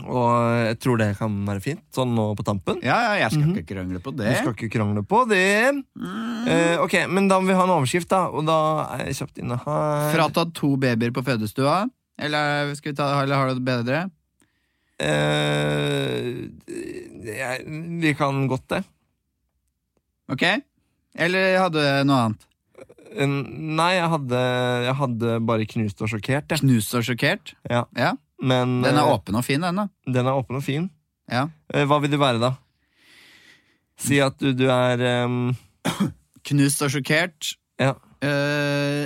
[0.09, 0.29] og
[0.71, 2.79] jeg tror det kan være fint, sånn nå på tampen.
[2.87, 4.31] Ja, ja, jeg skal ikke krangle på det.
[4.31, 5.43] Du skal ikke krangle på det.
[6.49, 8.25] Eh, ok, Men da må vi ha en overskrift, da.
[8.33, 8.57] Og da
[8.97, 10.07] er jeg kjapt inne her.
[10.15, 11.83] Fratatt to babyer på fødestua?
[12.21, 14.03] Eller, skal vi ta, eller har du det bedre?
[15.03, 16.49] Eh,
[18.03, 18.83] vi kan godt det.
[20.33, 20.45] Ok?
[21.19, 22.47] Eller hadde du noe annet?
[23.13, 24.43] Eh, Nei, jeg hadde,
[24.87, 26.53] jeg hadde bare knust og sjokkert.
[26.53, 26.63] Jeg.
[26.63, 27.55] Knust og sjokkert?
[27.69, 27.85] Ja.
[27.99, 28.13] Ja.
[28.43, 29.89] Men, Den er eh, åpen og fin, den, da.
[30.07, 30.89] Den er åpen og fin.
[31.31, 31.47] Ja.
[31.73, 32.55] Eh, Hva vil du være, da?
[34.03, 35.53] Si at du, du er um...
[36.49, 37.53] Knust og sjokkert.
[37.79, 37.93] Ja.
[38.23, 39.05] Eh,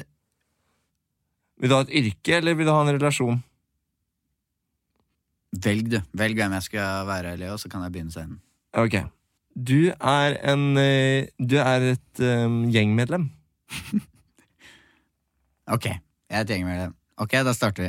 [1.61, 3.39] Vil du ha et yrke, eller vil du ha en relasjon?
[5.65, 6.01] Velg, du.
[6.19, 8.41] Velg hvem jeg skal være, Leo, så kan jeg begynne scenen.
[8.77, 8.99] Ok.
[9.57, 13.31] Du er en eh, Du er et um, gjengmedlem.
[15.67, 15.99] Ok, jeg
[16.31, 16.93] er et gjengmedlem.
[17.19, 17.89] Ok, da starter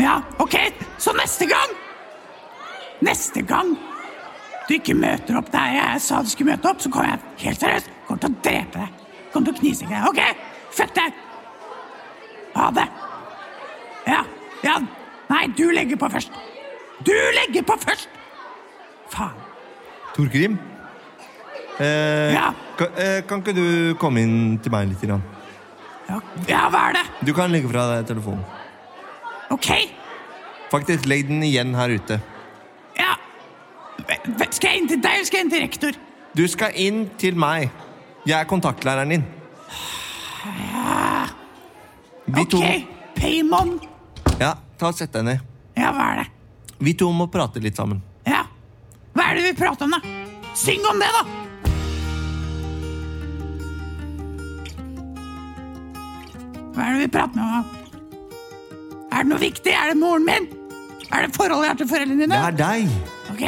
[0.00, 0.54] Ja, ok,
[0.98, 1.74] så neste gang
[3.04, 3.74] Neste gang
[4.68, 7.60] du ikke møter opp der jeg sa du skulle møte opp, så kommer jeg helt
[7.60, 9.00] seriøst kommer til å drepe deg.
[9.32, 10.08] Kommer til å knise deg.
[10.08, 10.20] Ok,
[10.72, 11.12] fuck deg.
[12.56, 12.86] Ha det.
[14.06, 14.22] Ja,
[14.64, 14.76] ja.
[15.32, 16.32] Nei, du legger på først.
[17.06, 18.08] Du legger på først!
[19.12, 19.36] Faen.
[20.16, 20.58] Torgrim?
[21.80, 22.52] Eh, Ja.
[22.78, 25.00] kan, eh, kan ikke du komme inn til meg litt?
[25.00, 25.22] Grann?
[26.48, 27.04] Ja, hva er det?
[27.24, 28.44] Du kan legge fra deg telefonen.
[29.50, 29.68] Ok,
[30.72, 32.20] Faktisk, legg den igjen her ute.
[32.98, 33.14] ja.
[34.50, 35.92] Skal jeg inn til deg, eller skal jeg inn til rektor?
[36.34, 37.70] Du skal inn til meg.
[38.26, 39.24] Jeg er kontaktlæreren din.
[42.24, 43.76] Vi to Ok, Paymon.
[44.40, 45.44] Ja, ta og Sett deg ned.
[45.78, 46.26] Ja, hva er det?
[46.82, 48.00] Vi to må prate litt sammen.
[48.26, 48.42] Ja.
[49.14, 50.00] Hva er det vi prater om, da?
[50.58, 51.22] Syng om det, da!
[56.72, 57.52] Hva er det vi prater om?
[57.52, 57.62] da?
[59.12, 59.74] Er det noe viktig?
[59.76, 60.48] Er det moren min?
[61.12, 62.34] Er det forholdet jeg har til foreldrene dine?
[62.34, 62.98] Det er deg.
[63.32, 63.44] Ok,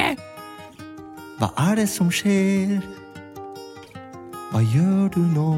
[1.40, 2.78] Hva er det som skjer?
[4.52, 5.48] Hva gjør du nå?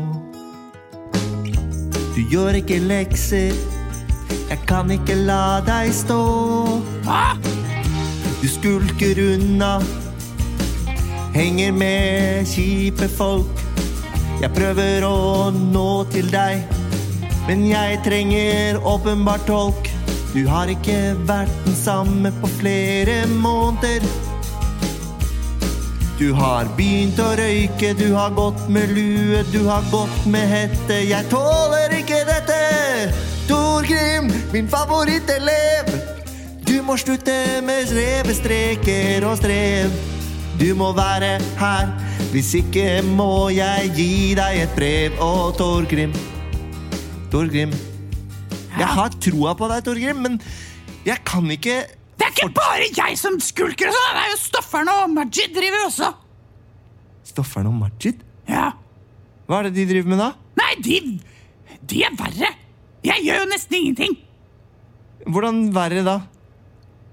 [2.17, 3.53] Du gjør ikke lekser.
[4.49, 6.17] Jeg kan ikke la deg stå.
[8.41, 9.75] Du skulker unna.
[11.35, 13.61] Henger med kjipe folk.
[14.41, 16.65] Jeg prøver å nå til deg,
[17.51, 19.93] men jeg trenger åpenbart tolk.
[20.33, 24.09] Du har ikke vært den samme på flere måneder.
[26.17, 31.03] Du har begynt å røyke, du har gått med lue, du har gått med hette.
[31.11, 31.96] Jeg tåler ikke!
[33.49, 35.91] Torgrim, min favorittelev.
[36.67, 39.93] Du må slutte med revestreker og strev.
[40.59, 41.93] Du må være her,
[42.33, 45.21] hvis ikke må jeg gi deg et brev.
[45.23, 46.15] Å, Torgrim.
[47.31, 47.75] Torgrim.
[48.77, 50.41] Jeg har troa på deg, Torgrim, men
[51.07, 51.79] jeg kan ikke
[52.19, 54.13] Det er ikke bare jeg som skulker og sånn!
[54.17, 56.13] Det er jo Stoffern og Majid driver også.
[57.31, 58.23] Stoffern og Majid?
[58.49, 58.71] Ja.
[59.47, 60.31] Hva er det de driver med da?
[60.59, 61.01] Nei, de,
[61.87, 62.57] de er verre.
[63.07, 64.17] Jeg gjør jo nesten ingenting.
[65.27, 66.17] Hvordan verre da?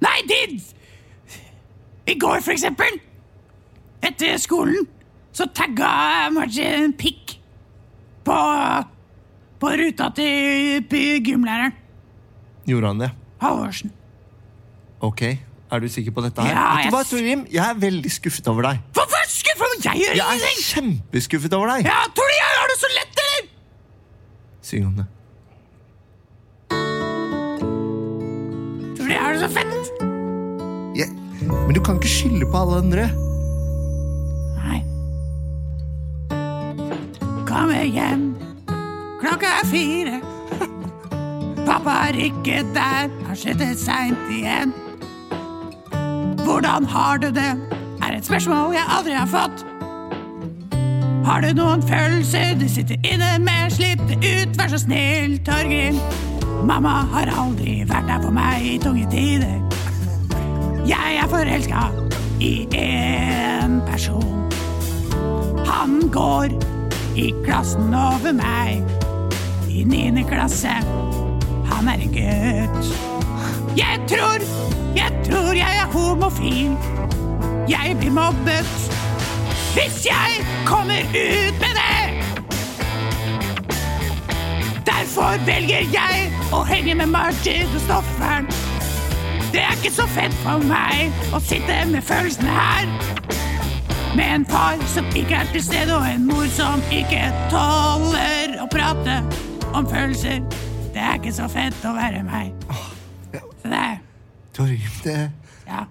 [0.03, 0.39] Nei, de
[2.11, 2.97] I går, for eksempel,
[4.03, 4.87] etter skolen,
[5.33, 7.37] så tagga Margie en pikk
[8.27, 8.35] på,
[9.61, 10.83] på ruta til
[11.23, 11.77] gymlæreren.
[12.67, 13.11] Gjorde han det?
[13.43, 13.93] Halvorsen.
[15.03, 16.53] Ok, er du sikker på dette her?
[16.55, 17.47] Ja, Vet du hva, Torgrim?
[17.51, 18.83] Jeg er veldig skuffet over deg.
[18.95, 21.89] Hvorfor skuffet jeg gjør Jeg er kjempeskuffet over deg.
[21.89, 23.51] Ja, tror du jeg har det så lett, eller?
[24.63, 25.07] Syng om det.
[29.03, 29.87] Tror det jeg har det så fett?
[30.95, 31.05] Ja,
[31.67, 33.07] men du kan ikke skylde på alle andre.
[34.61, 34.79] Nei.
[37.49, 38.23] Kom hjem,
[39.19, 40.21] klokka er fire.
[41.67, 44.71] Pappa er ikke der, har sittet seint igjen.
[46.45, 47.51] Hvordan har du det?
[48.01, 49.65] er et spørsmål jeg aldri har fått.
[51.27, 53.71] Har du noen følelser du sitter inne med?
[53.71, 55.99] Slipp det ut, vær så snill, Torgrim.
[56.63, 59.59] Mamma har aldri vært der for meg i tunge tider.
[60.87, 61.81] Jeg er forelska
[62.39, 64.45] i en person.
[65.67, 66.55] Han går
[67.19, 68.79] i klassen over meg,
[69.67, 70.71] i niende klasse.
[71.73, 72.93] Han er en gutt.
[73.77, 74.47] Jeg tror,
[74.95, 76.77] jeg tror jeg er homofil.
[77.67, 78.71] Jeg blir mobbet
[79.73, 81.99] hvis jeg kommer ut med det.
[84.85, 88.47] Derfor velger jeg å henge med Martin og Stofferen.
[89.53, 92.89] Det er ikke så fett for meg å sitte med følelsene her.
[94.17, 97.21] Med en far som ikke er til stede, og en mor som ikke
[97.53, 99.19] tåler å prate
[99.73, 100.41] om følelser.
[100.93, 102.53] Det er ikke så fett å være meg.
[103.33, 103.99] Så det er
[104.53, 105.17] Torgrim, det
[105.65, 105.85] Ja.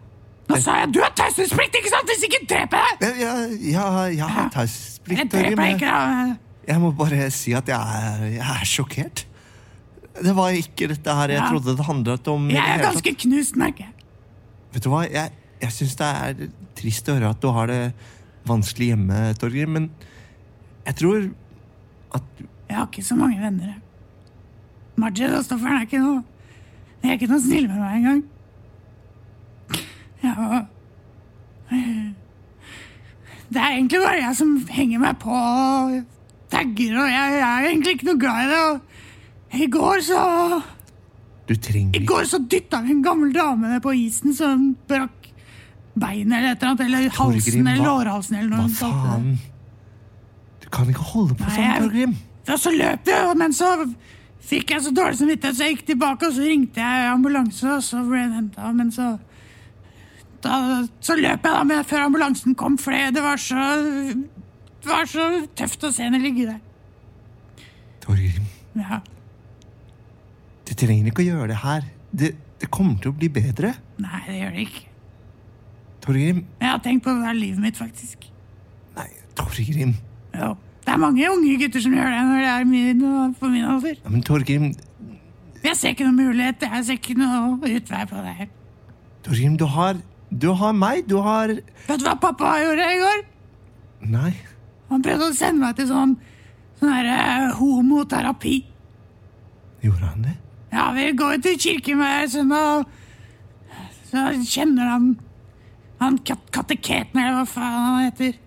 [0.50, 2.10] Nå sa jeg du har taushetsplikt, ikke sant?
[2.10, 3.20] Hvis ikke dreper jeg deg!
[3.22, 5.34] Ja, ja, ja, jeg har taushetsplikt.
[5.34, 6.34] Ikke, da.
[6.68, 9.24] Jeg må bare si at jeg er, jeg er sjokkert.
[10.12, 12.48] Det var ikke dette her jeg trodde det handlet om.
[12.52, 14.08] Jeg er ganske knust, merker jeg.
[14.74, 15.32] Vet du hva, jeg,
[15.62, 16.42] jeg syns det er
[16.76, 17.80] trist å høre at du har det
[18.48, 19.88] vanskelig hjemme, Torgrim, men
[20.86, 21.30] jeg tror
[22.18, 23.66] at Jeg har ikke så mange venner.
[23.72, 23.80] jeg.
[25.00, 26.22] Majid og Stofferen er ikke noe
[27.02, 28.22] De er ikke noe snille med meg engang.
[30.22, 30.34] Ja,
[33.52, 35.96] Det er egentlig bare jeg som henger meg på og
[36.52, 38.60] tagger, og jeg, jeg er egentlig ikke noe glad i det.
[38.70, 38.91] Og
[39.52, 40.20] I går så
[41.48, 45.28] Du trenger I går så dytta en gammel dame ned på isen så hun brakk
[45.98, 46.84] beinet eller et eller annet.
[46.86, 48.68] Eller halsen Torgrim, eller lårhalsen eller noe.
[48.78, 49.26] Hva faen?
[50.62, 52.14] Du kan ikke holde på Nei, sånn, Torgrim.
[52.48, 53.68] Ja, så løp jeg, men så
[54.42, 57.84] fikk jeg så dårlig samvittighet, så jeg gikk tilbake, og så ringte jeg ambulanse, og
[57.86, 58.72] så ble den henta.
[58.74, 59.10] Men så
[60.42, 60.56] da,
[61.04, 63.62] Så løp jeg da med før ambulansen kom, for det var så
[64.82, 66.60] Det var så tøft å se henne ligge der.
[68.02, 68.98] Torgrim, Ja.
[70.72, 71.84] Du trenger ikke å gjøre det her.
[72.16, 72.32] Det,
[72.62, 73.74] det kommer til å bli bedre.
[74.00, 74.84] Nei, det gjør det ikke.
[76.02, 78.24] Torgrim, Jeg har tenkt på det er livet mitt, faktisk.
[78.96, 79.08] Nei,
[79.38, 79.92] Torgrim.
[80.34, 80.54] Jo.
[80.82, 83.04] Det er mange unge gutter som gjør det når det er min,
[83.38, 84.00] på min alder.
[84.00, 84.72] Ja, men Torgrim,
[85.62, 88.48] Jeg ser ikke noen mulighet, jeg ser ikke noe utvei på det her.
[89.22, 90.00] Torgrim, du har,
[90.32, 93.22] du har meg, du har Vet du hva pappa gjorde i går?
[94.16, 94.32] Nei.
[94.90, 96.16] Han prøvde å sende meg til sånn
[96.80, 98.56] sånn her eh, homoterapi.
[99.84, 100.34] Gjorde han det?
[100.72, 102.84] Ja, vi går til kirken hver søndag,
[104.08, 105.12] så kjenner han
[106.02, 108.38] han kat kateketen, eller hva faen han heter.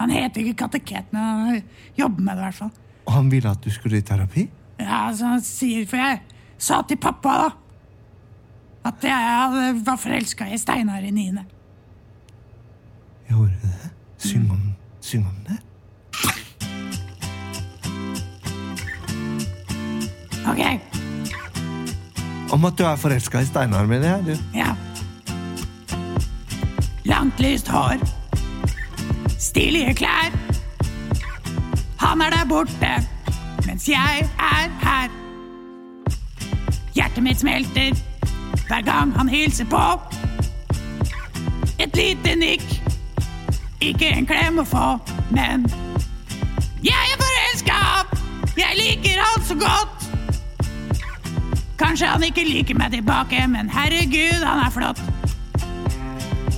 [0.00, 1.62] Han heter ikke kateketen, han
[1.96, 2.72] jobber med det i hvert fall.
[3.06, 4.46] Og han ville at du skulle i terapi?
[4.80, 6.20] Ja, så han sier, for jeg
[6.60, 7.48] sa til pappa da,
[8.90, 11.44] at jeg var forelska i Steinar i niende.
[13.28, 13.90] Gjorde du det?
[14.18, 14.62] Syng om,
[15.00, 15.58] syng om det.
[20.48, 20.99] Ok,
[22.50, 24.24] Om at du er forelska i Steinar, mener jeg.
[24.26, 24.58] Du.
[24.58, 24.74] ja.
[27.04, 27.98] Langt lyst hår.
[29.38, 30.34] Stilige klær.
[32.00, 32.92] Han er der borte,
[33.66, 35.08] mens jeg er her.
[36.94, 37.94] Hjertet mitt smelter
[38.68, 39.84] hver gang han hilser på.
[41.80, 42.66] Et lite nikk,
[43.80, 44.88] ikke en klem å få,
[45.32, 45.64] men
[46.84, 47.80] jeg er forelska!
[48.58, 49.99] Jeg liker han så godt.
[51.80, 55.00] Kanskje han ikke liker meg tilbake, men herregud, han er flott.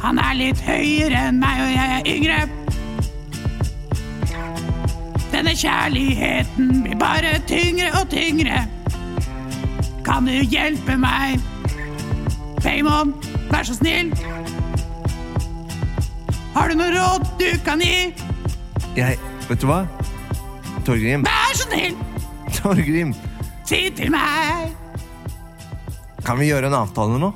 [0.02, 2.40] Han er litt høyere enn meg, og jeg er yngre.
[5.32, 8.64] Denne kjærligheten blir bare tyngre og tyngre.
[10.02, 11.38] Kan du hjelpe meg?
[12.58, 13.14] Paymon,
[13.50, 14.10] vær så snill.
[16.52, 18.10] Har du noe råd du kan gi?
[18.98, 19.18] Jeg
[19.48, 19.82] Vet du hva?
[20.86, 21.24] Torgrim.
[21.26, 21.98] Vær så snill,
[22.58, 23.14] Torgrim,
[23.68, 24.81] si til meg.
[26.32, 27.28] Kan vi gjøre en avtale nå?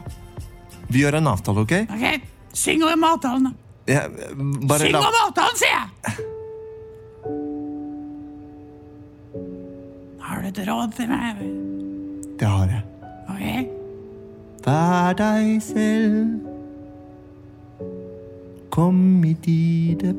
[0.88, 1.72] Vi gjør en avtale, OK?
[1.92, 2.22] Ok,
[2.56, 3.52] syng om avtalen, da.
[3.92, 4.06] Ja,
[4.64, 6.24] bare Syng la- om avtalen, sier jeg!
[10.24, 11.42] Har du et råd til meg?
[12.40, 12.82] Det har jeg.
[13.34, 13.72] Ok,
[14.66, 16.40] Vær deg selv.
[18.74, 18.98] Kom
[19.28, 20.14] i tide.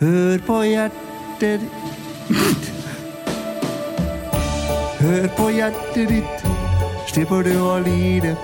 [0.00, 1.68] Hør på hjertet
[2.32, 2.69] ditt.
[5.00, 6.42] Hør på hjertet ditt,
[7.08, 8.34] slipper du å lide.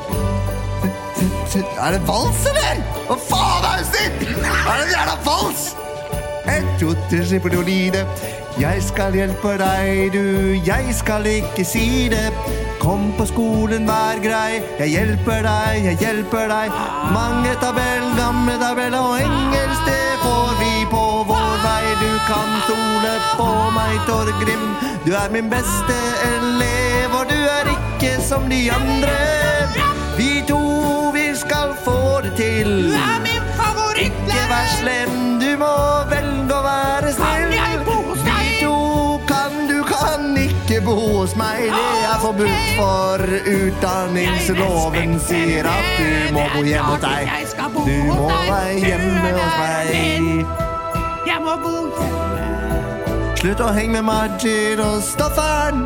[1.52, 2.80] Er det vals, eller?
[3.10, 4.22] Hva faen er det sitt?
[4.40, 5.66] Er det en jævla vals?
[6.48, 8.06] En, to, tre, slipper du å lide.
[8.56, 12.30] Jeg skal hjelpe deg, du, jeg skal ikke si det.
[12.80, 16.80] Kom på skolen, vær grei, jeg hjelper deg, jeg hjelper deg.
[17.12, 20.65] Mange tabell, gamle tabell og engelsk, det får vi
[22.26, 24.64] kan stole på meg, Torgrim,
[25.06, 29.16] du er min beste elev, og du er ikke som de andre.
[30.16, 30.60] Vi to,
[31.14, 32.70] vi skal få det til.
[32.88, 34.06] Du er min favorittlærer.
[34.06, 35.72] Ikke vær slem, du må
[36.10, 37.46] velge å være snill.
[37.46, 38.42] Kan jeg bo hos deg?
[38.42, 38.76] Vi to
[39.28, 41.66] kan, du kan ikke bo hos meg.
[41.70, 43.26] Det er forbudt, for
[43.56, 47.34] utdanningsloven sier at du må bo hjemme hos deg.
[47.76, 50.65] Du må være hjemme hos meg.
[51.46, 53.34] Jeg må bo hjemme.
[53.38, 55.84] Slutt å henge med Majid og Staffan.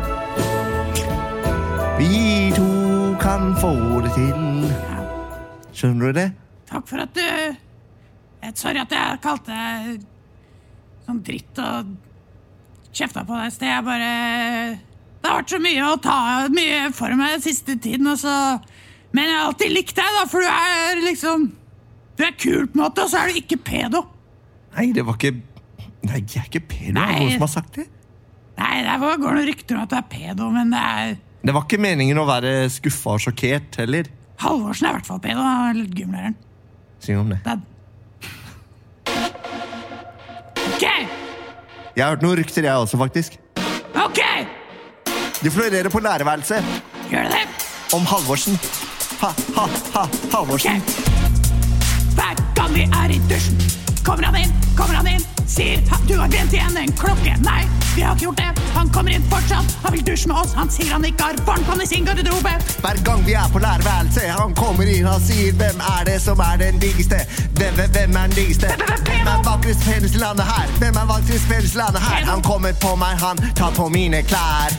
[1.99, 2.69] Vi to
[3.21, 3.69] kan få
[4.01, 4.71] det til.
[5.77, 6.23] Skjønner du det?
[6.71, 7.21] Takk for at du
[8.41, 9.99] Eh, Sorry at jeg kalte deg
[11.05, 11.91] sånn dritt og
[12.89, 13.69] kjefta på deg i sted.
[13.69, 14.09] Jeg bare
[15.21, 16.17] Det har vært så mye å ta
[16.49, 18.33] mye for meg den siste tiden, og så
[19.13, 21.51] Men jeg har alltid likt deg, da, for du er liksom
[22.17, 24.07] Du er kul på en måte, og så er du ikke pedo.
[24.73, 25.50] Nei, det var ikke
[26.07, 26.91] Nei, jeg er ikke pedo.
[26.91, 27.19] Er det Nei.
[27.19, 27.87] noen som har sagt det?
[28.61, 31.65] Nei, det går noen rykter om at du er pedo, men det er Det var
[31.65, 34.09] ikke meningen å være skuffa og sjokkert heller.
[34.41, 35.41] Halvorsen er i hvert fall pedo.
[35.41, 36.35] Er gymlæreren.
[37.01, 37.39] Syng om det.
[37.45, 37.59] Det
[40.61, 40.85] OK!
[41.95, 43.37] Jeg har hørt noen rykter, jeg også, faktisk.
[43.97, 44.21] OK!
[45.41, 46.65] De florerer på lærerværelset.
[47.11, 47.67] Gjør det det?
[47.97, 48.57] Om Halvorsen.
[49.21, 49.65] Ha, ha,
[49.97, 50.81] ha, Halvorsen.
[52.17, 53.57] Hver gang vi er i dusjen,
[54.05, 57.35] kommer han inn, kommer han inn, sier du har brent igjen en klokke.
[57.43, 57.61] Nei,
[57.95, 58.63] vi har ikke gjort det.
[58.75, 59.75] Han kommer inn fortsatt.
[59.83, 60.53] Han vil dusje med oss.
[60.55, 62.53] Han sier han ikke har varmtvann i sin garderobe.
[62.83, 66.39] Hver gang vi er på lærerværelset, han kommer inn og sier Hvem er det som
[66.43, 67.19] er den diggeste?
[67.59, 68.71] Hvem, hvem, er den diggeste?
[69.07, 70.71] Hvem er vakrest penis i landet her?
[70.79, 72.25] Hvem er vakrest penis i landet her?
[72.31, 74.75] Han kommer på meg, han tar på mine klær.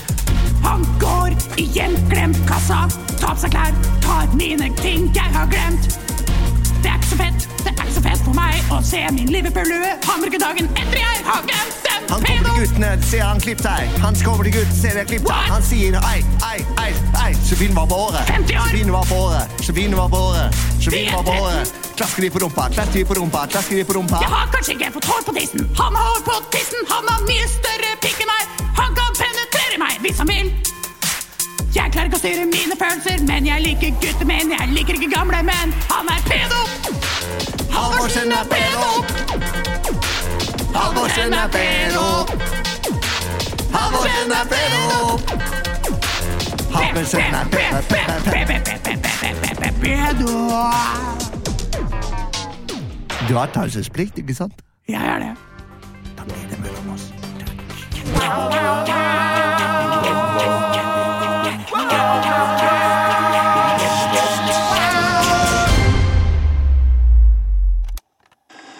[0.62, 2.86] Han går i gjenklemt-kassa,
[3.18, 6.11] tar på seg klær, tar mine ting jeg har glemt.
[6.82, 9.30] Det er ikke så fett, det er ikke så fett for meg å se min
[9.32, 13.94] Liverpool-lue hamburgerdagen etter jeg har glemt den Han kommer til guttene, ser han klipp deg.
[14.02, 15.46] Han kommer til guttene, ser jeg klipp deg.
[15.54, 16.18] Han sier ei,
[16.50, 16.90] ei, ei,
[17.22, 19.22] ei, så fin var på Så fin var på
[19.62, 20.22] så fin var på
[20.82, 21.72] så fin var båret.
[21.96, 24.18] Klasker de på rumpa, klasker de på rumpa, klasker de på rumpa.
[24.24, 25.68] Jeg har kanskje ikke fått hår på tissen.
[25.78, 28.62] Han har hår på tissen, han har mye større pikk enn meg.
[28.82, 30.50] Han kan penetrere meg hvis han vil.
[31.72, 34.50] Jeg klarer ikke å styre mine følelser, men jeg liker gutter, menn.
[34.52, 35.72] jeg liker ikke gamle menn.
[35.88, 36.60] Han er pedo!
[37.72, 38.84] Halvorsen er pedo!
[40.74, 42.04] Halvorsen er pedo!
[43.72, 44.92] Halvorsen er pedo!
[46.76, 47.82] Halvorsen er pedo!
[53.28, 54.52] Du har taushetsplikt, ikke sant?
[54.88, 55.32] Jeg er det.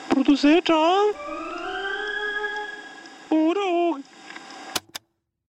[0.09, 1.22] Produsert av